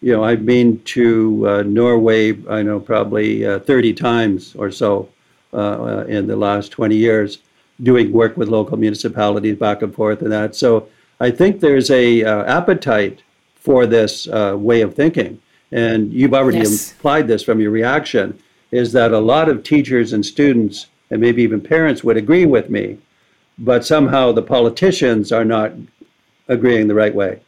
you 0.00 0.12
know, 0.12 0.22
I've 0.22 0.46
been 0.46 0.80
to 0.84 1.48
uh, 1.48 1.62
Norway, 1.62 2.36
I 2.48 2.62
know 2.62 2.78
probably 2.78 3.44
uh, 3.44 3.58
30 3.60 3.92
times 3.94 4.54
or 4.54 4.70
so 4.70 5.08
uh, 5.52 5.56
uh, 5.56 6.04
in 6.08 6.26
the 6.26 6.36
last 6.36 6.70
20 6.70 6.94
years, 6.94 7.38
doing 7.82 8.12
work 8.12 8.36
with 8.36 8.48
local 8.48 8.76
municipalities 8.76 9.56
back 9.58 9.82
and 9.82 9.92
forth 9.94 10.22
and 10.22 10.30
that. 10.30 10.54
So 10.54 10.88
I 11.18 11.30
think 11.30 11.60
there's 11.60 11.90
a 11.90 12.22
uh, 12.22 12.44
appetite 12.44 13.22
for 13.56 13.86
this 13.86 14.28
uh, 14.28 14.54
way 14.56 14.82
of 14.82 14.94
thinking, 14.94 15.40
and 15.72 16.12
you've 16.12 16.34
already 16.34 16.58
Yes. 16.58 16.92
implied 16.92 17.28
this 17.28 17.42
from 17.42 17.60
your 17.60 17.70
reaction, 17.70 18.38
is 18.72 18.92
that 18.92 19.12
a 19.12 19.18
lot 19.18 19.48
of 19.48 19.62
teachers 19.62 20.12
and 20.12 20.24
students 20.24 20.86
and 21.10 21.20
maybe 21.20 21.42
even 21.42 21.60
parents 21.60 22.02
would 22.02 22.16
agree 22.16 22.46
with 22.46 22.68
me, 22.68 22.98
but 23.58 23.84
somehow 23.84 24.32
the 24.32 24.42
politicians 24.42 25.30
are 25.32 25.44
not 25.44 25.72
agreeing 26.48 26.88
the 26.88 26.94
right 26.94 27.14
way. 27.14 27.40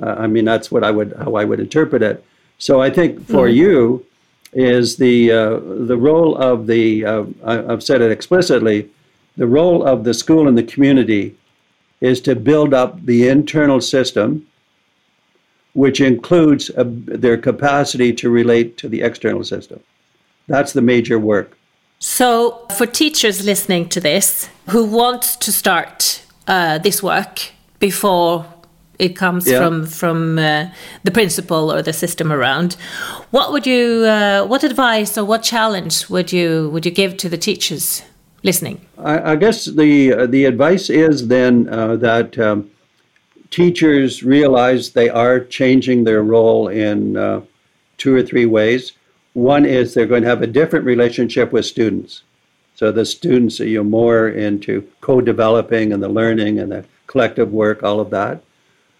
Uh, 0.00 0.14
I 0.18 0.26
mean, 0.26 0.44
that's 0.44 0.70
what 0.70 0.84
I 0.84 0.90
would 0.90 1.14
how 1.18 1.34
I 1.34 1.44
would 1.44 1.60
interpret 1.60 2.02
it. 2.02 2.22
So 2.58 2.80
I 2.82 2.90
think 2.90 3.26
for 3.26 3.48
you 3.48 4.04
is 4.52 4.96
the 4.96 5.32
uh, 5.32 5.60
the 5.92 5.96
role 5.96 6.36
of 6.36 6.66
the 6.66 7.04
uh, 7.04 7.24
I, 7.44 7.72
I've 7.72 7.82
said 7.82 8.00
it 8.02 8.10
explicitly, 8.10 8.88
the 9.36 9.46
role 9.46 9.82
of 9.82 10.04
the 10.04 10.14
school 10.14 10.48
and 10.48 10.56
the 10.56 10.62
community 10.62 11.34
is 12.00 12.20
to 12.22 12.34
build 12.34 12.74
up 12.74 13.04
the 13.06 13.28
internal 13.28 13.80
system, 13.80 14.46
which 15.76 16.00
includes 16.00 16.70
uh, 16.70 16.84
their 16.86 17.36
capacity 17.36 18.10
to 18.14 18.30
relate 18.30 18.78
to 18.78 18.88
the 18.88 19.02
external 19.02 19.44
system. 19.44 19.78
That's 20.48 20.72
the 20.72 20.80
major 20.80 21.18
work. 21.18 21.56
So, 21.98 22.66
for 22.76 22.86
teachers 22.86 23.44
listening 23.44 23.88
to 23.90 24.00
this 24.00 24.48
who 24.70 24.84
want 24.84 25.22
to 25.40 25.52
start 25.52 26.22
uh, 26.48 26.78
this 26.78 27.02
work 27.02 27.52
before 27.78 28.46
it 28.98 29.16
comes 29.16 29.46
Yeah. 29.46 29.58
from 29.58 29.86
from 29.86 30.38
uh, 30.38 30.66
the 31.04 31.10
principal 31.10 31.70
or 31.70 31.82
the 31.82 31.92
system 31.92 32.32
around, 32.32 32.76
what 33.30 33.52
would 33.52 33.66
you, 33.66 34.04
uh, 34.04 34.46
what 34.46 34.64
advice 34.64 35.20
or 35.20 35.26
what 35.26 35.42
challenge 35.42 36.08
would 36.08 36.32
you 36.32 36.70
would 36.72 36.86
you 36.86 36.92
give 36.94 37.16
to 37.16 37.28
the 37.28 37.38
teachers 37.38 38.02
listening? 38.42 38.78
I, 38.98 39.32
I 39.32 39.36
guess 39.36 39.66
the 39.66 40.14
uh, 40.14 40.26
the 40.26 40.46
advice 40.46 40.88
is 40.90 41.28
then 41.28 41.68
uh, 41.68 41.96
that 41.96 42.38
um, 42.38 42.70
teachers 43.50 44.22
realize 44.22 44.90
they 44.90 45.08
are 45.08 45.40
changing 45.40 46.04
their 46.04 46.22
role 46.22 46.68
in 46.68 47.16
uh, 47.16 47.40
two 47.98 48.14
or 48.14 48.22
three 48.22 48.46
ways. 48.46 48.92
One 49.34 49.64
is 49.64 49.92
they're 49.92 50.06
going 50.06 50.22
to 50.22 50.28
have 50.28 50.42
a 50.42 50.46
different 50.46 50.84
relationship 50.84 51.52
with 51.52 51.66
students. 51.66 52.22
So 52.74 52.92
the 52.92 53.04
students 53.04 53.60
are 53.60 53.66
you 53.66 53.84
more 53.84 54.28
into 54.28 54.86
co-developing 55.00 55.92
and 55.92 56.02
the 56.02 56.08
learning 56.08 56.58
and 56.58 56.72
the 56.72 56.84
collective 57.06 57.52
work, 57.52 57.82
all 57.82 58.00
of 58.00 58.10
that. 58.10 58.42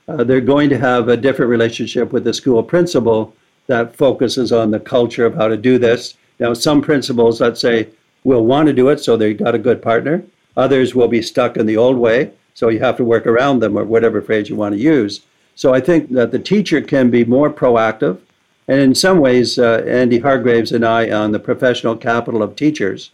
Uh, 0.09 0.25
they're 0.25 0.41
going 0.41 0.71
to 0.71 0.79
have 0.79 1.09
a 1.09 1.17
different 1.17 1.51
relationship 1.51 2.13
with 2.13 2.25
the 2.25 2.33
school 2.33 2.63
principal 2.63 3.35
that 3.67 3.97
focuses 3.97 4.53
on 4.53 4.71
the 4.71 4.81
culture 4.81 5.27
of 5.27 5.35
how 5.35 5.49
to 5.49 5.57
do 5.57 5.79
this. 5.79 6.15
Now, 6.39 6.55
some 6.55 6.81
principals, 6.81 7.41
let's 7.41 7.61
say, 7.61 7.89
will 8.25 8.47
want 8.47 8.67
to 8.67 8.73
do 8.73 8.89
it, 8.89 9.01
so 9.01 9.17
they've 9.17 9.37
got 9.37 9.55
a 9.55 9.59
good 9.59 9.83
partner. 9.83 10.23
Others 10.57 10.95
will 10.95 11.09
be 11.09 11.23
stuck 11.23 11.57
in 11.57 11.67
the 11.67 11.77
old 11.77 11.97
way, 11.97 12.31
so 12.57 12.71
you 12.71 12.79
have 12.81 12.97
to 12.97 13.05
work 13.05 13.27
around 13.27 13.61
them, 13.61 13.77
or 13.77 13.85
whatever 13.85 14.23
phrase 14.23 14.49
you 14.49 14.57
want 14.57 14.75
to 14.75 14.81
use. 14.81 15.21
So 15.57 15.75
I 15.75 15.81
think 15.81 16.11
that 16.13 16.31
the 16.33 16.39
teacher 16.39 16.81
can 16.81 17.11
be 17.11 17.23
more 17.23 17.51
proactive. 17.51 18.19
And 18.67 18.81
in 18.81 18.95
some 18.95 19.19
ways, 19.21 19.59
uh, 19.59 19.85
Andy 19.87 20.19
Hargreaves 20.19 20.73
and 20.73 20.83
I 20.83 21.11
on 21.11 21.33
the 21.33 21.39
professional 21.39 21.97
capital 21.99 22.43
of 22.43 22.57
teachers, 22.57 23.11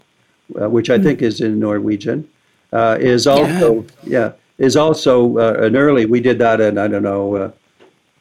uh, 0.60 0.70
which 0.70 0.90
I 0.90 0.98
think 0.98 1.22
is 1.22 1.40
in 1.40 1.58
Norwegian, 1.58 2.28
uh, 2.72 2.96
is 3.00 3.26
also 3.26 3.84
yeah. 4.04 4.32
is 4.58 4.76
also 4.76 5.36
uh, 5.38 5.54
an 5.58 5.74
early. 5.74 6.06
We 6.06 6.20
did 6.20 6.38
that 6.38 6.60
in 6.60 6.78
I 6.78 6.86
don't 6.86 7.02
know 7.02 7.34
uh, 7.34 7.50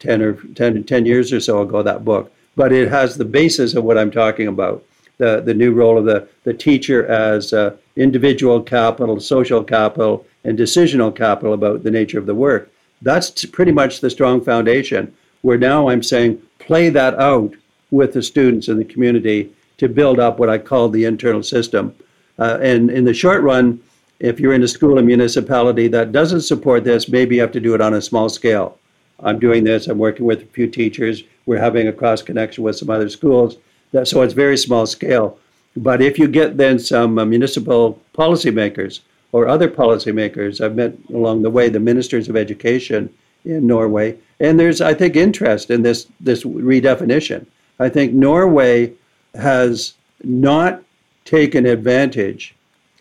ten 0.00 0.22
or 0.22 0.32
10, 0.32 0.82
10 0.82 1.06
years 1.06 1.32
or 1.32 1.38
so 1.38 1.62
ago. 1.62 1.84
That 1.84 2.04
book, 2.04 2.32
but 2.56 2.72
it 2.72 2.88
has 2.88 3.16
the 3.16 3.24
basis 3.24 3.74
of 3.74 3.84
what 3.84 3.96
I'm 3.96 4.10
talking 4.10 4.48
about. 4.48 4.84
The 5.18 5.40
the 5.40 5.54
new 5.54 5.72
role 5.72 5.98
of 5.98 6.04
the 6.04 6.26
the 6.42 6.52
teacher 6.52 7.06
as 7.06 7.52
uh, 7.52 7.76
individual 7.94 8.60
capital, 8.60 9.20
social 9.20 9.62
capital, 9.62 10.26
and 10.44 10.58
decisional 10.58 11.14
capital 11.14 11.52
about 11.52 11.82
the 11.82 11.90
nature 11.90 12.18
of 12.18 12.26
the 12.26 12.34
work. 12.34 12.70
That's 13.00 13.30
t- 13.30 13.48
pretty 13.48 13.72
much 13.72 14.00
the 14.00 14.10
strong 14.10 14.40
foundation. 14.40 15.14
Where 15.42 15.58
now 15.58 15.88
I'm 15.88 16.02
saying 16.02 16.40
play 16.58 16.88
that 16.90 17.18
out 17.18 17.54
with 17.90 18.12
the 18.12 18.22
students 18.22 18.68
in 18.68 18.78
the 18.78 18.84
community 18.84 19.52
to 19.78 19.88
build 19.88 20.20
up 20.20 20.38
what 20.38 20.48
I 20.48 20.58
call 20.58 20.88
the 20.88 21.04
internal 21.04 21.42
system. 21.42 21.94
Uh, 22.38 22.58
and 22.62 22.90
in 22.90 23.04
the 23.04 23.14
short 23.14 23.42
run, 23.42 23.80
if 24.20 24.38
you're 24.38 24.52
in 24.52 24.62
a 24.62 24.68
school 24.68 24.98
or 24.98 25.02
municipality 25.02 25.88
that 25.88 26.12
doesn't 26.12 26.42
support 26.42 26.84
this, 26.84 27.08
maybe 27.08 27.34
you 27.34 27.40
have 27.40 27.52
to 27.52 27.60
do 27.60 27.74
it 27.74 27.80
on 27.80 27.94
a 27.94 28.00
small 28.00 28.28
scale. 28.28 28.78
I'm 29.18 29.38
doing 29.38 29.64
this, 29.64 29.88
I'm 29.88 29.98
working 29.98 30.24
with 30.24 30.42
a 30.42 30.46
few 30.46 30.68
teachers, 30.68 31.24
we're 31.46 31.58
having 31.58 31.88
a 31.88 31.92
cross 31.92 32.22
connection 32.22 32.62
with 32.62 32.76
some 32.76 32.90
other 32.90 33.08
schools. 33.08 33.56
So 34.04 34.22
it's 34.22 34.32
very 34.32 34.56
small 34.56 34.86
scale. 34.86 35.38
But 35.76 36.00
if 36.00 36.18
you 36.18 36.28
get 36.28 36.56
then 36.56 36.78
some 36.78 37.18
uh, 37.18 37.24
municipal 37.24 38.00
policymakers 38.14 39.00
or 39.32 39.48
other 39.48 39.68
policymakers, 39.68 40.62
I've 40.64 40.76
met 40.76 40.94
along 41.12 41.42
the 41.42 41.50
way 41.50 41.68
the 41.68 41.80
ministers 41.80 42.28
of 42.28 42.36
education 42.36 43.12
in 43.44 43.66
Norway, 43.66 44.16
and 44.38 44.60
there's, 44.60 44.80
I 44.80 44.94
think, 44.94 45.16
interest 45.16 45.70
in 45.70 45.82
this, 45.82 46.06
this 46.20 46.44
redefinition. 46.44 47.46
I 47.80 47.88
think 47.88 48.12
Norway 48.12 48.92
has 49.34 49.94
not 50.22 50.82
taken 51.24 51.66
advantage 51.66 52.54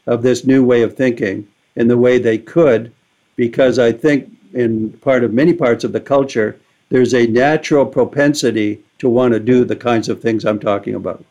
of 0.07 0.23
this 0.23 0.45
new 0.45 0.63
way 0.63 0.81
of 0.81 0.95
thinking 0.95 1.47
in 1.75 1.87
the 1.87 1.97
way 1.97 2.17
they 2.17 2.37
could, 2.37 2.91
because 3.35 3.77
I 3.77 3.91
think 3.91 4.31
in 4.53 4.91
part 5.01 5.23
of 5.23 5.33
many 5.33 5.53
parts 5.53 5.83
of 5.83 5.91
the 5.93 5.99
culture, 5.99 6.59
there's 6.89 7.13
a 7.13 7.27
natural 7.27 7.85
propensity 7.85 8.83
to 8.99 9.09
want 9.09 9.33
to 9.33 9.39
do 9.39 9.63
the 9.63 9.75
kinds 9.75 10.09
of 10.09 10.21
things 10.21 10.45
I'm 10.45 10.59
talking 10.59 10.95
about. 10.95 11.23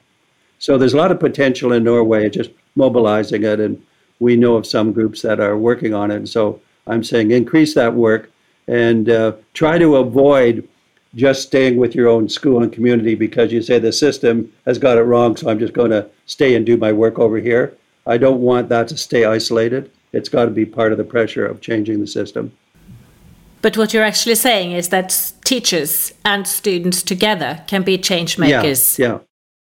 So 0.58 0.76
there's 0.76 0.94
a 0.94 0.98
lot 0.98 1.10
of 1.10 1.20
potential 1.20 1.72
in 1.72 1.84
Norway, 1.84 2.28
just 2.30 2.50
mobilizing 2.76 3.44
it, 3.44 3.60
and 3.60 3.84
we 4.20 4.36
know 4.36 4.54
of 4.54 4.66
some 4.66 4.92
groups 4.92 5.22
that 5.22 5.40
are 5.40 5.58
working 5.58 5.92
on 5.92 6.10
it. 6.10 6.16
And 6.16 6.28
so 6.28 6.60
I'm 6.86 7.02
saying 7.02 7.32
increase 7.32 7.74
that 7.74 7.94
work 7.94 8.30
and 8.68 9.08
uh, 9.08 9.32
try 9.54 9.78
to 9.78 9.96
avoid 9.96 10.68
just 11.14 11.42
staying 11.42 11.76
with 11.76 11.94
your 11.94 12.08
own 12.08 12.28
school 12.28 12.62
and 12.62 12.72
community 12.72 13.16
because 13.16 13.52
you 13.52 13.62
say 13.62 13.78
the 13.78 13.92
system 13.92 14.52
has 14.64 14.78
got 14.78 14.96
it 14.96 15.02
wrong, 15.02 15.36
so 15.36 15.50
I'm 15.50 15.58
just 15.58 15.72
going 15.72 15.90
to 15.90 16.08
stay 16.26 16.54
and 16.54 16.64
do 16.64 16.76
my 16.76 16.92
work 16.92 17.18
over 17.18 17.38
here. 17.38 17.76
I 18.06 18.16
don't 18.16 18.40
want 18.40 18.68
that 18.68 18.86
to 18.88 18.96
stay 18.96 19.24
isolated. 19.24 19.90
It's 20.12 20.28
got 20.28 20.44
to 20.44 20.50
be 20.50 20.64
part 20.64 20.92
of 20.92 20.98
the 20.98 21.04
pressure 21.04 21.46
of 21.46 21.60
changing 21.60 22.00
the 22.00 22.06
system. 22.06 22.52
But 23.62 23.76
what 23.76 23.92
you're 23.92 24.04
actually 24.04 24.36
saying 24.36 24.72
is 24.72 24.88
that 24.88 25.32
teachers 25.44 26.14
and 26.24 26.46
students 26.46 27.02
together 27.02 27.62
can 27.66 27.82
be 27.82 27.98
change 27.98 28.38
makers. 28.38 28.98
Yeah, 28.98 29.06
yeah. 29.06 29.18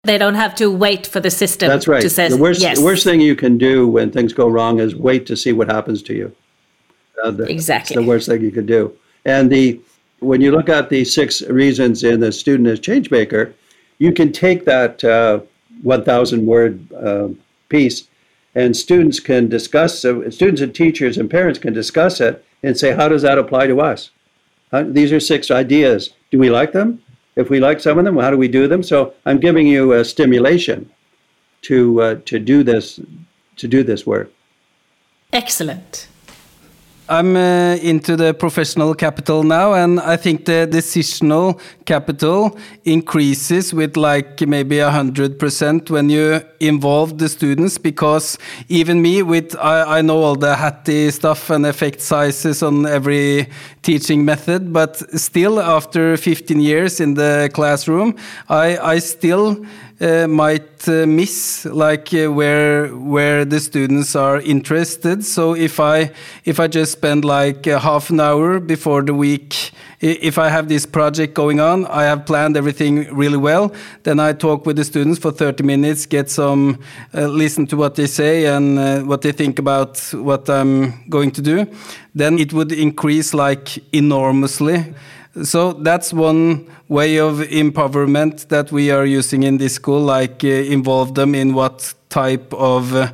They 0.07 0.17
don't 0.17 0.35
have 0.35 0.55
to 0.55 0.71
wait 0.71 1.05
for 1.05 1.19
the 1.19 1.29
system 1.29 1.67
That's 1.67 1.87
right. 1.87 2.01
to 2.01 2.09
say 2.09 2.29
the 2.29 2.37
worst, 2.37 2.61
yes. 2.61 2.79
the 2.79 2.85
worst 2.85 3.03
thing 3.03 3.19
you 3.19 3.35
can 3.35 3.57
do 3.57 3.87
when 3.87 4.09
things 4.09 4.31
go 4.31 4.47
wrong 4.47 4.79
is 4.79 4.95
wait 4.95 5.25
to 5.27 5.35
see 5.35 5.51
what 5.51 5.69
happens 5.69 6.01
to 6.03 6.13
you. 6.13 6.35
Uh, 7.21 7.31
the- 7.31 7.43
Exactly. 7.51 7.95
The 7.95 8.07
worst 8.07 8.27
thing 8.27 8.41
you 8.41 8.51
can 8.51 8.65
do. 8.65 8.93
And 9.25 9.51
the 9.51 9.81
when 10.19 10.41
you 10.41 10.51
look 10.51 10.69
at 10.69 10.89
the 10.89 11.03
six 11.05 11.41
reasons 11.43 12.03
in 12.03 12.21
the 12.21 12.31
student 12.31 12.67
as 12.69 12.79
change 12.79 13.11
maker, 13.11 13.53
you 13.99 14.11
can 14.13 14.31
take 14.31 14.65
that 14.65 15.03
uh, 15.03 15.41
1,000 15.83 16.45
word 16.45 16.91
uh, 16.93 17.29
piece, 17.69 18.07
and 18.55 18.75
students 18.75 19.19
can 19.19 19.47
discuss. 19.47 19.99
So 19.99 20.27
students 20.29 20.61
and 20.61 20.73
teachers 20.73 21.17
and 21.17 21.29
parents 21.29 21.59
can 21.59 21.73
discuss 21.73 22.19
it 22.21 22.43
and 22.63 22.77
say, 22.77 22.93
how 22.95 23.07
does 23.09 23.21
that 23.21 23.37
apply 23.37 23.67
to 23.67 23.81
us? 23.81 24.09
How, 24.71 24.83
these 24.83 25.11
are 25.11 25.19
six 25.19 25.51
ideas. 25.51 26.11
Do 26.31 26.39
we 26.39 26.49
like 26.49 26.71
them? 26.71 27.03
If 27.37 27.49
we 27.49 27.59
like 27.59 27.79
some 27.79 27.99
of 27.99 28.05
them, 28.05 28.17
how 28.17 28.31
do 28.31 28.37
we 28.37 28.47
do 28.47 28.67
them? 28.67 28.83
So 28.83 29.13
I'm 29.25 29.39
giving 29.39 29.67
you 29.67 29.93
a 29.93 30.03
stimulation 30.03 30.89
to 31.61 32.01
uh, 32.01 32.15
to 32.25 32.39
do 32.39 32.63
this 32.63 32.99
to 33.57 33.67
do 33.67 33.83
this 33.83 34.05
work. 34.05 34.31
Excellent. 35.31 36.07
I'm 37.09 37.37
uh, 37.37 37.75
into 37.81 38.17
the 38.17 38.33
professional 38.33 38.93
capital 38.93 39.43
now, 39.43 39.73
and 39.73 39.99
I 40.01 40.17
think 40.17 40.43
the 40.43 40.67
decisional 40.69 41.57
capital 41.85 42.57
increases 42.83 43.73
with 43.73 43.95
like 43.95 44.41
maybe 44.41 44.79
a 44.79 44.91
hundred 44.91 45.39
percent 45.39 45.89
when 45.89 46.09
you 46.09 46.41
involve 46.59 47.17
the 47.17 47.29
students. 47.29 47.77
Because 47.77 48.37
even 48.67 49.01
me, 49.01 49.23
with 49.23 49.55
I, 49.55 49.99
I 49.99 50.01
know 50.01 50.21
all 50.21 50.35
the 50.35 50.55
Hattie 50.57 51.09
stuff 51.11 51.49
and 51.49 51.65
effect 51.65 52.01
sizes 52.01 52.61
on 52.61 52.85
every 52.85 53.47
teaching 53.83 54.25
method, 54.25 54.73
but 54.73 54.97
still, 55.17 55.61
after 55.61 56.17
15 56.17 56.59
years 56.59 56.99
in 56.99 57.13
the 57.13 57.49
classroom, 57.53 58.15
I 58.49 58.77
I 58.95 58.99
still 58.99 59.65
uh, 59.99 60.27
might 60.27 60.87
uh, 60.87 61.05
miss 61.05 61.65
like 61.65 62.13
uh, 62.13 62.31
where 62.31 62.87
where 62.89 63.45
the 63.45 63.59
students 63.59 64.15
are 64.15 64.39
interested. 64.41 65.23
So 65.25 65.55
if 65.55 65.79
i 65.79 66.11
if 66.45 66.59
i 66.59 66.67
just 66.67 66.91
spend 66.91 67.25
like 67.25 67.67
uh, 67.67 67.79
half 67.79 68.09
an 68.09 68.19
hour 68.19 68.59
before 68.59 69.01
the 69.01 69.13
week 69.13 69.71
if 69.99 70.37
i 70.37 70.47
have 70.49 70.67
this 70.67 70.85
project 70.85 71.33
going 71.33 71.59
on 71.59 71.85
i 71.87 72.03
have 72.03 72.25
planned 72.25 72.55
everything 72.55 73.11
really 73.15 73.37
well 73.37 73.73
then 74.03 74.19
i 74.19 74.31
talk 74.31 74.65
with 74.65 74.75
the 74.75 74.83
students 74.83 75.19
for 75.19 75.31
30 75.31 75.63
minutes 75.63 76.05
get 76.05 76.29
some 76.29 76.77
uh, 77.15 77.25
listen 77.25 77.65
to 77.65 77.75
what 77.75 77.95
they 77.95 78.05
say 78.05 78.45
and 78.45 78.77
uh, 78.77 78.99
what 79.01 79.21
they 79.21 79.31
think 79.31 79.57
about 79.57 79.97
what 80.13 80.47
i'm 80.49 80.93
going 81.09 81.31
to 81.31 81.41
do. 81.41 81.65
Then 82.13 82.39
it 82.39 82.51
would 82.53 82.71
increase 82.71 83.33
like 83.33 83.77
enormously 83.93 84.93
so 85.43 85.73
that's 85.73 86.13
one 86.13 86.67
way 86.87 87.17
of 87.19 87.39
empowerment 87.39 88.47
that 88.49 88.71
we 88.71 88.91
are 88.91 89.05
using 89.05 89.43
in 89.43 89.57
this 89.57 89.75
school, 89.75 90.01
like 90.01 90.43
uh, 90.43 90.47
involve 90.47 91.15
them 91.15 91.35
in 91.35 91.53
what 91.53 91.93
type 92.09 92.53
of 92.53 92.93
uh, 92.93 93.11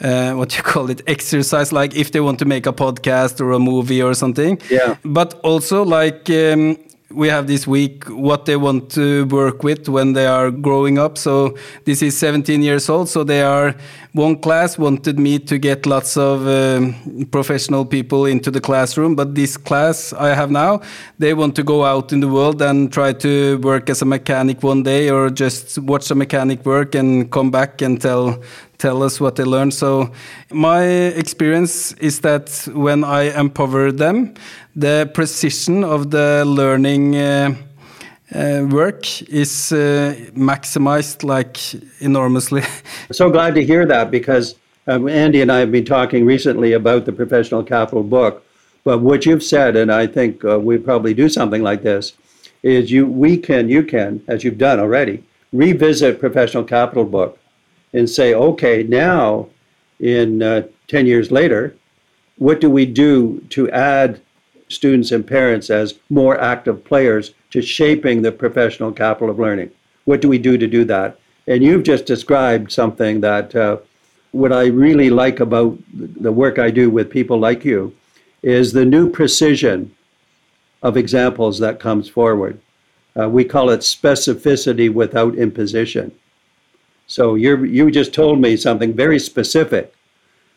uh, 0.00 0.32
what 0.32 0.56
you 0.56 0.62
call 0.72 0.90
it 0.90 1.00
exercise, 1.06 1.72
like 1.72 1.94
if 1.94 2.12
they 2.12 2.20
want 2.20 2.38
to 2.38 2.44
make 2.44 2.66
a 2.66 2.72
podcast 2.72 3.40
or 3.40 3.52
a 3.52 3.58
movie 3.58 4.02
or 4.02 4.14
something. 4.14 4.60
Yeah. 4.70 4.96
But 5.04 5.34
also 5.42 5.84
like. 5.84 6.28
Um, 6.30 6.78
we 7.14 7.28
have 7.28 7.46
this 7.46 7.66
week 7.66 8.04
what 8.08 8.46
they 8.46 8.56
want 8.56 8.90
to 8.90 9.26
work 9.26 9.62
with 9.62 9.88
when 9.88 10.12
they 10.12 10.26
are 10.26 10.50
growing 10.50 10.98
up. 10.98 11.18
So 11.18 11.56
this 11.84 12.02
is 12.02 12.16
17 12.16 12.62
years 12.62 12.88
old. 12.88 13.08
So 13.08 13.24
they 13.24 13.42
are 13.42 13.74
one 14.12 14.36
class 14.36 14.76
wanted 14.76 15.18
me 15.18 15.38
to 15.38 15.58
get 15.58 15.86
lots 15.86 16.16
of 16.18 16.46
um, 16.46 17.26
professional 17.30 17.86
people 17.86 18.26
into 18.26 18.50
the 18.50 18.60
classroom, 18.60 19.14
but 19.14 19.34
this 19.34 19.56
class 19.56 20.12
I 20.12 20.34
have 20.34 20.50
now, 20.50 20.82
they 21.18 21.32
want 21.32 21.56
to 21.56 21.62
go 21.62 21.84
out 21.84 22.12
in 22.12 22.20
the 22.20 22.28
world 22.28 22.60
and 22.60 22.92
try 22.92 23.14
to 23.14 23.58
work 23.58 23.88
as 23.88 24.02
a 24.02 24.04
mechanic 24.04 24.62
one 24.62 24.82
day 24.82 25.08
or 25.08 25.30
just 25.30 25.78
watch 25.78 26.10
a 26.10 26.14
mechanic 26.14 26.66
work 26.66 26.94
and 26.94 27.30
come 27.30 27.50
back 27.50 27.80
and 27.80 28.00
tell 28.00 28.42
tell 28.82 29.02
us 29.04 29.20
what 29.20 29.36
they 29.36 29.44
learned. 29.44 29.72
So 29.72 30.10
my 30.50 30.84
experience 31.22 31.92
is 32.08 32.20
that 32.20 32.68
when 32.74 33.04
I 33.04 33.22
empower 33.38 33.92
them, 33.92 34.34
the 34.74 35.08
precision 35.14 35.84
of 35.84 36.10
the 36.10 36.44
learning 36.44 37.14
uh, 37.14 37.54
uh, 38.34 38.66
work 38.68 39.22
is 39.28 39.72
uh, 39.72 40.14
maximized 40.34 41.22
like 41.22 41.56
enormously. 42.00 42.62
So 43.12 43.30
glad 43.30 43.54
to 43.54 43.62
hear 43.64 43.86
that 43.86 44.10
because 44.10 44.56
um, 44.86 45.08
Andy 45.08 45.40
and 45.42 45.52
I 45.52 45.58
have 45.60 45.70
been 45.70 45.84
talking 45.84 46.24
recently 46.24 46.72
about 46.72 47.04
the 47.04 47.12
professional 47.12 47.62
capital 47.62 48.02
book. 48.02 48.42
But 48.84 48.98
what 48.98 49.26
you've 49.26 49.44
said, 49.44 49.76
and 49.76 49.92
I 49.92 50.06
think 50.08 50.44
uh, 50.44 50.58
we 50.58 50.78
probably 50.78 51.14
do 51.14 51.28
something 51.28 51.62
like 51.62 51.82
this, 51.82 52.14
is 52.62 52.90
you 52.90 53.06
we 53.06 53.36
can 53.36 53.68
you 53.68 53.82
can 53.84 54.22
as 54.26 54.42
you've 54.44 54.58
done 54.58 54.80
already 54.80 55.22
revisit 55.52 56.18
professional 56.18 56.64
capital 56.64 57.04
book 57.04 57.38
and 57.92 58.08
say, 58.08 58.34
okay, 58.34 58.82
now 58.82 59.48
in 60.00 60.42
uh, 60.42 60.62
ten 60.88 61.06
years 61.06 61.30
later, 61.30 61.74
what 62.36 62.60
do 62.60 62.70
we 62.70 62.86
do 62.86 63.44
to 63.50 63.70
add 63.70 64.20
students 64.68 65.12
and 65.12 65.26
parents 65.26 65.70
as 65.70 65.98
more 66.08 66.40
active 66.40 66.82
players 66.84 67.34
to 67.50 67.60
shaping 67.60 68.22
the 68.22 68.32
professional 68.32 68.92
capital 68.92 69.30
of 69.30 69.38
learning? 69.38 69.70
What 70.04 70.20
do 70.20 70.28
we 70.28 70.38
do 70.38 70.58
to 70.58 70.66
do 70.66 70.84
that? 70.84 71.18
And 71.46 71.62
you've 71.62 71.82
just 71.82 72.06
described 72.06 72.72
something 72.72 73.20
that 73.20 73.54
uh, 73.54 73.78
what 74.32 74.52
I 74.52 74.66
really 74.66 75.10
like 75.10 75.40
about 75.40 75.78
the 75.96 76.32
work 76.32 76.58
I 76.58 76.70
do 76.70 76.88
with 76.90 77.10
people 77.10 77.38
like 77.38 77.64
you 77.64 77.94
is 78.42 78.72
the 78.72 78.84
new 78.84 79.08
precision 79.10 79.94
of 80.82 80.96
examples 80.96 81.58
that 81.58 81.78
comes 81.78 82.08
forward. 82.08 82.58
Uh, 83.18 83.28
we 83.28 83.44
call 83.44 83.70
it 83.70 83.80
specificity 83.80 84.92
without 84.92 85.36
imposition. 85.36 86.12
So 87.06 87.34
you 87.34 87.64
you 87.64 87.90
just 87.90 88.14
told 88.14 88.40
me 88.40 88.56
something 88.56 88.92
very 88.94 89.18
specific, 89.18 89.94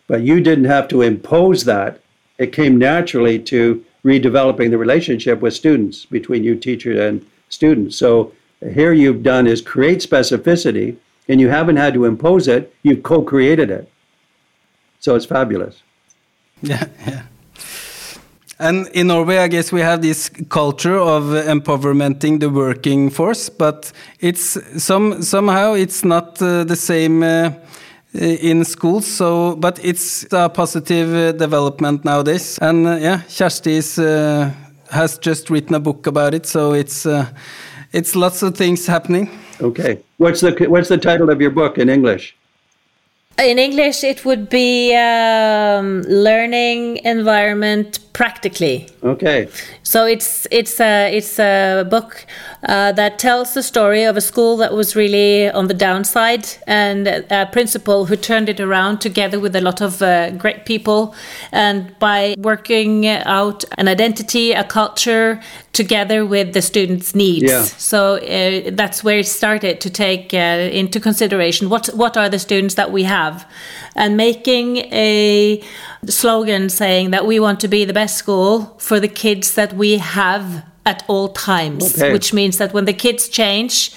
but 0.07 0.21
you 0.21 0.39
didn't 0.39 0.65
have 0.65 0.87
to 0.89 1.01
impose 1.01 1.65
that. 1.65 1.99
It 2.37 2.53
came 2.53 2.77
naturally 2.77 3.39
to 3.39 3.83
redeveloping 4.03 4.69
the 4.69 4.77
relationship 4.77 5.41
with 5.41 5.53
students 5.53 6.05
between 6.05 6.43
you 6.43 6.55
teacher 6.55 7.07
and 7.07 7.25
students. 7.49 7.97
So 7.97 8.31
here 8.73 8.93
you've 8.93 9.23
done 9.23 9.47
is 9.47 9.61
create 9.61 9.99
specificity, 9.99 10.97
and 11.27 11.41
you 11.41 11.49
haven't 11.49 11.77
had 11.77 11.93
to 11.95 12.05
impose 12.05 12.47
it. 12.47 12.73
You've 12.83 13.03
co-created 13.03 13.69
it. 13.69 13.89
So 14.99 15.15
it's 15.15 15.25
fabulous. 15.25 15.81
Yeah, 16.61 16.87
yeah. 17.05 17.23
And 18.57 18.87
in 18.93 19.07
Norway, 19.07 19.37
I 19.37 19.49
guess 19.49 19.71
we 19.73 19.81
have 19.81 20.01
this 20.01 20.29
culture 20.49 20.97
of 20.97 21.23
empowermenting 21.23 22.39
the 22.39 22.49
working 22.49 23.09
force, 23.09 23.49
but 23.49 23.91
it's 24.21 24.57
some 24.81 25.21
somehow 25.21 25.73
it's 25.73 26.05
not 26.05 26.41
uh, 26.41 26.63
the 26.63 26.75
same 26.77 27.21
uh, 27.21 27.51
in 28.13 28.63
schools. 28.63 29.05
So, 29.05 29.57
but 29.57 29.83
it's 29.83 30.25
a 30.31 30.47
positive 30.47 31.13
uh, 31.13 31.31
development 31.33 32.05
nowadays. 32.05 32.57
And 32.61 32.87
uh, 32.87 32.95
yeah, 32.95 33.21
Kjersti 33.27 33.71
is, 33.71 33.99
uh, 33.99 34.53
has 34.89 35.17
just 35.17 35.49
written 35.49 35.75
a 35.75 35.79
book 35.79 36.07
about 36.07 36.33
it, 36.33 36.45
so 36.45 36.71
it's 36.71 37.05
uh, 37.05 37.25
it's 37.91 38.15
lots 38.15 38.41
of 38.41 38.55
things 38.55 38.87
happening. 38.87 39.29
Okay. 39.61 39.99
What's 40.17 40.39
the 40.39 40.51
what's 40.69 40.87
the 40.87 40.97
title 40.97 41.29
of 41.29 41.41
your 41.41 41.51
book 41.51 41.77
in 41.77 41.89
English? 41.89 42.35
In 43.37 43.59
English, 43.59 44.05
it 44.05 44.23
would 44.23 44.47
be 44.47 44.95
um, 44.95 46.03
learning 46.03 47.01
environment 47.03 47.99
practically. 48.15 48.87
Okay. 49.03 49.49
So 49.83 50.05
it's 50.05 50.47
it's 50.49 50.79
a 50.79 51.13
it's 51.17 51.37
a 51.37 51.83
book 51.89 52.25
uh, 52.63 52.93
that 52.93 53.19
tells 53.19 53.53
the 53.53 53.61
story 53.61 54.05
of 54.05 54.15
a 54.15 54.21
school 54.21 54.55
that 54.57 54.71
was 54.73 54.95
really 54.95 55.49
on 55.51 55.67
the 55.67 55.73
downside 55.73 56.47
and 56.65 57.07
a 57.29 57.45
principal 57.51 58.05
who 58.05 58.15
turned 58.15 58.47
it 58.47 58.59
around 58.61 59.01
together 59.01 59.37
with 59.37 59.53
a 59.55 59.61
lot 59.61 59.81
of 59.81 60.01
uh, 60.01 60.31
great 60.31 60.65
people 60.65 61.13
and 61.51 61.77
by 61.99 62.35
working 62.37 63.05
out 63.07 63.65
an 63.77 63.87
identity, 63.89 64.53
a 64.53 64.63
culture 64.63 65.41
together 65.73 66.25
with 66.25 66.53
the 66.53 66.61
students' 66.61 67.13
needs. 67.15 67.51
Yeah. 67.51 67.63
So 67.63 68.15
uh, 68.15 68.71
that's 68.71 69.03
where 69.03 69.19
it 69.19 69.27
started 69.27 69.81
to 69.81 69.89
take 69.89 70.33
uh, 70.33 70.79
into 70.81 70.99
consideration 71.01 71.69
what 71.69 71.87
what 71.93 72.15
are 72.15 72.29
the 72.29 72.39
students 72.39 72.75
that 72.75 72.91
we 72.91 73.03
have, 73.03 73.45
and 73.93 74.15
making 74.15 74.77
a 74.93 75.61
slogan 76.09 76.69
saying 76.69 77.11
that 77.11 77.25
we 77.25 77.39
want 77.39 77.59
to 77.59 77.67
be 77.67 77.83
the 77.85 77.93
best 77.93 78.04
school 78.05 78.75
for 78.79 78.99
the 78.99 79.07
kids 79.07 79.53
that 79.55 79.73
we 79.73 79.97
have 79.97 80.63
at 80.85 81.03
all 81.07 81.29
times, 81.29 81.95
Okay. 81.97 82.11
which 82.13 82.33
means 82.33 82.57
that 82.57 82.73
when 82.73 82.85
the 82.85 82.93
kids 82.93 83.27
change, 83.29 83.91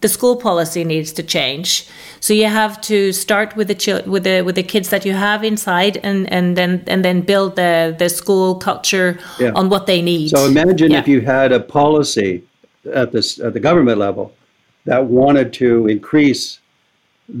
the 0.00 0.08
school 0.08 0.36
policy 0.36 0.84
needs 0.84 1.12
to 1.12 1.22
change. 1.22 1.86
So 2.20 2.34
you 2.34 2.46
have 2.46 2.80
to 2.82 3.12
start 3.12 3.56
with 3.56 3.68
the 3.68 3.74
chil- 3.74 4.02
with 4.06 4.24
the 4.24 4.42
with 4.42 4.54
the 4.54 4.62
kids 4.62 4.88
that 4.88 5.04
you 5.06 5.14
have 5.14 5.42
inside, 5.44 5.98
and 6.02 6.30
and 6.32 6.56
then 6.56 6.82
and 6.86 7.02
then 7.04 7.20
build 7.22 7.56
the 7.56 7.94
the 7.98 8.08
school 8.08 8.54
culture 8.56 9.18
Yeah. 9.40 9.52
on 9.54 9.68
what 9.70 9.86
they 9.86 10.02
need. 10.02 10.28
So 10.30 10.44
imagine 10.46 10.90
Yeah. 10.92 11.00
if 11.00 11.08
you 11.08 11.20
had 11.22 11.52
a 11.52 11.60
policy 11.60 12.42
at 12.92 13.12
this 13.12 13.38
at 13.40 13.52
the 13.54 13.60
government 13.60 13.98
level 13.98 14.32
that 14.86 15.04
wanted 15.06 15.52
to 15.54 15.86
increase 15.86 16.58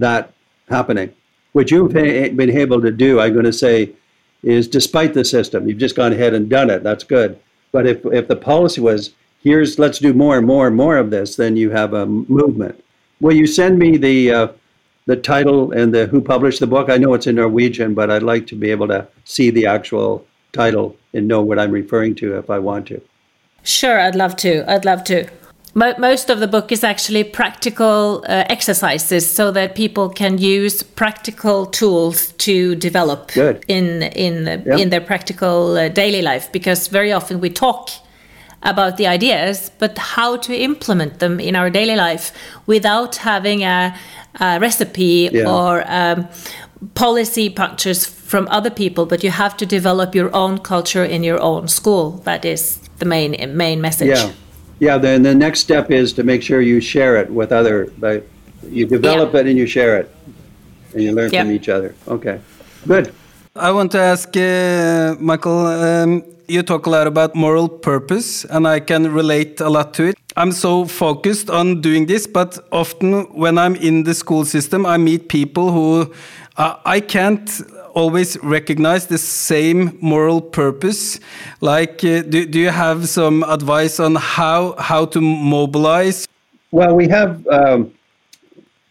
that 0.00 0.30
happening. 0.70 1.10
What 1.52 1.70
you've 1.70 1.92
been 1.92 2.50
able 2.50 2.80
to 2.80 2.90
do, 2.90 3.20
I'm 3.20 3.32
going 3.34 3.44
to 3.44 3.52
say, 3.52 3.90
is 4.44 4.68
despite 4.68 5.14
the 5.14 5.24
system, 5.24 5.68
you've 5.68 5.78
just 5.78 5.96
gone 5.96 6.12
ahead 6.12 6.34
and 6.34 6.48
done 6.48 6.70
it. 6.70 6.82
That's 6.82 7.04
good. 7.04 7.38
But 7.72 7.86
if 7.86 8.04
if 8.06 8.28
the 8.28 8.36
policy 8.36 8.80
was 8.80 9.12
here's 9.42 9.78
let's 9.78 9.98
do 9.98 10.12
more 10.14 10.38
and 10.38 10.46
more 10.46 10.66
and 10.66 10.76
more 10.76 10.96
of 10.96 11.10
this, 11.10 11.36
then 11.36 11.56
you 11.56 11.70
have 11.70 11.92
a 11.92 12.06
movement. 12.06 12.82
Will 13.20 13.34
you 13.34 13.46
send 13.46 13.78
me 13.78 13.96
the 13.96 14.32
uh, 14.32 14.48
the 15.06 15.16
title 15.16 15.72
and 15.72 15.94
the 15.94 16.06
who 16.06 16.20
published 16.20 16.60
the 16.60 16.66
book? 16.66 16.88
I 16.88 16.96
know 16.96 17.14
it's 17.14 17.26
in 17.26 17.36
Norwegian, 17.36 17.94
but 17.94 18.10
I'd 18.10 18.22
like 18.22 18.46
to 18.48 18.56
be 18.56 18.70
able 18.70 18.88
to 18.88 19.06
see 19.24 19.50
the 19.50 19.66
actual 19.66 20.26
title 20.52 20.96
and 21.12 21.28
know 21.28 21.42
what 21.42 21.58
I'm 21.58 21.70
referring 21.70 22.14
to 22.16 22.38
if 22.38 22.48
I 22.50 22.58
want 22.58 22.86
to. 22.88 23.00
Sure, 23.62 23.98
I'd 23.98 24.14
love 24.14 24.36
to. 24.36 24.70
I'd 24.70 24.84
love 24.84 25.04
to. 25.04 25.28
Mo- 25.76 25.94
Most 25.98 26.30
of 26.30 26.38
the 26.38 26.46
book 26.46 26.70
is 26.70 26.84
actually 26.84 27.24
practical 27.24 28.24
uh, 28.28 28.44
exercises 28.48 29.28
so 29.34 29.50
that 29.50 29.74
people 29.74 30.08
can 30.08 30.38
use 30.38 30.82
practical 30.84 31.66
tools 31.66 32.32
to 32.38 32.74
develop 32.76 33.32
Good. 33.32 33.64
in 33.68 34.02
in 34.02 34.62
Yeah. 34.66 34.78
in 34.82 34.90
their 34.90 35.00
practical 35.00 35.76
uh, 35.76 35.88
daily 35.88 36.22
life 36.22 36.48
because 36.52 36.88
very 36.92 37.12
often 37.12 37.40
we 37.40 37.50
talk 37.50 37.90
about 38.62 38.96
the 38.96 39.06
ideas 39.06 39.70
but 39.78 39.98
how 39.98 40.36
to 40.38 40.52
implement 40.54 41.18
them 41.18 41.40
in 41.40 41.56
our 41.56 41.70
daily 41.70 41.96
life 41.96 42.32
without 42.66 43.16
having 43.16 43.62
a, 43.64 43.92
a 44.40 44.58
recipe 44.60 45.28
Yeah. 45.32 45.50
or 45.52 45.82
um, 45.88 46.26
policy 46.94 47.50
punctures 47.50 48.06
from 48.06 48.46
other 48.48 48.70
people 48.70 49.06
but 49.06 49.22
you 49.24 49.30
have 49.32 49.56
to 49.56 49.66
develop 49.66 50.14
your 50.14 50.30
own 50.34 50.58
culture 50.58 51.04
in 51.04 51.24
your 51.24 51.40
own 51.42 51.68
school 51.68 52.10
that 52.24 52.44
is 52.44 52.78
the 52.98 53.04
main 53.06 53.34
main 53.56 53.80
message 53.80 54.08
Yeah, 54.18 54.30
yeah. 54.80 54.98
Then 54.98 55.22
the 55.22 55.34
next 55.34 55.60
step 55.60 55.90
is 55.90 56.12
to 56.14 56.22
make 56.22 56.42
sure 56.42 56.60
you 56.60 56.80
share 56.80 57.16
it 57.16 57.30
with 57.30 57.52
other. 57.52 57.92
But 57.98 58.26
you 58.70 58.86
develop 58.86 59.34
Yeah. 59.34 59.40
it 59.40 59.46
and 59.46 59.58
you 59.58 59.66
share 59.66 59.98
it, 59.98 60.10
and 60.92 61.02
you 61.02 61.12
learn 61.12 61.30
from 61.30 61.50
each 61.50 61.68
other. 61.68 61.94
Okay, 62.08 62.38
good. 62.86 63.12
I 63.56 63.70
want 63.70 63.92
to 63.92 63.98
ask 63.98 64.36
uh, 64.36 65.14
Michael. 65.20 65.66
Um, 65.66 66.24
you 66.48 66.62
talk 66.62 66.86
a 66.86 66.90
lot 66.90 67.06
about 67.06 67.34
moral 67.34 67.68
purpose, 67.68 68.44
and 68.50 68.66
I 68.66 68.80
can 68.80 69.12
relate 69.12 69.60
a 69.60 69.68
lot 69.70 69.94
to 69.94 70.04
it. 70.04 70.16
I'm 70.36 70.52
so 70.52 70.84
focused 70.84 71.48
on 71.48 71.80
doing 71.80 72.06
this, 72.06 72.26
but 72.26 72.58
often 72.72 73.24
when 73.32 73.56
I'm 73.56 73.76
in 73.76 74.02
the 74.04 74.14
school 74.14 74.44
system, 74.44 74.84
I 74.84 74.96
meet 74.98 75.28
people 75.28 75.70
who 75.70 76.12
uh, 76.56 76.76
I 76.84 77.00
can't 77.00 77.48
always 77.94 78.36
recognize 78.42 79.06
the 79.06 79.18
same 79.18 79.98
moral 80.00 80.40
purpose. 80.40 81.20
Like, 81.60 82.04
uh, 82.04 82.22
do, 82.22 82.46
do 82.46 82.58
you 82.58 82.70
have 82.70 83.08
some 83.08 83.42
advice 83.44 84.00
on 84.00 84.14
how 84.16 84.74
how 84.78 85.06
to 85.06 85.20
mobilize? 85.20 86.26
Well, 86.70 86.94
we 86.94 87.08
have. 87.08 87.46
Um, 87.48 87.92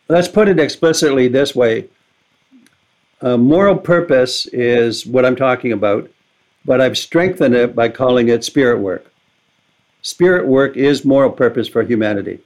let's 0.07 0.27
put 0.27 0.47
it 0.47 0.59
explicitly 0.59 1.27
this 1.27 1.55
way. 1.55 1.89
Uh, 3.21 3.37
moral 3.37 3.77
purpose 3.77 4.47
is 4.47 5.05
what 5.05 5.25
I'm 5.25 5.35
talking 5.35 5.71
about, 5.71 6.09
but 6.65 6.81
I've 6.81 6.97
strengthened 6.97 7.55
it 7.55 7.75
by 7.75 7.89
calling 7.89 8.27
it 8.29 8.43
spirit 8.43 8.79
work. 8.79 9.05
Spirit 10.01 10.45
work 10.45 10.75
is 10.75 11.05
moral 11.05 11.31
purpose 11.31 11.67
for 11.69 11.83
humanity. 11.83 12.39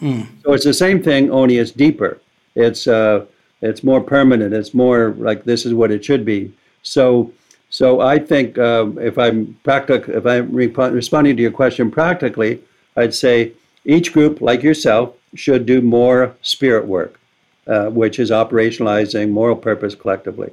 So 0.00 0.52
it's 0.52 0.64
the 0.64 0.72
same 0.72 1.02
thing, 1.02 1.30
only 1.30 1.58
it's 1.58 1.72
deeper. 1.72 2.20
It's 2.54 2.86
uh, 2.86 3.26
it's 3.60 3.82
more 3.82 4.00
permanent. 4.00 4.54
It's 4.54 4.74
more 4.74 5.14
like 5.18 5.44
this 5.44 5.66
is 5.66 5.74
what 5.74 5.90
it 5.90 6.04
should 6.04 6.24
be. 6.24 6.52
So 6.82 7.32
so 7.70 8.00
I 8.00 8.18
think 8.18 8.58
um, 8.58 8.98
if 8.98 9.18
I'm 9.18 9.58
practic- 9.62 10.08
if 10.08 10.24
I'm 10.26 10.50
re- 10.52 10.66
responding 10.66 11.36
to 11.36 11.42
your 11.42 11.50
question 11.50 11.90
practically, 11.90 12.60
I'd 12.96 13.14
say 13.14 13.52
each 13.84 14.12
group, 14.12 14.40
like 14.40 14.62
yourself, 14.62 15.14
should 15.34 15.66
do 15.66 15.80
more 15.80 16.34
spirit 16.40 16.86
work, 16.86 17.20
uh, 17.66 17.86
which 17.86 18.18
is 18.18 18.30
operationalizing 18.30 19.30
moral 19.30 19.56
purpose 19.56 19.94
collectively. 19.94 20.50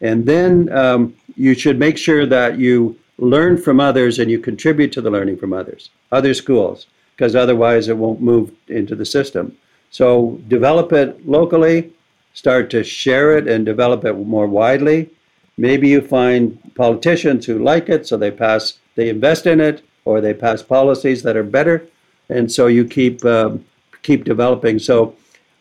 And 0.00 0.24
then 0.24 0.72
um, 0.72 1.14
you 1.36 1.54
should 1.54 1.78
make 1.78 1.98
sure 1.98 2.24
that 2.24 2.58
you 2.58 2.98
learn 3.18 3.58
from 3.58 3.80
others 3.80 4.18
and 4.18 4.30
you 4.30 4.38
contribute 4.38 4.92
to 4.92 5.00
the 5.00 5.10
learning 5.10 5.36
from 5.36 5.52
others, 5.52 5.90
other 6.12 6.32
schools, 6.32 6.86
because 7.14 7.34
otherwise 7.34 7.88
it 7.88 7.96
won't 7.96 8.20
move 8.20 8.52
into 8.68 8.94
the 8.94 9.04
system. 9.04 9.56
So 9.90 10.40
develop 10.48 10.92
it 10.92 11.26
locally, 11.26 11.92
start 12.34 12.70
to 12.70 12.84
share 12.84 13.36
it 13.36 13.48
and 13.48 13.64
develop 13.64 14.04
it 14.04 14.14
more 14.14 14.46
widely. 14.46 15.10
Maybe 15.56 15.88
you 15.88 16.00
find 16.00 16.58
politicians 16.74 17.46
who 17.46 17.58
like 17.58 17.88
it, 17.88 18.06
so 18.06 18.16
they 18.16 18.30
pass, 18.30 18.78
they 18.94 19.08
invest 19.08 19.46
in 19.46 19.60
it, 19.60 19.82
or 20.04 20.20
they 20.20 20.34
pass 20.34 20.62
policies 20.62 21.22
that 21.22 21.36
are 21.36 21.42
better, 21.42 21.86
and 22.28 22.50
so 22.50 22.66
you 22.66 22.84
keep 22.84 23.24
um, 23.24 23.64
keep 24.02 24.24
developing. 24.24 24.78
So 24.78 25.16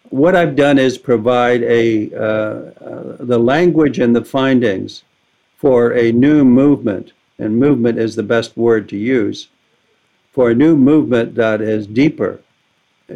what 0.10 0.36
I've 0.36 0.56
done 0.56 0.78
is 0.78 0.98
provide 0.98 1.64
a 1.64 2.14
uh, 2.14 2.20
uh, 2.20 3.18
the 3.20 3.40
language 3.40 4.00
and 4.00 4.16
the 4.16 4.24
findings 4.24 5.04
for 5.58 5.94
a 5.94 6.12
new 6.12 6.46
movement, 6.46 7.12
and 7.40 7.58
movement 7.58 7.98
is 7.98 8.16
the 8.16 8.24
best 8.24 8.56
word 8.56 8.88
to 8.90 8.98
use 8.98 9.50
for 10.32 10.52
a 10.52 10.56
new 10.56 10.78
movement 10.78 11.36
that 11.36 11.62
is 11.62 11.88
deeper 11.88 12.40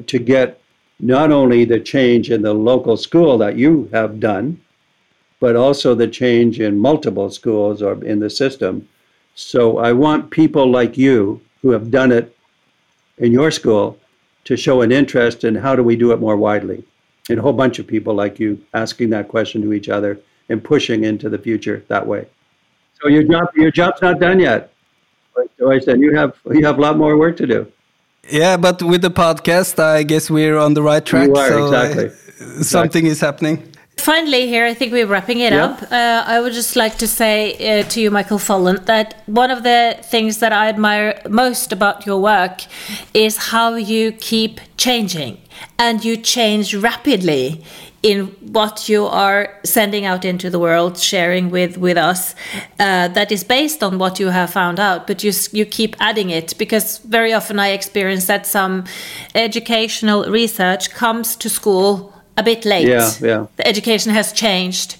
to 0.07 0.19
get 0.19 0.60
not 1.01 1.31
only 1.31 1.65
the 1.65 1.79
change 1.79 2.29
in 2.29 2.41
the 2.41 2.53
local 2.53 2.95
school 2.95 3.37
that 3.39 3.57
you 3.57 3.89
have 3.91 4.19
done, 4.19 4.61
but 5.39 5.55
also 5.55 5.95
the 5.95 6.07
change 6.07 6.59
in 6.59 6.77
multiple 6.77 7.29
schools 7.29 7.81
or 7.81 8.03
in 8.03 8.19
the 8.19 8.29
system. 8.29 8.87
So 9.33 9.79
I 9.79 9.91
want 9.91 10.29
people 10.29 10.69
like 10.69 10.97
you 10.97 11.41
who 11.61 11.71
have 11.71 11.89
done 11.89 12.11
it 12.11 12.35
in 13.17 13.31
your 13.31 13.49
school 13.49 13.97
to 14.43 14.55
show 14.55 14.81
an 14.81 14.91
interest 14.91 15.43
in 15.43 15.55
how 15.55 15.75
do 15.75 15.83
we 15.83 15.95
do 15.95 16.11
it 16.11 16.19
more 16.19 16.37
widely. 16.37 16.83
And 17.29 17.39
a 17.39 17.41
whole 17.41 17.53
bunch 17.53 17.79
of 17.79 17.87
people 17.87 18.13
like 18.13 18.39
you 18.39 18.63
asking 18.73 19.09
that 19.11 19.27
question 19.27 19.61
to 19.63 19.73
each 19.73 19.89
other 19.89 20.19
and 20.49 20.63
pushing 20.63 21.03
into 21.03 21.29
the 21.29 21.37
future 21.37 21.83
that 21.87 22.05
way. 22.05 22.27
So 23.01 23.07
your 23.07 23.23
job 23.23 23.47
your 23.55 23.71
job's 23.71 24.01
not 24.01 24.19
done 24.19 24.39
yet. 24.39 24.73
Like 25.35 25.55
Joyce 25.57 25.85
said, 25.85 25.99
you 25.99 26.13
have 26.15 26.37
you 26.51 26.65
have 26.65 26.77
a 26.77 26.81
lot 26.81 26.97
more 26.97 27.17
work 27.17 27.37
to 27.37 27.47
do. 27.47 27.71
Yeah, 28.29 28.57
but 28.57 28.81
with 28.83 29.01
the 29.01 29.11
podcast, 29.11 29.79
I 29.79 30.03
guess 30.03 30.29
we're 30.29 30.57
on 30.57 30.73
the 30.73 30.81
right 30.83 31.03
track. 31.05 31.27
You 31.27 31.35
are, 31.35 31.47
so, 31.49 31.63
uh, 31.63 31.83
exactly. 31.83 32.63
Something 32.63 33.05
is 33.07 33.19
happening. 33.19 33.63
Finally, 33.97 34.47
here, 34.47 34.65
I 34.65 34.73
think 34.73 34.91
we're 34.93 35.05
wrapping 35.05 35.39
it 35.39 35.53
Yeah. 35.53 35.65
up. 35.65 35.83
Uh, 35.91 36.23
I 36.25 36.39
would 36.39 36.53
just 36.53 36.75
like 36.75 36.97
to 36.99 37.07
say 37.07 37.53
uh, 37.53 37.83
to 37.89 38.01
you, 38.01 38.09
Michael 38.09 38.39
Fullan, 38.39 38.85
that 38.85 39.21
one 39.27 39.51
of 39.51 39.63
the 39.63 39.95
things 40.01 40.37
that 40.39 40.51
I 40.53 40.69
admire 40.69 41.19
most 41.29 41.71
about 41.71 42.05
your 42.05 42.19
work 42.19 42.61
is 43.13 43.37
how 43.51 43.75
you 43.75 44.11
keep 44.13 44.59
changing 44.77 45.37
and 45.77 46.03
you 46.03 46.17
change 46.17 46.73
rapidly 46.73 47.63
in 48.03 48.27
what 48.51 48.89
you 48.89 49.05
are 49.05 49.59
sending 49.63 50.05
out 50.05 50.25
into 50.25 50.49
the 50.49 50.59
world, 50.59 50.97
sharing 50.97 51.51
with 51.51 51.77
with 51.77 51.97
us. 51.97 52.35
Uh, 52.79 53.07
that 53.09 53.31
is 53.31 53.43
based 53.43 53.83
on 53.83 53.99
what 53.99 54.19
you 54.19 54.29
have 54.29 54.49
found 54.49 54.79
out, 54.79 55.07
but 55.07 55.23
you 55.23 55.31
you 55.51 55.65
keep 55.65 55.95
adding 55.99 56.29
it 56.29 56.57
because 56.57 56.99
very 56.99 57.33
often 57.33 57.59
I 57.59 57.69
experience 57.69 58.25
that 58.25 58.47
some 58.47 58.85
educational 59.35 60.25
research 60.31 60.91
comes 60.91 61.35
to 61.37 61.49
school 61.49 62.13
a 62.37 62.43
bit 62.43 62.65
late. 62.65 62.87
Yeah, 62.87 63.11
yeah. 63.21 63.45
The 63.57 63.67
education 63.67 64.13
has 64.13 64.33
changed, 64.33 64.97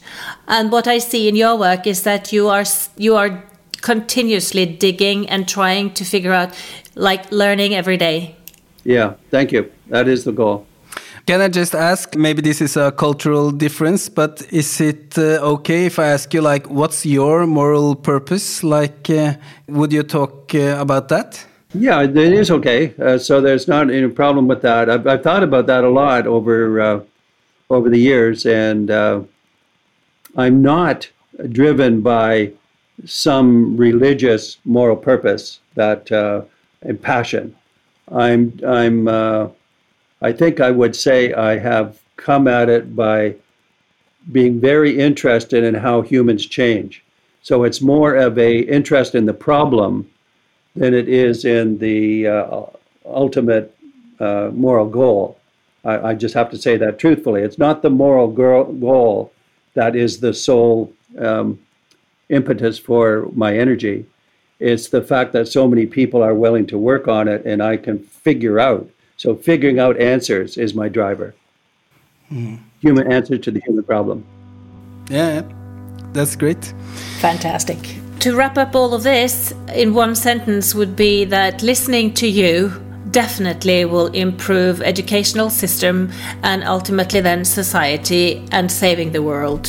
and 0.47 0.71
what 0.71 0.87
I 0.87 0.99
see 0.99 1.27
in 1.27 1.35
your 1.35 1.57
work 1.57 1.87
is 1.87 2.03
that 2.03 2.31
you 2.31 2.49
are 2.49 2.65
you 2.97 3.15
are 3.15 3.43
continuously 3.81 4.65
digging 4.65 5.27
and 5.29 5.47
trying 5.47 5.91
to 5.93 6.05
figure 6.05 6.33
out, 6.33 6.53
like 6.95 7.31
learning 7.31 7.73
every 7.73 7.97
day. 7.97 8.35
Yeah, 8.83 9.15
thank 9.31 9.51
you. 9.51 9.71
That 9.89 10.07
is 10.07 10.23
the 10.23 10.31
goal. 10.31 10.65
Can 11.27 11.39
I 11.39 11.49
just 11.49 11.75
ask, 11.75 12.15
maybe 12.15 12.41
this 12.41 12.61
is 12.61 12.75
a 12.75 12.91
cultural 12.91 13.51
difference, 13.51 14.09
but 14.09 14.41
is 14.51 14.81
it 14.81 15.17
uh, 15.17 15.53
okay 15.53 15.85
if 15.85 15.99
I 15.99 16.07
ask 16.07 16.33
you, 16.33 16.41
like, 16.41 16.67
what's 16.69 17.05
your 17.05 17.45
moral 17.45 17.95
purpose? 17.95 18.63
Like, 18.63 19.07
uh, 19.09 19.35
would 19.67 19.93
you 19.93 20.01
talk 20.01 20.53
uh, 20.55 20.77
about 20.79 21.09
that? 21.09 21.45
Yeah, 21.75 22.01
it 22.01 22.17
is 22.17 22.49
okay. 22.49 22.93
Uh, 22.99 23.17
so 23.17 23.39
there's 23.39 23.67
not 23.67 23.91
any 23.91 24.07
problem 24.09 24.47
with 24.47 24.61
that. 24.63 24.89
I've, 24.89 25.05
I've 25.05 25.21
thought 25.21 25.43
about 25.43 25.67
that 25.67 25.83
a 25.83 25.89
lot 25.89 26.27
over 26.27 26.81
uh, 26.81 26.99
over 27.69 27.89
the 27.89 27.99
years, 27.99 28.45
and 28.45 28.91
uh, 28.91 29.21
I'm 30.35 30.61
not 30.61 31.09
driven 31.49 32.01
by 32.01 32.51
some 33.05 33.77
religious 33.77 34.57
moral 34.65 34.97
purpose 34.97 35.61
that 35.75 36.11
and 36.81 37.01
passion. 37.01 37.55
I'm 38.11 38.59
I'm 38.67 39.07
I 40.21 40.31
think 40.31 40.59
I 40.59 40.71
would 40.71 40.95
say 40.95 41.33
I 41.33 41.57
have 41.57 41.99
come 42.15 42.47
at 42.47 42.69
it 42.69 42.95
by 42.95 43.35
being 44.31 44.59
very 44.59 44.99
interested 44.99 45.63
in 45.63 45.73
how 45.73 46.01
humans 46.01 46.45
change. 46.45 47.03
So 47.41 47.63
it's 47.63 47.81
more 47.81 48.15
of 48.15 48.37
a 48.37 48.59
interest 48.59 49.15
in 49.15 49.25
the 49.25 49.33
problem 49.33 50.09
than 50.75 50.93
it 50.93 51.09
is 51.09 51.43
in 51.43 51.79
the 51.79 52.27
uh, 52.27 52.63
ultimate 53.05 53.75
uh, 54.19 54.51
moral 54.53 54.87
goal. 54.87 55.39
I, 55.83 56.09
I 56.09 56.13
just 56.13 56.35
have 56.35 56.51
to 56.51 56.57
say 56.57 56.77
that 56.77 56.99
truthfully. 56.99 57.41
It's 57.41 57.57
not 57.57 57.81
the 57.81 57.89
moral 57.89 58.27
goal 58.27 59.33
that 59.73 59.95
is 59.95 60.19
the 60.19 60.33
sole 60.33 60.93
um, 61.17 61.59
impetus 62.29 62.77
for 62.77 63.27
my 63.33 63.57
energy. 63.57 64.05
It's 64.59 64.89
the 64.89 65.01
fact 65.01 65.33
that 65.33 65.47
so 65.47 65.67
many 65.67 65.87
people 65.87 66.21
are 66.21 66.35
willing 66.35 66.67
to 66.67 66.77
work 66.77 67.07
on 67.07 67.27
it 67.27 67.43
and 67.45 67.63
I 67.63 67.77
can 67.77 67.99
figure 67.99 68.59
out. 68.59 68.87
So, 69.21 69.35
figuring 69.35 69.77
out 69.77 70.01
answers 70.01 70.57
is 70.57 70.73
my 70.73 70.89
driver. 70.89 71.35
Hmm. 72.29 72.55
Human 72.79 73.11
answer 73.11 73.37
to 73.37 73.51
the 73.51 73.59
human 73.59 73.83
problem. 73.83 74.25
Yeah, 75.11 75.33
yeah. 75.35 75.41
that's 76.11 76.35
great. 76.35 76.73
Fantastic. 77.19 77.77
To 78.21 78.35
wrap 78.35 78.57
up 78.57 78.73
all 78.75 78.95
of 78.95 79.03
this 79.03 79.53
in 79.75 79.93
one 79.93 80.15
sentence 80.15 80.73
would 80.73 80.95
be 80.95 81.23
that 81.25 81.61
listening 81.61 82.15
to 82.15 82.27
you 82.27 82.73
definitely 83.11 83.85
will 83.85 84.07
improve 84.07 84.81
educational 84.81 85.51
system 85.51 86.11
and 86.41 86.63
ultimately 86.63 87.21
then 87.21 87.45
society 87.45 88.43
and 88.51 88.71
saving 88.71 89.11
the 89.11 89.21
world. 89.21 89.65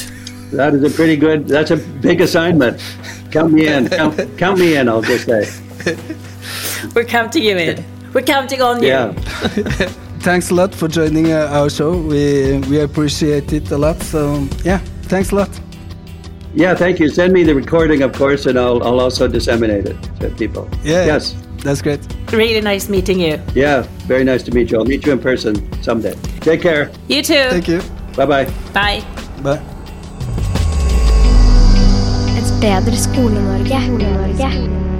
That 0.53 0.73
is 0.73 0.83
a 0.83 0.97
pretty 0.97 1.17
good, 1.17 1.47
that's 1.47 1.71
a 1.71 1.77
big 1.77 2.23
assignment. 2.23 2.83
Count 3.31 3.53
me 3.53 3.69
in. 3.69 3.91
Count, 3.91 4.39
count 4.39 4.59
me 4.59 4.77
in, 4.77 4.89
I'll 4.89 5.03
just 5.03 5.27
say. 5.27 5.45
We're 6.95 7.05
counting 7.05 7.43
you 7.43 7.59
in. 7.59 8.02
We're 8.15 8.23
counting 8.23 8.63
on 8.63 8.83
you. 8.83 8.89
Yeah. 8.89 9.13
Thanks 10.21 10.51
a 10.51 10.55
lot 10.55 10.75
for 10.75 10.87
joining 10.89 11.33
uh, 11.33 11.49
our 11.51 11.69
show. 11.69 11.97
We 11.99 12.59
we 12.71 12.81
appreciate 12.81 13.53
it 13.53 13.71
a 13.73 13.77
lot. 13.79 14.01
So 14.03 14.47
yeah, 14.65 14.79
thanks 15.09 15.33
a 15.33 15.35
lot. 15.35 15.51
Yeah, 16.55 16.77
thank 16.77 17.01
you. 17.01 17.09
Send 17.09 17.33
me 17.33 17.43
the 17.45 17.55
recording, 17.55 18.03
of 18.03 18.13
course, 18.13 18.47
and 18.47 18.57
I'll, 18.59 18.83
I'll 18.85 19.01
also 19.01 19.27
disseminate 19.27 19.87
it 19.87 19.97
to 20.21 20.29
people. 20.31 20.69
Yeah. 20.85 21.07
Yes. 21.07 21.35
that's 21.65 21.83
great. 21.83 22.01
Really 22.33 22.61
nice 22.61 22.89
meeting 22.89 23.19
you. 23.21 23.41
Yeah, 23.55 23.87
very 24.07 24.25
nice 24.25 24.43
to 24.45 24.53
meet 24.53 24.71
you. 24.71 24.79
I'll 24.79 24.85
meet 24.85 25.07
you 25.07 25.13
in 25.13 25.19
person 25.19 25.55
someday. 25.83 26.15
Take 26.41 26.61
care. 26.63 26.91
You 27.09 27.23
too. 27.23 27.49
Thank 27.51 27.69
you. 27.69 27.81
Bye 28.17 28.27
bye. 28.27 28.45
Bye. 28.73 29.03
Bye. 29.43 29.61
Et 32.37 32.61
bedre 32.61 32.97
Skole-Norge. 32.97 33.69
Skole-Norge. 33.69 34.92